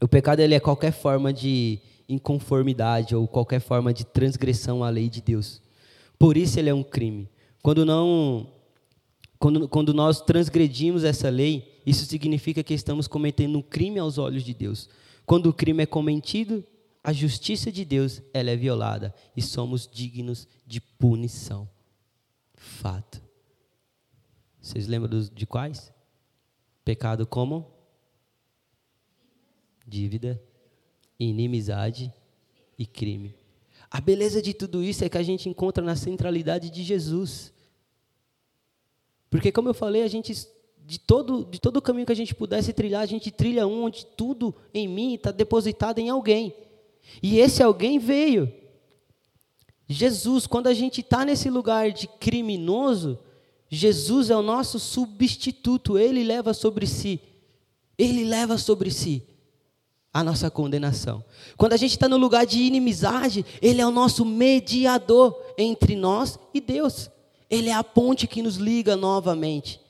o 0.00 0.08
pecado 0.08 0.40
ele 0.40 0.54
é 0.54 0.60
qualquer 0.60 0.92
forma 0.92 1.32
de 1.32 1.78
inconformidade 2.08 3.14
ou 3.16 3.26
qualquer 3.26 3.60
forma 3.60 3.92
de 3.92 4.04
transgressão 4.04 4.84
à 4.84 4.90
lei 4.90 5.08
de 5.08 5.20
Deus. 5.20 5.62
Por 6.18 6.36
isso 6.36 6.58
ele 6.58 6.68
é 6.68 6.74
um 6.74 6.82
crime. 6.82 7.28
Quando 7.62 7.84
não 7.84 8.48
quando, 9.38 9.68
quando 9.68 9.92
nós 9.92 10.20
transgredimos 10.20 11.02
essa 11.02 11.28
lei, 11.28 11.71
isso 11.84 12.06
significa 12.06 12.62
que 12.62 12.74
estamos 12.74 13.06
cometendo 13.06 13.58
um 13.58 13.62
crime 13.62 13.98
aos 13.98 14.18
olhos 14.18 14.42
de 14.42 14.54
Deus. 14.54 14.88
Quando 15.26 15.46
o 15.46 15.54
crime 15.54 15.82
é 15.82 15.86
cometido, 15.86 16.64
a 17.02 17.12
justiça 17.12 17.70
de 17.70 17.84
Deus 17.84 18.22
ela 18.32 18.50
é 18.50 18.56
violada 18.56 19.14
e 19.36 19.42
somos 19.42 19.88
dignos 19.90 20.46
de 20.66 20.80
punição. 20.80 21.68
Fato. 22.54 23.20
Vocês 24.60 24.86
lembram 24.86 25.20
de 25.20 25.46
quais? 25.46 25.92
Pecado 26.84 27.26
como? 27.26 27.70
Dívida 29.86 30.40
inimizade 31.24 32.12
e 32.78 32.86
crime. 32.86 33.34
A 33.90 34.00
beleza 34.00 34.40
de 34.40 34.54
tudo 34.54 34.82
isso 34.82 35.04
é 35.04 35.08
que 35.08 35.18
a 35.18 35.22
gente 35.22 35.48
encontra 35.48 35.84
na 35.84 35.96
centralidade 35.96 36.70
de 36.70 36.82
Jesus. 36.82 37.52
Porque, 39.28 39.52
como 39.52 39.68
eu 39.68 39.74
falei, 39.74 40.02
a 40.02 40.08
gente, 40.08 40.32
de 40.84 40.98
todo, 40.98 41.44
de 41.44 41.60
todo 41.60 41.76
o 41.76 41.82
caminho 41.82 42.06
que 42.06 42.12
a 42.12 42.16
gente 42.16 42.34
pudesse 42.34 42.72
trilhar, 42.72 43.02
a 43.02 43.06
gente 43.06 43.30
trilha 43.30 43.66
um 43.66 43.84
onde 43.84 44.06
tudo 44.06 44.54
em 44.72 44.88
mim 44.88 45.14
está 45.14 45.30
depositado 45.30 45.98
em 45.98 46.08
alguém. 46.08 46.54
E 47.22 47.38
esse 47.38 47.62
alguém 47.62 47.98
veio. 47.98 48.52
Jesus, 49.88 50.46
quando 50.46 50.66
a 50.66 50.74
gente 50.74 51.00
está 51.00 51.24
nesse 51.24 51.50
lugar 51.50 51.90
de 51.90 52.06
criminoso, 52.06 53.18
Jesus 53.68 54.30
é 54.30 54.36
o 54.36 54.42
nosso 54.42 54.78
substituto, 54.78 55.98
ele 55.98 56.24
leva 56.24 56.54
sobre 56.54 56.86
si. 56.86 57.20
Ele 57.98 58.24
leva 58.24 58.58
sobre 58.58 58.90
si 58.90 59.22
a 60.12 60.22
nossa 60.22 60.50
condenação. 60.50 61.24
Quando 61.56 61.72
a 61.72 61.76
gente 61.76 61.92
está 61.92 62.08
no 62.08 62.16
lugar 62.16 62.44
de 62.44 62.60
inimizade, 62.60 63.44
Ele 63.62 63.80
é 63.80 63.86
o 63.86 63.90
nosso 63.90 64.24
mediador 64.24 65.40
entre 65.56 65.96
nós 65.96 66.38
e 66.52 66.60
Deus. 66.60 67.10
Ele 67.48 67.70
é 67.70 67.72
a 67.72 67.82
ponte 67.82 68.26
que 68.26 68.42
nos 68.42 68.56
liga 68.56 68.94
novamente. 68.94 69.80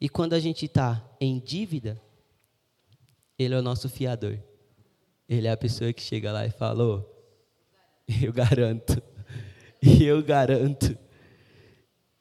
E 0.00 0.08
quando 0.08 0.34
a 0.34 0.40
gente 0.40 0.66
está 0.66 1.02
em 1.20 1.38
dívida, 1.38 2.00
Ele 3.38 3.54
é 3.54 3.58
o 3.58 3.62
nosso 3.62 3.88
fiador. 3.88 4.38
Ele 5.28 5.46
é 5.46 5.50
a 5.50 5.56
pessoa 5.56 5.92
que 5.92 6.02
chega 6.02 6.32
lá 6.32 6.46
e 6.46 6.50
fala: 6.50 6.84
oh, 6.84 7.16
Eu 8.22 8.32
garanto, 8.32 9.02
eu 9.82 10.22
garanto. 10.22 10.96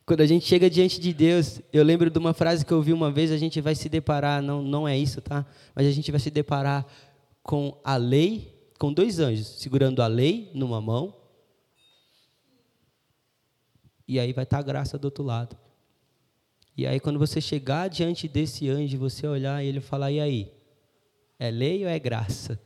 Quando 0.05 0.21
a 0.21 0.25
gente 0.25 0.45
chega 0.45 0.69
diante 0.69 0.99
de 0.99 1.13
Deus, 1.13 1.59
eu 1.73 1.83
lembro 1.83 2.09
de 2.11 2.19
uma 2.19 2.33
frase 2.33 2.65
que 2.65 2.71
eu 2.71 2.77
ouvi 2.77 2.93
uma 2.93 3.11
vez: 3.11 3.31
a 3.31 3.38
gente 3.38 3.59
vai 3.59 3.75
se 3.75 3.89
deparar, 3.89 4.41
não, 4.41 4.61
não 4.61 4.88
é 4.88 4.97
isso, 4.97 5.21
tá? 5.21 5.45
Mas 5.75 5.88
a 5.88 5.91
gente 5.91 6.11
vai 6.11 6.19
se 6.19 6.31
deparar 6.31 6.85
com 7.43 7.79
a 7.83 7.95
lei, 7.95 8.71
com 8.79 8.91
dois 8.91 9.19
anjos, 9.19 9.47
segurando 9.59 10.01
a 10.01 10.07
lei 10.07 10.49
numa 10.53 10.81
mão, 10.81 11.15
e 14.07 14.19
aí 14.19 14.33
vai 14.33 14.43
estar 14.43 14.59
a 14.59 14.63
graça 14.63 14.97
do 14.97 15.05
outro 15.05 15.23
lado. 15.23 15.57
E 16.77 16.85
aí, 16.85 16.99
quando 16.99 17.17
você 17.17 17.39
chegar 17.39 17.88
diante 17.88 18.27
desse 18.27 18.69
anjo, 18.69 18.97
você 18.97 19.25
olhar 19.25 19.63
e 19.63 19.67
ele 19.67 19.79
falar: 19.79 20.11
e 20.11 20.19
aí? 20.19 20.51
É 21.39 21.49
lei 21.49 21.83
ou 21.83 21.89
é 21.89 21.97
graça? 21.97 22.59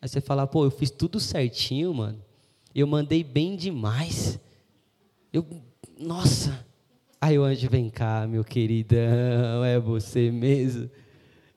Aí 0.00 0.08
você 0.08 0.20
falar: 0.20 0.46
pô, 0.46 0.64
eu 0.64 0.70
fiz 0.70 0.90
tudo 0.90 1.18
certinho, 1.18 1.92
mano. 1.92 2.22
Eu 2.74 2.86
mandei 2.86 3.24
bem 3.24 3.56
demais. 3.56 4.38
Eu, 5.32 5.44
nossa. 5.98 6.64
Aí 7.20 7.38
o 7.38 7.42
anjo 7.42 7.68
vem 7.68 7.90
cá, 7.90 8.26
meu 8.28 8.44
queridão, 8.44 9.64
é 9.64 9.80
você 9.80 10.30
mesmo. 10.30 10.90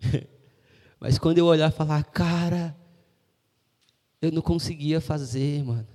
Mas 1.00 1.20
quando 1.20 1.38
eu 1.38 1.46
olhar 1.46 1.70
e 1.70 1.76
falar, 1.76 2.04
cara, 2.04 2.76
eu 4.22 4.32
não 4.32 4.42
conseguia 4.42 5.00
fazer, 5.00 5.64
mano. 5.64 5.88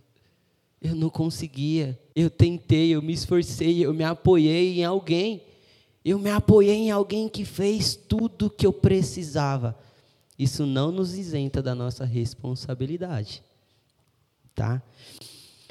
Eu 0.81 0.95
não 0.95 1.11
conseguia. 1.11 1.99
Eu 2.15 2.31
tentei, 2.31 2.91
eu 2.91 3.03
me 3.03 3.13
esforcei, 3.13 3.85
eu 3.85 3.93
me 3.93 4.05
apoiei 4.05 4.81
em 4.81 4.85
alguém. 4.85 5.43
Eu 6.05 6.19
me 6.19 6.31
apoiei 6.31 6.75
em 6.75 6.91
alguém 6.91 7.29
que 7.29 7.45
fez 7.45 7.97
tudo 7.97 8.51
que 8.51 8.67
eu 8.67 8.73
precisava. 8.73 9.79
Isso 10.39 10.67
não 10.67 10.93
nos 10.93 11.15
isenta 11.15 11.63
da 11.63 11.75
nossa 11.75 12.05
responsabilidade. 12.05 13.43
Tá? 14.55 14.83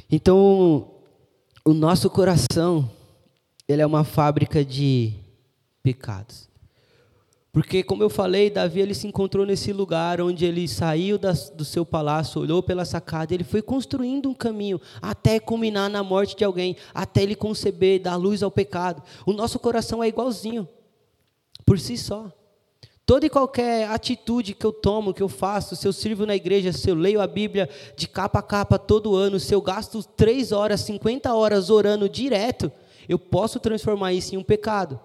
Então, 0.10 0.92
o 1.64 1.74
nosso 1.74 2.10
coração, 2.10 2.90
ele 3.68 3.82
é 3.82 3.86
uma 3.86 4.04
fábrica 4.04 4.66
de 4.66 5.14
pecados. 5.82 6.50
Porque, 7.54 7.84
como 7.84 8.01
eu 8.01 8.10
falei, 8.10 8.49
Davi 8.49 8.82
ele 8.82 8.95
se 8.95 9.06
encontrou 9.06 9.45
nesse 9.45 9.72
lugar 9.72 10.20
onde 10.20 10.43
ele 10.43 10.68
saiu 10.68 11.20
das, 11.20 11.51
do 11.51 11.64
seu 11.64 11.86
palácio, 11.86 12.41
olhou 12.41 12.64
pela 12.64 12.84
sacada, 12.84 13.32
ele 13.32 13.43
foi 13.43 13.62
construindo 13.62 14.28
um 14.28 14.34
caminho 14.34 14.82
até 14.99 15.39
culminar 15.39 15.88
na 15.88 16.01
morte 16.01 16.36
de 16.36 16.43
alguém, 16.43 16.76
até 16.95 17.22
ele 17.22 17.36
conceber, 17.36 18.01
dar 18.01 18.16
luz 18.16 18.41
ao 18.41 18.49
pecado. 18.49 19.04
O 19.24 19.32
nosso 19.32 19.60
coração 19.60 20.04
é 20.04 20.08
igualzinho, 20.08 20.68
por 21.64 21.80
si 21.80 21.95
só. 21.95 22.32
Toda 23.06 23.28
e 23.28 23.30
qualquer 23.30 23.88
atitude 23.88 24.56
que 24.56 24.66
eu 24.66 24.74
tomo, 24.74 25.14
que 25.14 25.22
eu 25.22 25.30
faço, 25.30 25.76
se 25.76 25.88
eu 25.88 25.93
sirvo 25.93 26.26
na 26.26 26.36
igreja, 26.36 26.74
se 26.74 26.89
eu 26.89 26.95
leio 26.95 27.22
a 27.22 27.28
Bíblia 27.28 27.70
de 27.95 28.08
capa 28.08 28.39
a 28.39 28.41
capa 28.41 28.80
todo 28.80 29.16
ano, 29.16 29.39
se 29.39 29.54
eu 29.54 29.62
gasto 29.62 30.04
três 30.04 30.51
horas, 30.51 30.82
50 30.82 31.32
horas 31.32 31.70
orando 31.70 32.10
direto, 32.10 32.72
eu 33.08 33.20
posso 33.20 33.60
transformar 33.60 34.12
isso 34.12 34.34
em 34.34 34.39
um 34.39 34.43
pecado. 34.43 34.99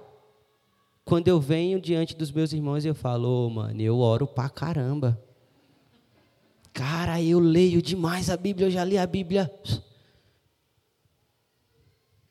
Quando 1.09 1.27
eu 1.27 1.41
venho 1.41 1.81
diante 1.81 2.15
dos 2.15 2.31
meus 2.31 2.53
irmãos, 2.53 2.85
eu 2.85 2.95
falo, 2.95 3.47
oh, 3.47 3.49
mano, 3.49 3.81
eu 3.81 3.99
oro 3.99 4.27
pra 4.27 4.51
caramba. 4.51 5.19
Cara, 6.71 7.19
eu 7.23 7.39
leio 7.39 7.81
demais 7.81 8.29
a 8.29 8.37
Bíblia, 8.37 8.67
eu 8.67 8.71
já 8.71 8.85
li 8.85 8.99
a 8.99 9.07
Bíblia. 9.07 9.51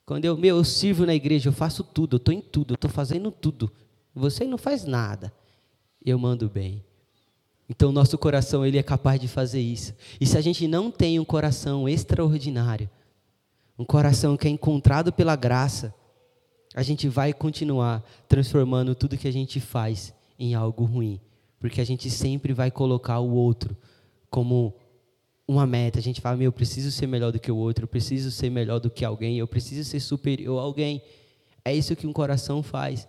Quando 0.06 0.26
eu, 0.26 0.38
meu, 0.38 0.58
eu 0.58 0.64
sirvo 0.64 1.08
na 1.08 1.16
igreja, 1.16 1.50
eu 1.50 1.54
faço 1.54 1.84
tudo, 1.84 2.18
eu 2.18 2.18
estou 2.18 2.32
em 2.32 2.40
tudo, 2.40 2.74
eu 2.74 2.76
estou 2.76 2.92
fazendo 2.92 3.32
tudo. 3.32 3.72
Você 4.14 4.46
não 4.46 4.60
faz 4.60 4.86
nada. 4.86 5.34
Eu 6.06 6.20
mando 6.20 6.48
bem. 6.48 6.86
Então, 7.68 7.92
nosso 7.92 8.16
coração, 8.16 8.64
ele 8.64 8.78
é 8.78 8.84
capaz 8.84 9.20
de 9.20 9.28
fazer 9.28 9.60
isso. 9.60 9.96
E 10.22 10.26
se 10.28 10.38
a 10.38 10.42
gente 10.42 10.68
não 10.68 10.92
tem 10.92 11.20
um 11.20 11.26
coração 11.26 11.90
extraordinário, 11.90 12.88
um 13.76 13.84
coração 13.84 14.38
que 14.38 14.48
é 14.48 14.52
encontrado 14.52 15.12
pela 15.12 15.36
graça, 15.36 15.96
a 16.78 16.84
gente 16.84 17.10
vai 17.10 17.34
continuar 17.34 18.04
transformando 18.28 18.94
tudo 18.94 19.18
que 19.18 19.28
a 19.28 19.34
gente 19.34 19.60
faz 19.60 20.14
em 20.38 20.54
algo 20.54 20.86
ruim, 20.86 21.20
porque 21.60 21.82
a 21.82 21.84
gente 21.84 22.08
sempre 22.08 22.54
vai 22.54 22.70
colocar 22.70 23.18
o 23.18 23.32
outro 23.32 23.76
como 24.30 24.76
uma 25.48 25.66
meta. 25.66 25.98
A 25.98 26.02
gente 26.04 26.22
fala, 26.22 26.38
meu, 26.38 26.46
eu 26.46 26.52
preciso 26.52 26.92
ser 26.92 27.08
melhor 27.08 27.32
do 27.32 27.40
que 27.40 27.52
o 27.52 27.58
outro, 27.58 27.86
eu 27.86 27.88
preciso 27.88 28.30
ser 28.30 28.52
melhor 28.52 28.80
do 28.80 28.92
que 28.92 29.04
alguém, 29.04 29.40
eu 29.40 29.48
preciso 29.48 29.90
ser 29.90 30.00
superior 30.00 30.60
a 30.60 30.62
alguém. 30.62 31.02
É 31.66 31.74
isso 31.74 31.96
que 31.96 32.06
um 32.06 32.14
coração 32.14 32.62
faz. 32.62 33.08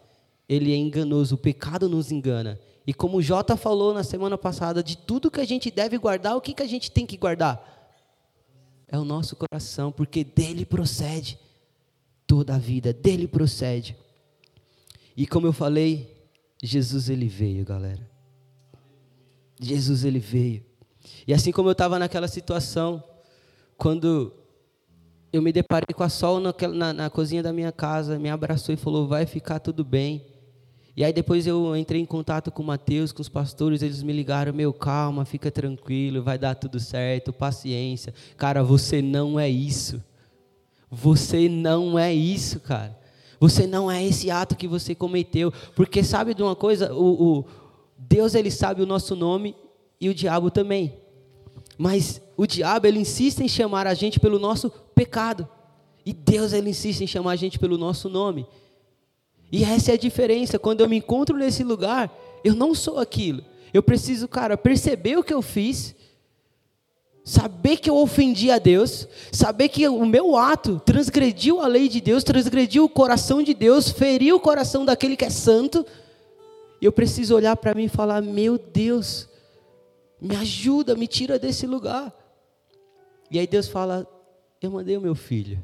Ele 0.48 0.72
é 0.72 0.76
enganoso, 0.76 1.34
o 1.34 1.38
pecado 1.38 1.90
nos 1.90 2.10
engana. 2.10 2.58
E 2.86 2.94
como 2.94 3.18
o 3.18 3.22
Jota 3.22 3.54
falou 3.54 3.92
na 3.92 4.02
semana 4.02 4.38
passada, 4.38 4.82
de 4.82 4.96
tudo 4.96 5.30
que 5.30 5.42
a 5.42 5.46
gente 5.46 5.70
deve 5.70 5.98
guardar, 5.98 6.34
o 6.34 6.40
que, 6.40 6.54
que 6.54 6.62
a 6.62 6.66
gente 6.66 6.90
tem 6.90 7.04
que 7.04 7.18
guardar? 7.18 7.92
É 8.88 8.98
o 8.98 9.04
nosso 9.04 9.36
coração, 9.36 9.92
porque 9.92 10.24
dele 10.24 10.64
procede 10.64 11.38
toda 12.28 12.54
a 12.54 12.58
vida, 12.58 12.92
dele 12.92 13.26
procede. 13.26 13.96
E 15.16 15.26
como 15.26 15.46
eu 15.46 15.52
falei, 15.52 16.14
Jesus 16.62 17.08
ele 17.08 17.26
veio, 17.26 17.64
galera. 17.64 18.08
Jesus 19.58 20.04
ele 20.04 20.20
veio. 20.20 20.62
E 21.26 21.32
assim 21.32 21.50
como 21.50 21.68
eu 21.68 21.72
estava 21.72 21.98
naquela 21.98 22.28
situação, 22.28 23.02
quando 23.76 24.32
eu 25.32 25.40
me 25.40 25.52
deparei 25.52 25.94
com 25.94 26.02
a 26.02 26.08
Sol 26.08 26.38
naquela, 26.38 26.74
na, 26.74 26.92
na 26.92 27.10
cozinha 27.10 27.42
da 27.42 27.52
minha 27.52 27.72
casa, 27.72 28.18
me 28.18 28.28
abraçou 28.28 28.74
e 28.74 28.78
falou: 28.78 29.08
vai 29.08 29.24
ficar 29.26 29.58
tudo 29.58 29.82
bem. 29.82 30.24
E 30.94 31.04
aí 31.04 31.12
depois 31.12 31.46
eu 31.46 31.76
entrei 31.76 32.00
em 32.00 32.06
contato 32.06 32.50
com 32.50 32.62
o 32.62 32.66
Mateus, 32.66 33.12
com 33.12 33.22
os 33.22 33.28
pastores, 33.28 33.82
eles 33.82 34.02
me 34.02 34.12
ligaram, 34.12 34.52
meu, 34.52 34.72
calma, 34.72 35.24
fica 35.24 35.48
tranquilo, 35.48 36.22
vai 36.24 36.36
dar 36.36 36.56
tudo 36.56 36.80
certo, 36.80 37.32
paciência. 37.32 38.12
Cara, 38.36 38.64
você 38.64 39.00
não 39.00 39.38
é 39.38 39.48
isso. 39.48 40.02
Você 40.90 41.48
não 41.48 41.98
é 41.98 42.12
isso, 42.14 42.60
cara. 42.60 42.98
Você 43.40 43.66
não 43.66 43.90
é 43.90 44.04
esse 44.04 44.30
ato 44.30 44.56
que 44.56 44.66
você 44.66 44.94
cometeu. 44.94 45.52
Porque 45.74 46.02
sabe 46.02 46.34
de 46.34 46.42
uma 46.42 46.56
coisa? 46.56 46.92
O, 46.92 47.38
o, 47.38 47.44
Deus 47.96 48.34
ele 48.34 48.50
sabe 48.50 48.82
o 48.82 48.86
nosso 48.86 49.14
nome 49.14 49.54
e 50.00 50.08
o 50.08 50.14
diabo 50.14 50.50
também. 50.50 50.94
Mas 51.76 52.20
o 52.36 52.46
diabo 52.46 52.86
ele 52.86 53.00
insiste 53.00 53.40
em 53.40 53.48
chamar 53.48 53.86
a 53.86 53.94
gente 53.94 54.18
pelo 54.18 54.38
nosso 54.38 54.70
pecado. 54.94 55.48
E 56.04 56.12
Deus 56.12 56.52
ele 56.52 56.70
insiste 56.70 57.02
em 57.02 57.06
chamar 57.06 57.32
a 57.32 57.36
gente 57.36 57.58
pelo 57.58 57.78
nosso 57.78 58.08
nome. 58.08 58.46
E 59.52 59.64
essa 59.64 59.92
é 59.92 59.94
a 59.94 59.98
diferença. 59.98 60.58
Quando 60.58 60.80
eu 60.80 60.88
me 60.88 60.96
encontro 60.96 61.36
nesse 61.36 61.62
lugar, 61.62 62.12
eu 62.42 62.54
não 62.54 62.74
sou 62.74 62.98
aquilo. 62.98 63.44
Eu 63.72 63.82
preciso, 63.82 64.26
cara, 64.26 64.56
perceber 64.56 65.18
o 65.18 65.22
que 65.22 65.32
eu 65.32 65.42
fiz 65.42 65.94
saber 67.28 67.76
que 67.76 67.90
eu 67.90 67.96
ofendi 67.98 68.50
a 68.50 68.58
Deus, 68.58 69.06
saber 69.30 69.68
que 69.68 69.86
o 69.86 70.06
meu 70.06 70.34
ato 70.34 70.80
transgrediu 70.80 71.60
a 71.60 71.66
lei 71.66 71.86
de 71.86 72.00
Deus, 72.00 72.24
transgrediu 72.24 72.84
o 72.84 72.88
coração 72.88 73.42
de 73.42 73.52
Deus, 73.52 73.90
feriu 73.90 74.36
o 74.36 74.40
coração 74.40 74.82
daquele 74.82 75.14
que 75.14 75.26
é 75.26 75.30
santo, 75.30 75.84
eu 76.80 76.90
preciso 76.90 77.36
olhar 77.36 77.54
para 77.54 77.74
mim 77.74 77.84
e 77.84 77.88
falar: 77.88 78.22
meu 78.22 78.56
Deus, 78.56 79.28
me 80.18 80.34
ajuda, 80.36 80.94
me 80.94 81.06
tira 81.06 81.38
desse 81.38 81.66
lugar. 81.66 82.14
E 83.30 83.38
aí 83.38 83.46
Deus 83.46 83.68
fala: 83.68 84.08
eu 84.62 84.70
mandei 84.70 84.96
o 84.96 85.00
meu 85.00 85.14
filho 85.14 85.62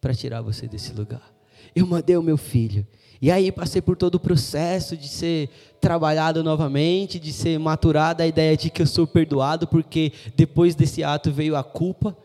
para 0.00 0.14
tirar 0.14 0.42
você 0.42 0.66
desse 0.66 0.92
lugar. 0.92 1.32
Eu 1.76 1.86
mandei 1.86 2.16
o 2.16 2.22
meu 2.22 2.36
filho. 2.36 2.84
E 3.20 3.30
aí 3.30 3.50
passei 3.50 3.80
por 3.80 3.96
todo 3.96 4.16
o 4.16 4.20
processo 4.20 4.96
de 4.96 5.08
ser 5.08 5.48
trabalhado 5.80 6.42
novamente, 6.42 7.18
de 7.18 7.32
ser 7.32 7.58
maturada 7.58 8.22
a 8.22 8.26
ideia 8.26 8.56
de 8.56 8.70
que 8.70 8.82
eu 8.82 8.86
sou 8.86 9.06
perdoado, 9.06 9.66
porque 9.66 10.12
depois 10.34 10.74
desse 10.74 11.02
ato 11.02 11.30
veio 11.30 11.56
a 11.56 11.64
culpa, 11.64 12.16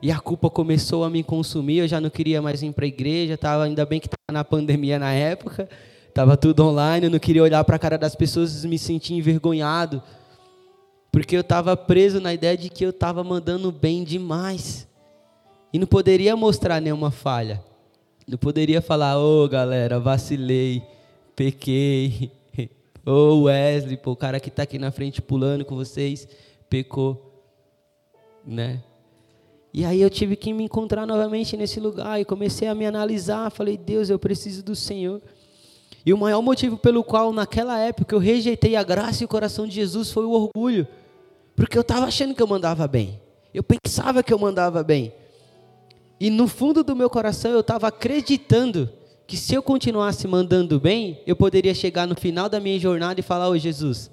e 0.00 0.10
a 0.10 0.18
culpa 0.18 0.50
começou 0.50 1.04
a 1.04 1.10
me 1.10 1.22
consumir, 1.22 1.78
eu 1.78 1.88
já 1.88 2.00
não 2.00 2.10
queria 2.10 2.42
mais 2.42 2.60
ir 2.60 2.72
para 2.72 2.84
a 2.84 2.88
igreja, 2.88 3.38
tava, 3.38 3.62
ainda 3.62 3.86
bem 3.86 4.00
que 4.00 4.08
estava 4.08 4.32
na 4.32 4.42
pandemia 4.42 4.98
na 4.98 5.12
época, 5.12 5.68
estava 6.08 6.36
tudo 6.36 6.64
online, 6.64 7.06
eu 7.06 7.10
não 7.10 7.20
queria 7.20 7.42
olhar 7.42 7.62
para 7.62 7.76
a 7.76 7.78
cara 7.78 7.96
das 7.96 8.16
pessoas 8.16 8.64
e 8.64 8.68
me 8.68 8.80
sentir 8.80 9.14
envergonhado, 9.14 10.02
porque 11.12 11.36
eu 11.36 11.40
estava 11.42 11.76
preso 11.76 12.20
na 12.20 12.34
ideia 12.34 12.56
de 12.56 12.68
que 12.68 12.84
eu 12.84 12.90
estava 12.90 13.22
mandando 13.22 13.70
bem 13.70 14.02
demais, 14.02 14.88
e 15.72 15.78
não 15.78 15.86
poderia 15.86 16.36
mostrar 16.36 16.80
nenhuma 16.80 17.12
falha. 17.12 17.62
Não 18.32 18.38
poderia 18.38 18.80
falar, 18.80 19.18
ô 19.18 19.44
oh, 19.44 19.46
galera, 19.46 20.00
vacilei, 20.00 20.82
pequei. 21.36 22.32
Ô 23.04 23.10
oh, 23.10 23.42
Wesley, 23.42 23.98
pô, 23.98 24.12
o 24.12 24.16
cara 24.16 24.40
que 24.40 24.48
está 24.48 24.62
aqui 24.62 24.78
na 24.78 24.90
frente 24.90 25.20
pulando 25.20 25.66
com 25.66 25.76
vocês, 25.76 26.26
pecou. 26.66 27.44
Né? 28.42 28.82
E 29.70 29.84
aí 29.84 30.00
eu 30.00 30.08
tive 30.08 30.34
que 30.34 30.50
me 30.54 30.64
encontrar 30.64 31.04
novamente 31.04 31.58
nesse 31.58 31.78
lugar 31.78 32.18
e 32.22 32.24
comecei 32.24 32.68
a 32.68 32.74
me 32.74 32.86
analisar. 32.86 33.50
Falei, 33.50 33.76
Deus, 33.76 34.08
eu 34.08 34.18
preciso 34.18 34.62
do 34.62 34.74
Senhor. 34.74 35.20
E 36.06 36.14
o 36.14 36.16
maior 36.16 36.40
motivo 36.40 36.78
pelo 36.78 37.04
qual 37.04 37.34
naquela 37.34 37.78
época 37.80 38.14
eu 38.14 38.18
rejeitei 38.18 38.76
a 38.76 38.82
graça 38.82 39.22
e 39.22 39.26
o 39.26 39.28
coração 39.28 39.66
de 39.66 39.74
Jesus 39.74 40.10
foi 40.10 40.24
o 40.24 40.30
orgulho. 40.30 40.88
Porque 41.54 41.76
eu 41.76 41.82
estava 41.82 42.06
achando 42.06 42.34
que 42.34 42.42
eu 42.42 42.46
mandava 42.46 42.88
bem. 42.88 43.20
Eu 43.52 43.62
pensava 43.62 44.22
que 44.22 44.32
eu 44.32 44.38
mandava 44.38 44.82
bem. 44.82 45.12
E 46.22 46.30
no 46.30 46.46
fundo 46.46 46.84
do 46.84 46.94
meu 46.94 47.10
coração 47.10 47.50
eu 47.50 47.58
estava 47.62 47.88
acreditando 47.88 48.88
que 49.26 49.36
se 49.36 49.56
eu 49.56 49.60
continuasse 49.60 50.28
mandando 50.28 50.78
bem, 50.78 51.20
eu 51.26 51.34
poderia 51.34 51.74
chegar 51.74 52.06
no 52.06 52.14
final 52.14 52.48
da 52.48 52.60
minha 52.60 52.78
jornada 52.78 53.18
e 53.18 53.24
falar: 53.24 53.48
Ô 53.48 53.58
Jesus, 53.58 54.08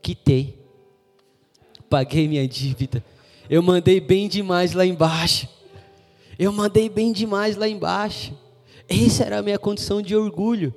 quitei, 0.00 0.58
paguei 1.90 2.26
minha 2.26 2.48
dívida, 2.48 3.04
eu 3.50 3.62
mandei 3.62 4.00
bem 4.00 4.28
demais 4.28 4.72
lá 4.72 4.86
embaixo, 4.86 5.46
eu 6.38 6.50
mandei 6.50 6.88
bem 6.88 7.12
demais 7.12 7.54
lá 7.54 7.68
embaixo. 7.68 8.32
Essa 8.88 9.24
era 9.24 9.40
a 9.40 9.42
minha 9.42 9.58
condição 9.58 10.00
de 10.00 10.16
orgulho. 10.16 10.74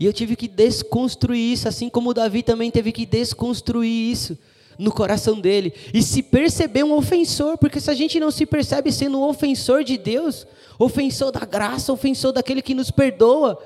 E 0.00 0.04
eu 0.04 0.12
tive 0.12 0.34
que 0.34 0.48
desconstruir 0.48 1.52
isso, 1.52 1.68
assim 1.68 1.88
como 1.88 2.12
Davi 2.12 2.42
também 2.42 2.72
teve 2.72 2.90
que 2.90 3.06
desconstruir 3.06 4.10
isso 4.10 4.36
no 4.78 4.92
coração 4.92 5.40
dele 5.40 5.74
e 5.92 6.02
se 6.02 6.22
perceber 6.22 6.84
um 6.84 6.92
ofensor, 6.92 7.58
porque 7.58 7.80
se 7.80 7.90
a 7.90 7.94
gente 7.94 8.20
não 8.20 8.30
se 8.30 8.46
percebe 8.46 8.92
sendo 8.92 9.18
um 9.18 9.24
ofensor 9.24 9.82
de 9.82 9.98
Deus, 9.98 10.46
ofensor 10.78 11.32
da 11.32 11.44
graça, 11.44 11.92
ofensor 11.92 12.32
daquele 12.32 12.62
que 12.62 12.74
nos 12.74 12.90
perdoa, 12.90 13.60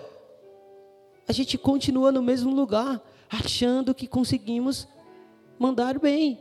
a 1.28 1.32
gente 1.32 1.58
continua 1.58 2.10
no 2.10 2.22
mesmo 2.22 2.54
lugar, 2.54 3.00
achando 3.28 3.94
que 3.94 4.06
conseguimos 4.06 4.88
mandar 5.58 5.98
bem. 5.98 6.40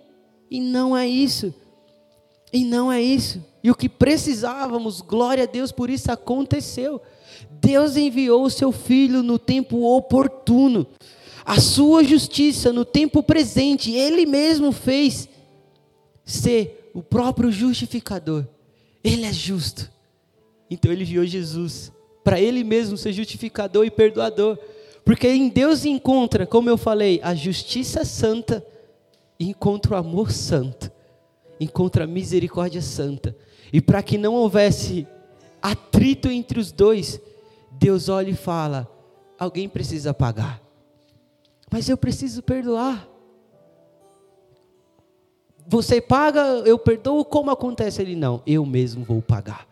E 0.50 0.60
não 0.60 0.96
é 0.96 1.08
isso. 1.08 1.54
E 2.52 2.66
não 2.66 2.92
é 2.92 3.02
isso. 3.02 3.44
E 3.64 3.70
o 3.70 3.76
que 3.76 3.88
precisávamos, 3.88 5.02
glória 5.02 5.44
a 5.44 5.48
Deus 5.48 5.72
por 5.72 5.90
isso 5.90 6.12
aconteceu. 6.12 7.02
Deus 7.50 7.96
enviou 7.96 8.44
o 8.44 8.50
seu 8.50 8.72
filho 8.72 9.22
no 9.22 9.38
tempo 9.38 9.84
oportuno 9.84 10.88
a 11.46 11.60
sua 11.60 12.04
justiça 12.04 12.72
no 12.72 12.86
tempo 12.86 13.24
presente, 13.24 13.92
ele 13.92 14.26
mesmo 14.26 14.72
fez 14.72 15.28
ser 16.24 16.92
o 16.94 17.02
próprio 17.02 17.52
justificador. 17.52 18.46
Ele 19.04 19.26
é 19.26 19.34
justo. 19.34 19.90
Então 20.70 20.92
ele 20.92 21.04
enviou 21.04 21.26
Jesus 21.26 21.92
para 22.24 22.40
ele 22.40 22.64
mesmo 22.64 22.98
ser 22.98 23.14
justificador 23.14 23.86
e 23.86 23.92
perdoador. 23.92 24.58
Porque 25.04 25.28
em 25.28 25.50
Deus 25.50 25.86
encontra, 25.86 26.46
como 26.46 26.70
eu 26.70 26.78
falei, 26.78 27.20
a 27.24 27.34
justiça 27.34 28.06
santa 28.06 28.66
encontra 29.40 29.96
o 29.96 29.98
amor 29.98 30.32
santo, 30.32 30.92
encontra 31.60 32.04
a 32.04 32.08
misericórdia 32.08 32.82
santa. 32.82 33.36
E 33.74 33.82
para 33.82 34.04
que 34.04 34.18
não 34.18 34.36
houvesse 34.36 35.08
atrito 35.62 36.30
entre 36.30 36.60
os 36.60 36.72
dois, 36.72 37.20
Deus 37.72 38.10
olha 38.10 38.30
e 38.30 38.36
fala: 38.36 38.88
alguém 39.40 39.68
precisa 39.68 40.14
pagar. 40.14 40.62
Mas 41.72 41.88
eu 41.88 41.96
preciso 41.96 42.44
perdoar. 42.44 43.08
Você 45.66 46.02
paga, 46.02 46.42
eu 46.66 46.78
perdoo, 46.78 47.24
como 47.24 47.50
acontece? 47.50 48.02
Ele 48.02 48.16
não, 48.16 48.42
eu 48.46 48.66
mesmo 48.66 49.06
vou 49.06 49.22
pagar. 49.22 49.66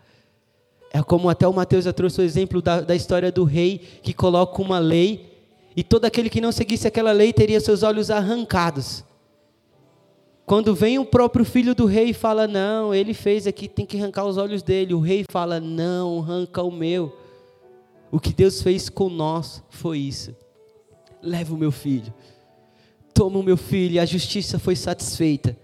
É 0.91 1.03
como 1.03 1.29
até 1.29 1.45
o 1.45 1.53
Mateus 1.53 1.83
já 1.83 1.91
trouxe 1.91 2.21
o 2.21 2.23
exemplo 2.23 2.61
da, 2.61 2.79
da 2.79 2.95
história 2.95 3.31
do 3.31 3.43
rei 3.43 3.79
que 4.01 4.13
coloca 4.13 4.61
uma 4.61 4.79
lei 4.79 5.29
e 5.75 5.83
todo 5.83 6.05
aquele 6.05 6.29
que 6.29 6.41
não 6.41 6.51
seguisse 6.51 6.87
aquela 6.87 7.11
lei 7.11 7.33
teria 7.33 7.59
seus 7.59 7.83
olhos 7.83 8.09
arrancados. 8.09 9.03
Quando 10.45 10.73
vem 10.73 10.97
o 10.97 11.05
próprio 11.05 11.45
filho 11.45 11.75
do 11.75 11.85
rei 11.85 12.09
e 12.09 12.13
fala: 12.13 12.47
Não, 12.47 12.95
ele 12.95 13.13
fez 13.13 13.45
aqui, 13.45 13.67
tem 13.67 13.85
que 13.85 13.97
arrancar 13.97 14.25
os 14.25 14.37
olhos 14.37 14.63
dele. 14.63 14.95
O 14.95 14.99
rei 14.99 15.25
fala: 15.29 15.59
Não, 15.59 16.19
arranca 16.19 16.63
o 16.63 16.71
meu. 16.71 17.15
O 18.09 18.19
que 18.19 18.33
Deus 18.33 18.61
fez 18.61 18.89
com 18.89 19.09
nós 19.09 19.61
foi 19.69 19.99
isso. 19.99 20.33
Leva 21.21 21.53
o 21.53 21.57
meu 21.57 21.71
filho. 21.71 22.13
Toma 23.13 23.39
o 23.39 23.43
meu 23.43 23.57
filho, 23.57 23.95
e 23.95 23.99
a 23.99 24.05
justiça 24.05 24.57
foi 24.57 24.75
satisfeita. 24.75 25.57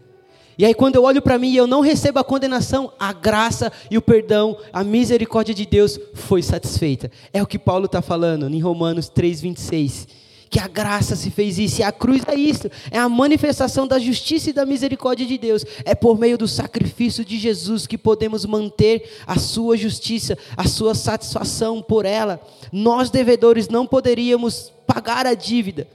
E 0.58 0.66
aí, 0.66 0.74
quando 0.74 0.96
eu 0.96 1.04
olho 1.04 1.22
para 1.22 1.38
mim 1.38 1.52
e 1.52 1.58
eu 1.58 1.68
não 1.68 1.82
recebo 1.82 2.20
a 2.20 2.24
condenação, 2.24 2.92
a 2.98 3.12
graça 3.12 3.72
e 3.92 3.98
o 3.98 4.02
perdão, 4.02 4.58
a 4.72 4.84
misericórdia 4.84 5.54
de 5.54 5.66
Deus 5.66 6.00
foi 6.14 6.42
satisfeita. 6.42 7.12
É 7.34 7.44
o 7.44 7.48
que 7.48 7.60
Paulo 7.60 7.86
está 7.86 8.02
falando 8.02 8.48
em 8.48 8.60
Romanos 8.60 9.10
3,26. 9.10 10.08
Que 10.50 10.60
a 10.60 10.68
graça 10.68 11.16
se 11.16 11.32
fez 11.32 11.58
isso, 11.58 11.82
e 11.82 11.84
a 11.84 11.92
cruz 11.92 12.22
é 12.28 12.36
isso, 12.36 12.70
é 12.92 12.98
a 12.98 13.10
manifestação 13.10 13.88
da 13.88 14.00
justiça 14.00 14.50
e 14.50 14.54
da 14.54 14.66
misericórdia 14.66 15.26
de 15.26 15.38
Deus. 15.38 15.66
É 15.84 15.96
por 15.96 16.18
meio 16.18 16.38
do 16.38 16.48
sacrifício 16.48 17.26
de 17.26 17.38
Jesus 17.38 17.88
que 17.88 17.98
podemos 17.98 18.46
manter 18.46 19.10
a 19.26 19.38
sua 19.38 19.76
justiça, 19.76 20.38
a 20.56 20.68
sua 20.68 20.94
satisfação 20.94 21.82
por 21.82 22.06
ela. 22.06 22.40
Nós, 22.72 23.10
devedores, 23.10 23.68
não 23.68 23.88
poderíamos 23.88 24.72
pagar 24.86 25.26
a 25.26 25.34
dívida, 25.34 25.88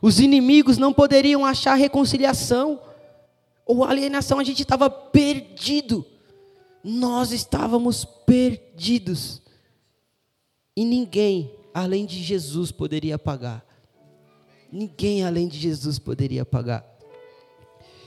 os 0.00 0.20
inimigos 0.20 0.78
não 0.78 0.92
poderiam 0.92 1.44
achar 1.44 1.74
reconciliação 1.74 2.80
ou 3.66 3.82
alienação, 3.84 4.38
a 4.38 4.44
gente 4.44 4.62
estava 4.62 4.88
perdido. 4.88 6.06
Nós 6.84 7.32
estávamos 7.32 8.04
perdidos. 8.04 9.42
E 10.76 10.84
ninguém 10.84 11.50
além 11.74 12.06
de 12.06 12.22
Jesus 12.22 12.70
poderia 12.70 13.18
pagar. 13.18 13.65
Ninguém 14.72 15.24
além 15.24 15.48
de 15.48 15.58
Jesus 15.58 15.98
poderia 15.98 16.44
pagar. 16.44 16.84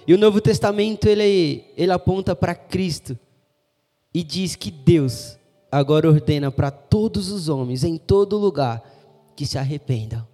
E 0.08 0.14
o 0.14 0.18
Novo 0.18 0.42
Testamento 0.42 1.08
ele, 1.08 1.66
ele 1.78 1.92
aponta 1.92 2.36
para 2.36 2.56
Cristo 2.56 3.18
e 4.14 4.24
diz 4.24 4.56
que 4.56 4.72
Deus 4.72 5.38
agora 5.72 6.10
ordena 6.10 6.52
para 6.52 6.72
todos 6.72 7.30
os 7.30 7.48
homens 7.48 7.84
em 7.84 7.98
todo 7.98 8.38
lugar 8.38 8.84
que 9.36 9.46
se 9.46 9.58
arrependam. 9.58 10.28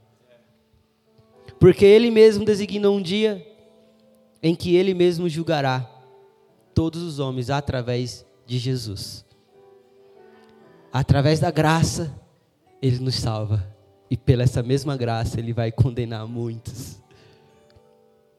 Porque 1.60 1.86
ele 1.86 2.10
mesmo 2.10 2.46
designou 2.46 2.96
um 2.96 3.02
dia 3.02 3.46
em 4.42 4.56
que 4.56 4.76
ele 4.76 4.94
mesmo 4.94 5.28
julgará 5.28 5.90
todos 6.74 7.02
os 7.02 7.20
homens 7.20 7.50
através 7.50 8.26
de 8.46 8.58
Jesus. 8.58 9.26
Através 10.92 11.40
da 11.40 11.52
graça, 11.52 12.14
ele 12.82 13.00
nos 13.00 13.16
salva. 13.16 13.75
E 14.10 14.16
pela 14.16 14.44
essa 14.44 14.62
mesma 14.62 14.96
graça, 14.96 15.40
ele 15.40 15.54
vai 15.54 15.72
condenar 15.72 16.28
muitos. 16.28 17.02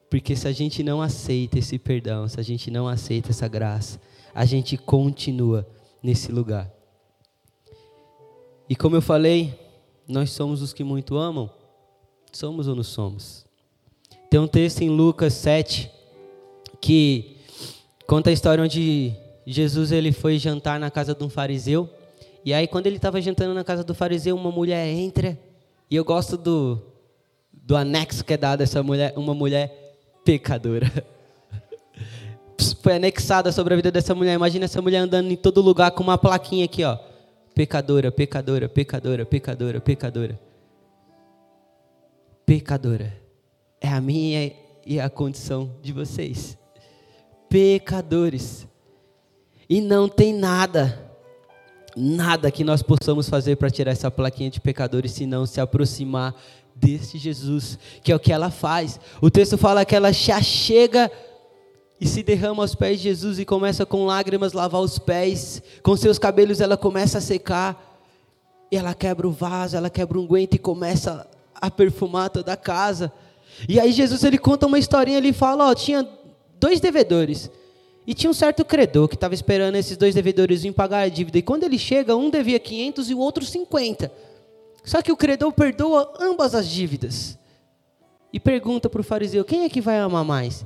Porque 0.09 0.37
se 0.37 0.47
a 0.47 0.53
gente 0.53 0.83
não 0.83 1.03
aceita 1.03 1.59
esse 1.59 1.79
perdão, 1.79 2.29
se 2.29 2.39
a 2.39 2.43
gente 2.43 2.71
não 2.71 2.87
aceita 2.87 3.31
essa 3.31 3.49
graça, 3.49 4.01
a 4.35 4.45
gente 4.45 4.77
continua 4.77 5.67
nesse 6.03 6.31
lugar. 6.31 6.71
E 8.69 8.77
como 8.77 8.97
eu 8.97 9.03
falei, 9.03 9.59
nós 10.07 10.31
somos 10.31 10.63
os 10.63 10.73
que 10.73 10.85
muito 10.85 11.17
amam. 11.17 11.51
Somos 12.33 12.69
ou 12.69 12.77
não 12.77 12.83
somos? 12.83 13.47
Tem 14.31 14.39
um 14.39 14.47
texto 14.47 14.83
em 14.83 14.89
Lucas 14.89 15.33
7, 15.35 15.91
que 16.81 17.37
conta 18.07 18.31
a 18.31 18.33
história 18.33 18.63
onde 18.63 19.15
Jesus 19.47 19.93
ele 19.93 20.13
foi 20.13 20.39
jantar 20.39 20.79
na 20.79 20.91
casa 20.91 21.15
de 21.15 21.25
um 21.25 21.29
fariseu. 21.29 21.89
E 22.45 22.53
aí 22.53 22.67
quando 22.67 22.87
ele 22.87 22.97
estava 22.97 23.21
jantando 23.21 23.55
na 23.55 23.65
casa 23.65 23.83
do 23.83 23.95
fariseu, 23.95 24.37
uma 24.37 24.51
mulher 24.51 24.87
entra. 24.89 25.39
E 25.91 25.97
eu 25.97 26.05
gosto 26.05 26.37
do, 26.37 26.83
do 27.53 27.77
anexo 27.77 28.25
que 28.25 28.35
é 28.35 28.37
dado 28.37 28.61
a 28.61 28.65
essa 28.65 28.83
mulher, 28.83 29.13
uma 29.17 29.35
mulher 29.35 29.97
pecadora. 30.25 30.91
Foi 32.83 32.95
anexada 32.95 33.51
sobre 33.53 33.75
a 33.75 33.77
vida 33.77 33.91
dessa 33.91 34.15
mulher. 34.15 34.35
Imagina 34.35 34.65
essa 34.65 34.81
mulher 34.81 34.99
andando 34.99 35.31
em 35.31 35.37
todo 35.37 35.61
lugar 35.61 35.91
com 35.91 36.03
uma 36.03 36.19
plaquinha 36.19 36.65
aqui, 36.65 36.85
ó. 36.85 36.99
Pecadora, 37.55 38.13
pecadora, 38.13 38.69
pecadora, 38.69 39.27
pecadora, 39.27 39.81
pecadora. 39.81 40.41
Pecadora. 42.45 43.13
É 43.81 43.89
a 43.89 44.01
minha 44.01 44.53
e 44.85 45.01
a 45.01 45.11
condição 45.11 45.75
de 45.83 45.93
vocês 45.93 46.57
pecadores. 47.49 48.67
E 49.69 49.81
não 49.81 50.09
tem 50.09 50.33
nada, 50.33 51.06
nada 51.97 52.51
que 52.51 52.63
nós 52.63 52.83
possamos 52.83 53.29
fazer 53.29 53.57
para 53.57 53.71
tirar 53.71 53.93
essa 53.93 54.11
plaquinha 54.11 54.51
de 54.51 54.61
pecadores, 54.61 55.13
senão 55.13 55.47
se 55.47 55.61
aproximar 55.61 56.35
desse 56.75 57.17
Jesus, 57.17 57.79
que 58.03 58.13
é 58.13 58.17
o 58.17 58.21
que 58.21 58.33
ela 58.33 58.51
faz. 58.51 59.01
O 59.21 59.31
texto 59.31 59.57
fala 59.57 59.85
que 59.85 59.97
ela 59.97 60.13
já 60.13 60.43
chega 60.43 61.11
e 61.99 62.07
se 62.07 62.23
derrama 62.23 62.63
aos 62.63 62.75
pés 62.75 62.99
de 62.99 63.05
Jesus 63.05 63.39
e 63.39 63.47
começa 63.47 63.87
com 63.87 64.05
lágrimas 64.05 64.53
lavar 64.53 64.83
os 64.83 64.99
pés, 64.99 65.63
com 65.83 65.97
seus 65.97 66.19
cabelos 66.19 66.61
ela 66.61 66.77
começa 66.77 67.17
a 67.17 67.23
secar, 67.23 67.99
e 68.71 68.77
ela 68.77 68.95
quebra 68.95 69.27
o 69.27 69.31
vaso, 69.31 69.77
ela 69.77 69.89
quebra 69.89 70.19
um 70.19 70.27
guento 70.27 70.55
e 70.55 70.59
começa 70.59 71.27
a 71.55 71.71
perfumar 71.71 72.29
toda 72.29 72.53
a 72.53 72.57
casa. 72.57 73.11
E 73.67 73.81
aí 73.81 73.93
Jesus 73.93 74.23
ele 74.23 74.37
conta 74.37 74.67
uma 74.67 74.79
historinha, 74.79 75.17
ele 75.17 75.33
fala, 75.33 75.71
ó, 75.71 75.75
tinha 75.75 76.07
dois 76.61 76.79
devedores. 76.79 77.51
E 78.07 78.15
tinha 78.15 78.31
um 78.31 78.35
certo 78.35 78.65
credor 78.65 79.09
que 79.09 79.17
estava 79.17 79.35
esperando 79.35 79.75
esses 79.75 79.97
dois 79.97 80.15
devedores 80.15 80.63
virem 80.63 80.73
pagar 80.73 81.01
a 81.01 81.09
dívida. 81.09 81.39
E 81.39 81.43
quando 81.43 81.65
ele 81.65 81.79
chega, 81.79 82.17
um 82.17 82.31
devia 82.31 82.59
500 82.61 83.11
e 83.11 83.15
o 83.15 83.19
outro 83.19 83.45
50. 83.45 84.13
Só 84.85 85.03
que 85.03 85.11
o 85.11 85.17
credor 85.17 85.53
perdoa 85.53 86.15
ambas 86.21 86.55
as 86.55 86.69
dívidas. 86.69 87.37
E 88.33 88.39
pergunta 88.39 88.89
para 88.89 89.01
o 89.01 89.05
fariseu: 89.05 89.45
quem 89.45 89.65
é 89.65 89.69
que 89.69 89.81
vai 89.81 89.99
amar 89.99 90.25
mais? 90.25 90.65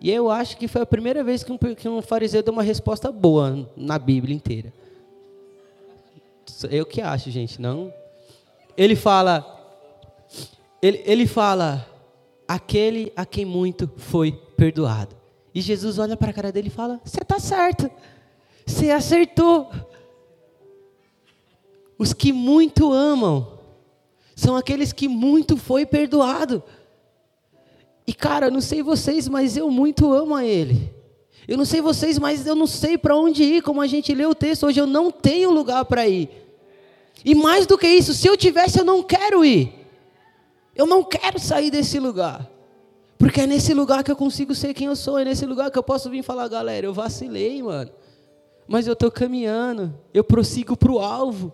E 0.00 0.10
eu 0.10 0.30
acho 0.30 0.56
que 0.56 0.68
foi 0.68 0.82
a 0.82 0.86
primeira 0.86 1.24
vez 1.24 1.42
que 1.42 1.50
um, 1.50 1.58
que 1.58 1.88
um 1.88 2.00
fariseu 2.02 2.42
deu 2.42 2.52
uma 2.52 2.62
resposta 2.62 3.10
boa 3.10 3.68
na 3.76 3.98
Bíblia 3.98 4.36
inteira. 4.36 4.72
Eu 6.70 6.86
que 6.86 7.00
acho, 7.00 7.30
gente, 7.30 7.60
não. 7.60 7.92
Ele 8.76 8.94
fala, 8.94 9.44
ele, 10.80 11.02
ele 11.04 11.26
fala, 11.26 11.88
aquele 12.46 13.12
a 13.16 13.24
quem 13.24 13.44
muito 13.44 13.90
foi 13.96 14.32
perdoado. 14.56 15.16
E 15.56 15.62
Jesus 15.62 15.98
olha 15.98 16.18
para 16.18 16.32
a 16.32 16.34
cara 16.34 16.52
dele 16.52 16.68
e 16.68 16.70
fala: 16.70 17.00
Você 17.02 17.22
está 17.22 17.40
certo, 17.40 17.90
você 18.66 18.90
acertou. 18.90 19.70
Os 21.98 22.12
que 22.12 22.30
muito 22.30 22.92
amam 22.92 23.58
são 24.34 24.54
aqueles 24.54 24.92
que 24.92 25.08
muito 25.08 25.56
foi 25.56 25.86
perdoado. 25.86 26.62
E 28.06 28.12
cara, 28.12 28.48
eu 28.48 28.50
não 28.50 28.60
sei 28.60 28.82
vocês, 28.82 29.28
mas 29.28 29.56
eu 29.56 29.70
muito 29.70 30.12
amo 30.12 30.34
a 30.34 30.44
Ele. 30.44 30.92
Eu 31.48 31.56
não 31.56 31.64
sei 31.64 31.80
vocês, 31.80 32.18
mas 32.18 32.46
eu 32.46 32.54
não 32.54 32.66
sei 32.66 32.98
para 32.98 33.16
onde 33.16 33.42
ir, 33.42 33.62
como 33.62 33.80
a 33.80 33.86
gente 33.86 34.14
lê 34.14 34.26
o 34.26 34.34
texto 34.34 34.66
hoje, 34.66 34.78
eu 34.78 34.86
não 34.86 35.10
tenho 35.10 35.50
lugar 35.50 35.86
para 35.86 36.06
ir. 36.06 36.28
E 37.24 37.34
mais 37.34 37.66
do 37.66 37.78
que 37.78 37.88
isso, 37.88 38.12
se 38.12 38.28
eu 38.28 38.36
tivesse, 38.36 38.78
eu 38.78 38.84
não 38.84 39.02
quero 39.02 39.42
ir. 39.42 39.72
Eu 40.74 40.86
não 40.86 41.02
quero 41.02 41.38
sair 41.38 41.70
desse 41.70 41.98
lugar. 41.98 42.55
Porque 43.18 43.40
é 43.40 43.46
nesse 43.46 43.72
lugar 43.72 44.04
que 44.04 44.10
eu 44.10 44.16
consigo 44.16 44.54
ser 44.54 44.74
quem 44.74 44.88
eu 44.88 44.96
sou, 44.96 45.18
é 45.18 45.24
nesse 45.24 45.46
lugar 45.46 45.70
que 45.70 45.78
eu 45.78 45.82
posso 45.82 46.10
vir 46.10 46.22
falar, 46.22 46.48
galera, 46.48 46.86
eu 46.86 46.92
vacilei, 46.92 47.62
mano. 47.62 47.90
Mas 48.68 48.86
eu 48.86 48.92
estou 48.92 49.10
caminhando, 49.10 49.94
eu 50.12 50.22
prossigo 50.22 50.76
para 50.76 50.92
o 50.92 50.98
alvo. 50.98 51.52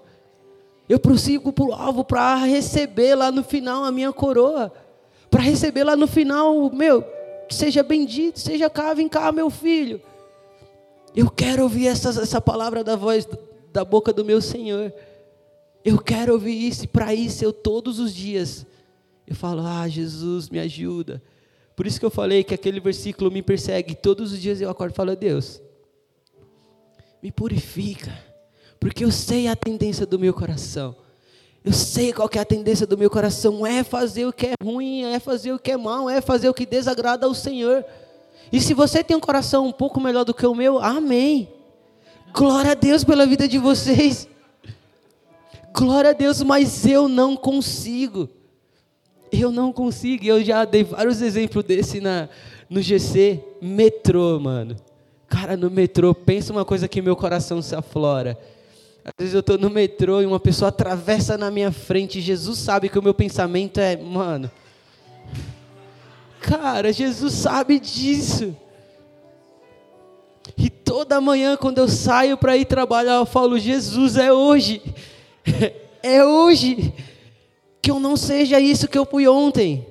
Eu 0.88 0.98
prossigo 0.98 1.52
para 1.52 1.64
o 1.64 1.72
alvo 1.72 2.04
para 2.04 2.36
receber 2.36 3.14
lá 3.14 3.30
no 3.30 3.44
final 3.44 3.84
a 3.84 3.92
minha 3.92 4.12
coroa. 4.12 4.72
Para 5.30 5.42
receber 5.42 5.84
lá 5.84 5.96
no 5.96 6.06
final, 6.06 6.70
meu, 6.70 7.04
seja 7.48 7.82
bendito, 7.82 8.40
seja 8.40 8.68
cá, 8.68 8.92
vem 8.92 9.08
cá, 9.08 9.30
meu 9.30 9.48
filho. 9.48 10.00
Eu 11.14 11.30
quero 11.30 11.62
ouvir 11.62 11.86
essa, 11.86 12.08
essa 12.08 12.40
palavra 12.40 12.82
da 12.82 12.96
voz 12.96 13.28
da 13.72 13.84
boca 13.84 14.12
do 14.12 14.24
meu 14.24 14.40
Senhor. 14.40 14.92
Eu 15.84 15.98
quero 15.98 16.32
ouvir 16.32 16.68
isso, 16.68 16.84
e 16.84 16.88
para 16.88 17.14
isso 17.14 17.44
eu 17.44 17.52
todos 17.52 17.98
os 17.98 18.14
dias 18.14 18.66
eu 19.26 19.34
falo: 19.34 19.62
Ah, 19.64 19.88
Jesus, 19.88 20.48
me 20.48 20.58
ajuda. 20.58 21.22
Por 21.74 21.86
isso 21.86 21.98
que 21.98 22.06
eu 22.06 22.10
falei 22.10 22.44
que 22.44 22.54
aquele 22.54 22.80
versículo 22.80 23.30
me 23.30 23.42
persegue. 23.42 23.94
Todos 23.94 24.32
os 24.32 24.40
dias 24.40 24.60
eu 24.60 24.68
acordo 24.68 24.92
e 24.92 24.96
falo, 24.96 25.16
Deus, 25.16 25.60
me 27.22 27.32
purifica. 27.32 28.12
Porque 28.78 29.04
eu 29.04 29.10
sei 29.10 29.48
a 29.48 29.56
tendência 29.56 30.04
do 30.04 30.18
meu 30.18 30.34
coração. 30.34 30.96
Eu 31.64 31.72
sei 31.72 32.12
qual 32.12 32.28
é 32.34 32.38
a 32.38 32.44
tendência 32.44 32.86
do 32.86 32.98
meu 32.98 33.08
coração. 33.08 33.64
É 33.64 33.84
fazer 33.84 34.26
o 34.26 34.32
que 34.32 34.46
é 34.46 34.54
ruim, 34.62 35.04
é 35.04 35.20
fazer 35.20 35.52
o 35.52 35.58
que 35.58 35.70
é 35.70 35.76
mal, 35.76 36.10
é 36.10 36.20
fazer 36.20 36.48
o 36.48 36.54
que 36.54 36.66
desagrada 36.66 37.26
ao 37.26 37.34
Senhor. 37.34 37.84
E 38.52 38.60
se 38.60 38.74
você 38.74 39.02
tem 39.04 39.16
um 39.16 39.20
coração 39.20 39.66
um 39.66 39.72
pouco 39.72 40.00
melhor 40.00 40.24
do 40.24 40.34
que 40.34 40.44
o 40.44 40.54
meu, 40.54 40.78
amém. 40.78 41.48
Glória 42.34 42.72
a 42.72 42.74
Deus 42.74 43.04
pela 43.04 43.26
vida 43.26 43.46
de 43.46 43.58
vocês. 43.58 44.28
Glória 45.74 46.10
a 46.10 46.12
Deus, 46.12 46.42
mas 46.42 46.84
eu 46.84 47.08
não 47.08 47.36
consigo. 47.36 48.28
Eu 49.32 49.50
não 49.50 49.72
consigo. 49.72 50.26
Eu 50.26 50.44
já 50.44 50.64
dei 50.66 50.84
vários 50.84 51.22
exemplos 51.22 51.64
desse 51.64 52.00
na, 52.00 52.28
no 52.68 52.82
GC. 52.82 53.42
Metrô, 53.62 54.38
mano. 54.38 54.76
Cara, 55.26 55.56
no 55.56 55.70
metrô, 55.70 56.14
pensa 56.14 56.52
uma 56.52 56.64
coisa 56.64 56.86
que 56.86 57.00
meu 57.00 57.16
coração 57.16 57.62
se 57.62 57.74
aflora. 57.74 58.38
Às 59.02 59.12
vezes 59.18 59.34
eu 59.34 59.40
estou 59.40 59.56
no 59.56 59.70
metrô 59.70 60.20
e 60.20 60.26
uma 60.26 60.38
pessoa 60.38 60.68
atravessa 60.68 61.38
na 61.38 61.50
minha 61.50 61.72
frente. 61.72 62.20
Jesus 62.20 62.58
sabe 62.58 62.90
que 62.90 62.98
o 62.98 63.02
meu 63.02 63.14
pensamento 63.14 63.80
é, 63.80 63.96
mano. 63.96 64.50
Cara, 66.42 66.92
Jesus 66.92 67.32
sabe 67.32 67.80
disso. 67.80 68.54
E 70.58 70.68
toda 70.68 71.20
manhã, 71.20 71.56
quando 71.56 71.78
eu 71.78 71.88
saio 71.88 72.36
para 72.36 72.56
ir 72.56 72.66
trabalhar, 72.66 73.14
eu 73.14 73.26
falo: 73.26 73.58
Jesus, 73.58 74.16
é 74.16 74.32
hoje. 74.32 74.82
É 76.04 76.24
hoje. 76.24 76.92
Que 77.82 77.90
eu 77.90 77.98
não 77.98 78.16
seja 78.16 78.60
isso 78.60 78.86
que 78.86 78.96
eu 78.96 79.04
fui 79.04 79.26
ontem. 79.26 79.86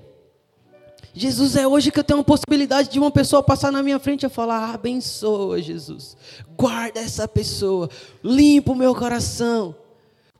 Jesus, 1.13 1.57
é 1.57 1.67
hoje 1.67 1.91
que 1.91 1.99
eu 1.99 2.03
tenho 2.03 2.21
a 2.21 2.23
possibilidade 2.23 2.89
de 2.89 2.97
uma 2.97 3.11
pessoa 3.11 3.43
passar 3.43 3.71
na 3.71 3.83
minha 3.83 3.99
frente 3.99 4.25
e 4.25 4.29
falar: 4.29 4.73
abençoa, 4.73 5.61
Jesus. 5.61 6.15
Guarda 6.57 7.01
essa 7.01 7.27
pessoa. 7.27 7.89
Limpa 8.23 8.71
o 8.71 8.75
meu 8.75 8.95
coração. 8.95 9.75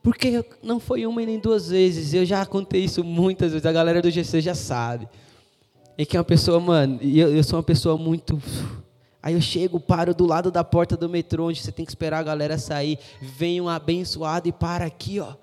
Porque 0.02 0.44
não 0.62 0.80
foi 0.80 1.06
uma 1.06 1.24
nem 1.24 1.38
duas 1.38 1.68
vezes. 1.68 2.12
Eu 2.14 2.24
já 2.24 2.44
contei 2.44 2.84
isso 2.84 3.04
muitas 3.04 3.52
vezes. 3.52 3.66
A 3.66 3.72
galera 3.72 4.00
do 4.00 4.10
GC 4.10 4.40
já 4.40 4.54
sabe. 4.54 5.08
É 5.96 6.04
que 6.04 6.16
é 6.16 6.20
uma 6.20 6.24
pessoa, 6.24 6.58
mano, 6.58 6.98
eu, 7.02 7.36
eu 7.36 7.44
sou 7.44 7.58
uma 7.58 7.62
pessoa 7.62 7.96
muito. 7.98 8.42
Aí 9.22 9.34
eu 9.34 9.40
chego, 9.40 9.78
paro 9.78 10.14
do 10.14 10.26
lado 10.26 10.50
da 10.50 10.64
porta 10.64 10.96
do 10.96 11.08
metrô, 11.08 11.48
onde 11.48 11.60
você 11.60 11.70
tem 11.70 11.84
que 11.84 11.92
esperar 11.92 12.18
a 12.18 12.22
galera 12.24 12.58
sair. 12.58 12.98
Vem 13.20 13.60
um 13.60 13.68
abençoado 13.68 14.48
e 14.48 14.52
para 14.52 14.86
aqui, 14.86 15.20
ó. 15.20 15.34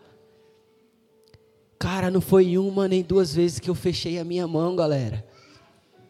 Cara, 1.79 2.11
não 2.11 2.19
foi 2.19 2.57
uma 2.57 2.89
nem 2.89 3.01
duas 3.01 3.33
vezes 3.33 3.57
que 3.57 3.69
eu 3.69 3.75
fechei 3.75 4.19
a 4.19 4.25
minha 4.25 4.45
mão, 4.45 4.75
galera. 4.75 5.25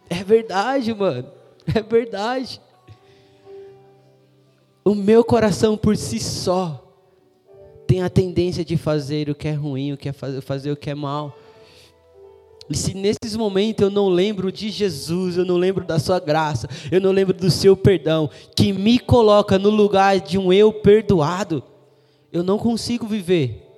É 0.10 0.24
verdade, 0.24 0.92
mano. 0.94 1.32
É 1.76 1.84
verdade. 1.84 2.60
O 4.84 4.96
meu 4.96 5.24
coração 5.24 5.78
por 5.78 5.96
si 5.96 6.20
só 6.20 6.84
tem 7.86 8.02
a 8.02 8.10
tendência 8.10 8.66
de 8.66 8.76
fazer 8.76 9.30
o 9.30 9.36
que 9.36 9.48
é 9.48 9.54
ruim, 9.54 9.94
o 9.94 9.98
que 9.98 10.10
é 10.10 10.12
fazer, 10.12 10.42
fazer 10.42 10.72
o 10.72 10.76
que 10.76 10.90
é 10.90 10.96
mal. 10.96 11.38
E 12.68 12.76
se 12.76 12.96
nesses 12.96 13.36
momentos 13.36 13.84
eu 13.84 13.92
não 13.92 14.10
lembro 14.10 14.52
de 14.52 14.72
Jesus, 14.72 15.38
eu 15.38 15.46
não 15.46 15.58
lembro 15.58 15.86
da 15.86 16.00
sua 16.00 16.20
graça, 16.20 16.68
eu 16.92 17.00
não 17.00 17.12
lembro 17.12 17.36
do 17.36 17.52
seu 17.52 17.78
perdão, 17.78 18.28
que 18.56 18.74
me 18.74 18.98
coloca 18.98 19.60
no 19.60 19.70
lugar 19.70 20.20
de 20.20 20.40
um 20.40 20.52
eu 20.52 20.74
perdoado, 20.74 21.62
eu 22.34 22.42
não 22.42 22.58
consigo 22.58 23.06
viver. 23.06 23.69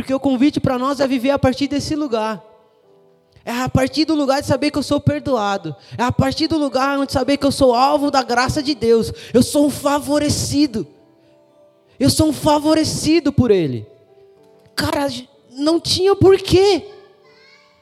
Porque 0.00 0.14
o 0.14 0.18
convite 0.18 0.58
para 0.58 0.78
nós 0.78 0.98
é 0.98 1.06
viver 1.06 1.28
a 1.28 1.38
partir 1.38 1.68
desse 1.68 1.94
lugar. 1.94 2.42
É 3.44 3.52
a 3.52 3.68
partir 3.68 4.06
do 4.06 4.14
lugar 4.14 4.40
de 4.40 4.46
saber 4.46 4.70
que 4.70 4.78
eu 4.78 4.82
sou 4.82 4.98
perdoado. 4.98 5.76
É 5.98 6.02
a 6.02 6.10
partir 6.10 6.46
do 6.46 6.56
lugar 6.56 6.98
onde 6.98 7.12
saber 7.12 7.36
que 7.36 7.44
eu 7.44 7.52
sou 7.52 7.74
alvo 7.74 8.10
da 8.10 8.22
graça 8.22 8.62
de 8.62 8.74
Deus. 8.74 9.12
Eu 9.34 9.42
sou 9.42 9.66
um 9.66 9.70
favorecido. 9.70 10.86
Eu 11.98 12.08
sou 12.08 12.28
um 12.28 12.32
favorecido 12.32 13.30
por 13.30 13.50
Ele. 13.50 13.86
Cara, 14.74 15.06
não 15.50 15.78
tinha 15.78 16.16
porquê. 16.16 16.86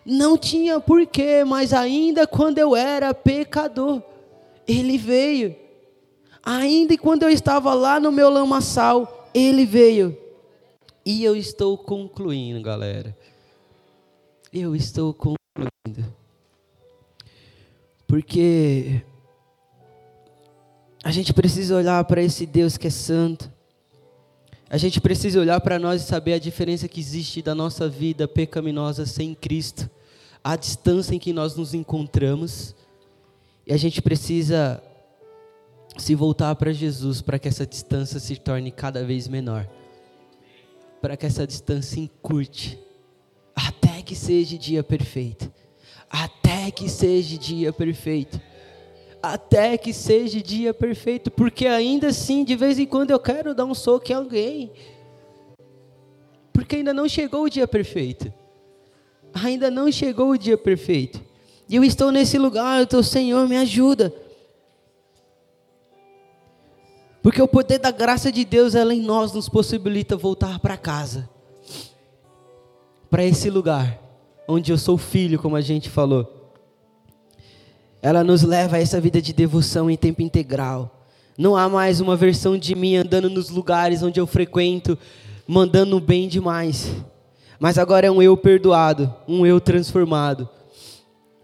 Não 0.04 0.36
tinha 0.36 0.80
porquê, 0.80 1.44
mas 1.44 1.72
ainda 1.72 2.26
quando 2.26 2.58
eu 2.58 2.74
era 2.74 3.14
pecador, 3.14 4.02
Ele 4.66 4.98
veio. 4.98 5.54
Ainda 6.42 6.98
quando 6.98 7.22
eu 7.22 7.30
estava 7.30 7.72
lá 7.74 8.00
no 8.00 8.10
meu 8.10 8.28
lamaçal, 8.28 9.30
Ele 9.32 9.64
veio 9.64 10.18
e 11.10 11.24
eu 11.24 11.34
estou 11.34 11.78
concluindo, 11.78 12.60
galera. 12.60 13.16
Eu 14.52 14.76
estou 14.76 15.14
concluindo. 15.14 16.14
Porque 18.06 19.00
a 21.02 21.10
gente 21.10 21.32
precisa 21.32 21.74
olhar 21.74 22.04
para 22.04 22.22
esse 22.22 22.44
Deus 22.44 22.76
que 22.76 22.88
é 22.88 22.90
santo. 22.90 23.50
A 24.68 24.76
gente 24.76 25.00
precisa 25.00 25.40
olhar 25.40 25.58
para 25.62 25.78
nós 25.78 26.02
e 26.02 26.04
saber 26.04 26.34
a 26.34 26.38
diferença 26.38 26.86
que 26.86 27.00
existe 27.00 27.40
da 27.40 27.54
nossa 27.54 27.88
vida 27.88 28.28
pecaminosa 28.28 29.06
sem 29.06 29.34
Cristo, 29.34 29.88
a 30.44 30.56
distância 30.56 31.14
em 31.14 31.18
que 31.18 31.32
nós 31.32 31.56
nos 31.56 31.72
encontramos. 31.72 32.76
E 33.66 33.72
a 33.72 33.78
gente 33.78 34.02
precisa 34.02 34.82
se 35.96 36.14
voltar 36.14 36.54
para 36.56 36.70
Jesus 36.70 37.22
para 37.22 37.38
que 37.38 37.48
essa 37.48 37.66
distância 37.66 38.20
se 38.20 38.36
torne 38.36 38.70
cada 38.70 39.02
vez 39.06 39.26
menor 39.26 39.66
para 41.00 41.16
que 41.16 41.26
essa 41.26 41.46
distância 41.46 42.00
encurte, 42.00 42.78
até 43.54 44.02
que 44.02 44.14
seja 44.14 44.58
dia 44.58 44.82
perfeito, 44.82 45.50
até 46.10 46.70
que 46.70 46.88
seja 46.88 47.36
dia 47.38 47.72
perfeito, 47.72 48.40
até 49.22 49.76
que 49.76 49.92
seja 49.92 50.40
dia 50.40 50.72
perfeito, 50.72 51.30
porque 51.30 51.66
ainda 51.66 52.08
assim, 52.08 52.44
de 52.44 52.56
vez 52.56 52.78
em 52.78 52.86
quando 52.86 53.10
eu 53.10 53.18
quero 53.18 53.54
dar 53.54 53.64
um 53.64 53.74
soco 53.74 54.10
em 54.10 54.14
alguém, 54.14 54.72
porque 56.52 56.76
ainda 56.76 56.94
não 56.94 57.08
chegou 57.08 57.44
o 57.44 57.50
dia 57.50 57.66
perfeito, 57.66 58.32
ainda 59.32 59.70
não 59.70 59.90
chegou 59.90 60.30
o 60.30 60.38
dia 60.38 60.56
perfeito, 60.56 61.22
e 61.68 61.76
eu 61.76 61.84
estou 61.84 62.10
nesse 62.10 62.38
lugar, 62.38 62.86
o 62.92 63.02
Senhor 63.02 63.46
me 63.48 63.56
ajuda, 63.56 64.14
porque 67.28 67.42
o 67.42 67.46
poder 67.46 67.78
da 67.78 67.90
graça 67.90 68.32
de 68.32 68.42
Deus, 68.42 68.74
ela 68.74 68.94
em 68.94 69.02
nós 69.02 69.34
nos 69.34 69.50
possibilita 69.50 70.16
voltar 70.16 70.58
para 70.60 70.78
casa. 70.78 71.28
Para 73.10 73.22
esse 73.22 73.50
lugar 73.50 74.00
onde 74.48 74.72
eu 74.72 74.78
sou 74.78 74.96
filho, 74.96 75.38
como 75.38 75.54
a 75.54 75.60
gente 75.60 75.90
falou. 75.90 76.54
Ela 78.00 78.24
nos 78.24 78.42
leva 78.42 78.76
a 78.76 78.80
essa 78.80 78.98
vida 78.98 79.20
de 79.20 79.34
devoção 79.34 79.90
em 79.90 79.96
tempo 79.98 80.22
integral. 80.22 81.06
Não 81.36 81.54
há 81.54 81.68
mais 81.68 82.00
uma 82.00 82.16
versão 82.16 82.56
de 82.56 82.74
mim 82.74 82.96
andando 82.96 83.28
nos 83.28 83.50
lugares 83.50 84.02
onde 84.02 84.18
eu 84.18 84.26
frequento, 84.26 84.96
mandando 85.46 86.00
bem 86.00 86.28
demais. 86.28 86.90
Mas 87.60 87.76
agora 87.76 88.06
é 88.06 88.10
um 88.10 88.22
eu 88.22 88.38
perdoado, 88.38 89.14
um 89.28 89.44
eu 89.44 89.60
transformado. 89.60 90.48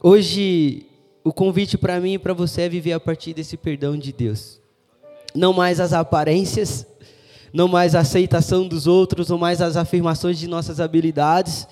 Hoje, 0.03 0.87
o 1.23 1.31
convite 1.31 1.77
para 1.77 2.01
mim 2.01 2.15
e 2.15 2.19
para 2.19 2.33
você 2.33 2.63
é 2.63 2.69
viver 2.71 2.95
a 2.95 3.01
partir 3.01 3.35
desse 3.35 3.59
perdão 3.59 3.99
de 3.99 4.15
Deus 4.15 4.64
não 5.35 5.53
mais 5.53 5.81
as 5.81 5.93
aparências, 5.93 6.87
não 7.53 7.69
mais 7.69 7.95
a 7.95 8.01
aceitação 8.01 8.67
dos 8.67 8.87
outros, 8.87 9.29
não 9.29 9.39
mais 9.39 9.61
as 9.61 9.77
afirmações 9.77 10.39
de 10.39 10.49
nossas 10.49 10.81
habilidades, 10.81 11.67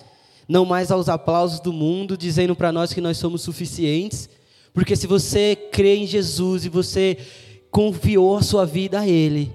não 0.48 0.64
mais 0.64 0.90
aos 0.90 1.08
aplausos 1.08 1.60
do 1.60 1.72
mundo 1.72 2.16
dizendo 2.16 2.54
para 2.54 2.72
nós 2.72 2.92
que 2.92 3.00
nós 3.00 3.16
somos 3.16 3.42
suficientes, 3.42 4.28
porque 4.74 4.96
se 4.96 5.06
você 5.06 5.56
crê 5.56 5.96
em 5.96 6.06
Jesus 6.06 6.64
e 6.64 6.68
você 6.68 7.18
confiou 7.70 8.36
a 8.36 8.42
sua 8.42 8.66
vida 8.66 9.00
a 9.00 9.08
Ele, 9.08 9.54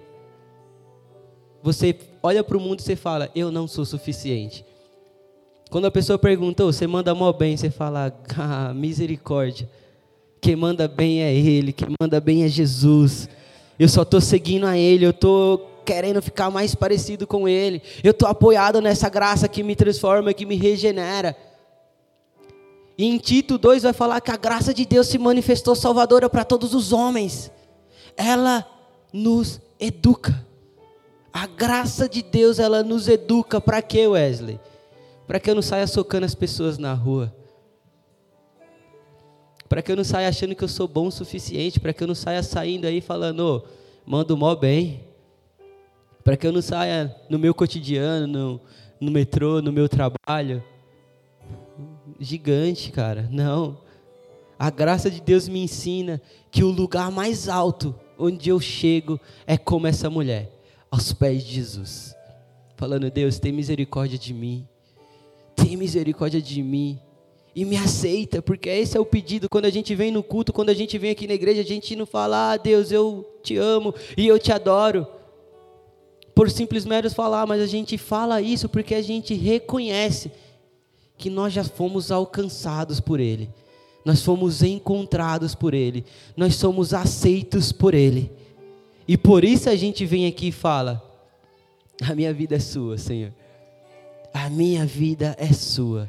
você 1.61 1.97
olha 2.21 2.43
para 2.43 2.57
o 2.57 2.61
mundo 2.61 2.79
e 2.79 2.83
você 2.83 2.95
fala: 2.95 3.29
Eu 3.35 3.51
não 3.51 3.67
sou 3.67 3.85
suficiente. 3.85 4.63
Quando 5.69 5.85
a 5.85 5.91
pessoa 5.91 6.17
pergunta, 6.17 6.63
oh, 6.63 6.71
você 6.71 6.87
manda 6.87 7.13
mó 7.13 7.31
bem, 7.33 7.57
você 7.57 7.69
fala: 7.69 8.13
ah, 8.37 8.73
misericórdia. 8.73 9.69
Quem 10.39 10.55
manda 10.55 10.87
bem 10.87 11.21
é 11.23 11.33
Ele, 11.33 11.73
quem 11.73 11.89
manda 11.99 12.21
bem 12.21 12.43
é 12.43 12.47
Jesus. 12.47 13.27
Eu 13.79 13.87
só 13.87 14.01
estou 14.01 14.19
seguindo 14.19 14.65
a 14.65 14.77
Ele, 14.77 15.05
eu 15.05 15.11
estou 15.11 15.81
querendo 15.85 16.21
ficar 16.21 16.49
mais 16.49 16.73
parecido 16.75 17.27
com 17.27 17.47
Ele. 17.47 17.81
Eu 18.03 18.11
estou 18.11 18.27
apoiado 18.27 18.81
nessa 18.81 19.07
graça 19.07 19.47
que 19.47 19.63
me 19.63 19.75
transforma, 19.75 20.33
que 20.33 20.45
me 20.45 20.55
regenera. 20.55 21.35
E 22.97 23.05
em 23.05 23.17
Tito 23.17 23.57
2 23.57 23.83
vai 23.83 23.93
falar 23.93 24.19
que 24.19 24.31
a 24.31 24.37
graça 24.37 24.73
de 24.73 24.85
Deus 24.85 25.07
se 25.07 25.17
manifestou 25.17 25.75
salvadora 25.75 26.29
para 26.29 26.43
todos 26.43 26.73
os 26.73 26.91
homens. 26.91 27.51
Ela 28.15 28.67
nos 29.13 29.61
educa. 29.79 30.45
A 31.31 31.45
graça 31.45 32.09
de 32.09 32.23
Deus, 32.23 32.57
ela 32.57 32.81
nos 32.81 33.07
educa 33.07 33.61
para 33.61 33.81
quê, 33.81 34.07
Wesley? 34.07 34.59
Para 35.27 35.39
que 35.39 35.49
eu 35.49 35.55
não 35.55 35.61
saia 35.61 35.85
socando 35.85 36.25
as 36.25 36.33
pessoas 36.33 36.79
na 36.79 36.93
rua 36.93 37.31
para 39.67 39.81
que 39.81 39.91
eu 39.91 39.95
não 39.95 40.03
saia 40.03 40.29
achando 40.29 40.55
que 40.55 40.63
eu 40.63 40.67
sou 40.67 40.87
bom 40.87 41.07
o 41.07 41.11
suficiente, 41.11 41.79
para 41.79 41.93
que 41.93 42.03
eu 42.03 42.07
não 42.07 42.15
saia 42.15 42.41
saindo 42.41 42.85
aí 42.85 43.01
falando, 43.01 43.39
oh, 43.65 43.67
mando 44.05 44.37
mó 44.37 44.55
bem, 44.55 45.01
para 46.23 46.37
que 46.37 46.47
eu 46.47 46.51
não 46.51 46.61
saia 46.61 47.15
no 47.29 47.37
meu 47.37 47.53
cotidiano, 47.53 48.27
no, 48.27 48.61
no 48.99 49.11
metrô, 49.11 49.61
no 49.61 49.71
meu 49.71 49.89
trabalho, 49.89 50.63
gigante, 52.19 52.91
cara, 52.91 53.27
não. 53.31 53.77
A 54.57 54.69
graça 54.69 55.11
de 55.11 55.21
Deus 55.21 55.47
me 55.47 55.59
ensina 55.61 56.21
que 56.49 56.63
o 56.63 56.71
lugar 56.71 57.11
mais 57.11 57.47
alto 57.47 57.93
onde 58.17 58.49
eu 58.49 58.59
chego 58.59 59.19
é 59.45 59.57
como 59.57 59.85
essa 59.85 60.09
mulher, 60.09 60.51
aos 60.89 61.13
pés 61.13 61.43
de 61.43 61.53
Jesus, 61.53 62.15
falando: 62.75 63.11
Deus, 63.11 63.37
tem 63.37 63.51
misericórdia 63.51 64.17
de 64.17 64.33
mim, 64.33 64.67
tem 65.55 65.75
misericórdia 65.77 66.41
de 66.41 66.63
mim 66.63 66.99
e 67.57 67.65
me 67.65 67.75
aceita, 67.75 68.39
porque 68.39 68.69
esse 68.69 68.95
é 68.95 68.99
o 68.99 69.05
pedido. 69.05 69.49
Quando 69.49 69.65
a 69.65 69.71
gente 69.71 69.95
vem 69.95 70.11
no 70.11 70.21
culto, 70.21 70.53
quando 70.53 70.69
a 70.69 70.75
gente 70.75 70.95
vem 70.99 71.09
aqui 71.09 71.25
na 71.25 71.33
igreja, 71.33 71.61
a 71.61 71.65
gente 71.65 71.95
não 71.95 72.05
fala, 72.05 72.51
ah, 72.51 72.57
Deus, 72.57 72.91
eu 72.91 73.27
te 73.41 73.57
amo 73.57 73.95
e 74.15 74.27
eu 74.27 74.37
te 74.37 74.51
adoro. 74.51 75.07
Por 76.35 76.51
simples 76.51 76.85
meros 76.85 77.15
falar, 77.15 77.47
mas 77.47 77.59
a 77.59 77.65
gente 77.65 77.97
fala 77.97 78.39
isso 78.43 78.69
porque 78.69 78.93
a 78.93 79.01
gente 79.01 79.33
reconhece 79.33 80.31
que 81.17 81.31
nós 81.31 81.51
já 81.51 81.63
fomos 81.63 82.11
alcançados 82.11 82.99
por 82.99 83.19
Ele, 83.19 83.49
nós 84.05 84.21
fomos 84.21 84.61
encontrados 84.61 85.55
por 85.55 85.73
Ele, 85.73 86.05
nós 86.35 86.53
somos 86.53 86.93
aceitos 86.93 87.71
por 87.71 87.95
Ele. 87.95 88.31
E 89.07 89.17
por 89.17 89.43
isso 89.43 89.67
a 89.67 89.75
gente 89.75 90.05
vem 90.05 90.27
aqui 90.27 90.49
e 90.49 90.51
fala: 90.51 91.03
A 92.07 92.13
minha 92.13 92.31
vida 92.31 92.55
é 92.55 92.59
sua, 92.59 92.99
Senhor. 92.99 93.33
A 94.31 94.47
minha 94.47 94.85
vida 94.85 95.35
é 95.39 95.51
sua. 95.51 96.07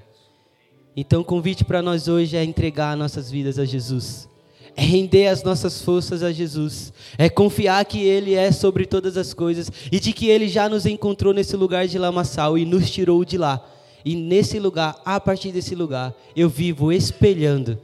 Então 1.00 1.20
o 1.20 1.24
convite 1.24 1.64
para 1.64 1.80
nós 1.80 2.08
hoje 2.08 2.36
é 2.36 2.42
entregar 2.42 2.96
nossas 2.96 3.30
vidas 3.30 3.56
a 3.56 3.64
Jesus. 3.64 4.28
É 4.74 4.82
render 4.82 5.28
as 5.28 5.44
nossas 5.44 5.80
forças 5.80 6.24
a 6.24 6.32
Jesus. 6.32 6.92
É 7.16 7.28
confiar 7.28 7.84
que 7.84 8.02
Ele 8.02 8.34
é 8.34 8.50
sobre 8.50 8.84
todas 8.84 9.16
as 9.16 9.32
coisas 9.32 9.70
e 9.92 10.00
de 10.00 10.12
que 10.12 10.26
Ele 10.26 10.48
já 10.48 10.68
nos 10.68 10.86
encontrou 10.86 11.32
nesse 11.32 11.54
lugar 11.54 11.86
de 11.86 11.96
lamaçal 12.00 12.58
e 12.58 12.64
nos 12.64 12.90
tirou 12.90 13.24
de 13.24 13.38
lá. 13.38 13.64
E 14.04 14.16
nesse 14.16 14.58
lugar, 14.58 15.00
a 15.04 15.20
partir 15.20 15.52
desse 15.52 15.76
lugar, 15.76 16.12
eu 16.34 16.48
vivo 16.48 16.90
espelhando 16.90 17.78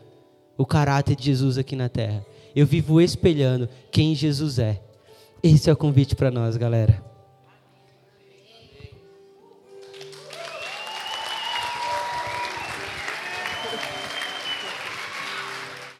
o 0.59 0.67
caráter 0.67 1.15
de 1.15 1.27
Jesus 1.27 1.57
aqui 1.57 1.77
na 1.77 1.89
terra. 1.89 2.27
Eu 2.55 2.67
vivo 2.67 3.01
espelhando 3.01 3.69
quem 3.93 4.13
Jesus 4.17 4.59
é. 4.59 4.81
Esse 5.41 5.71
é 5.71 5.73
o 5.73 5.77
convite 5.77 6.17
para 6.17 6.33
nós, 6.33 6.57
galera. 6.57 7.14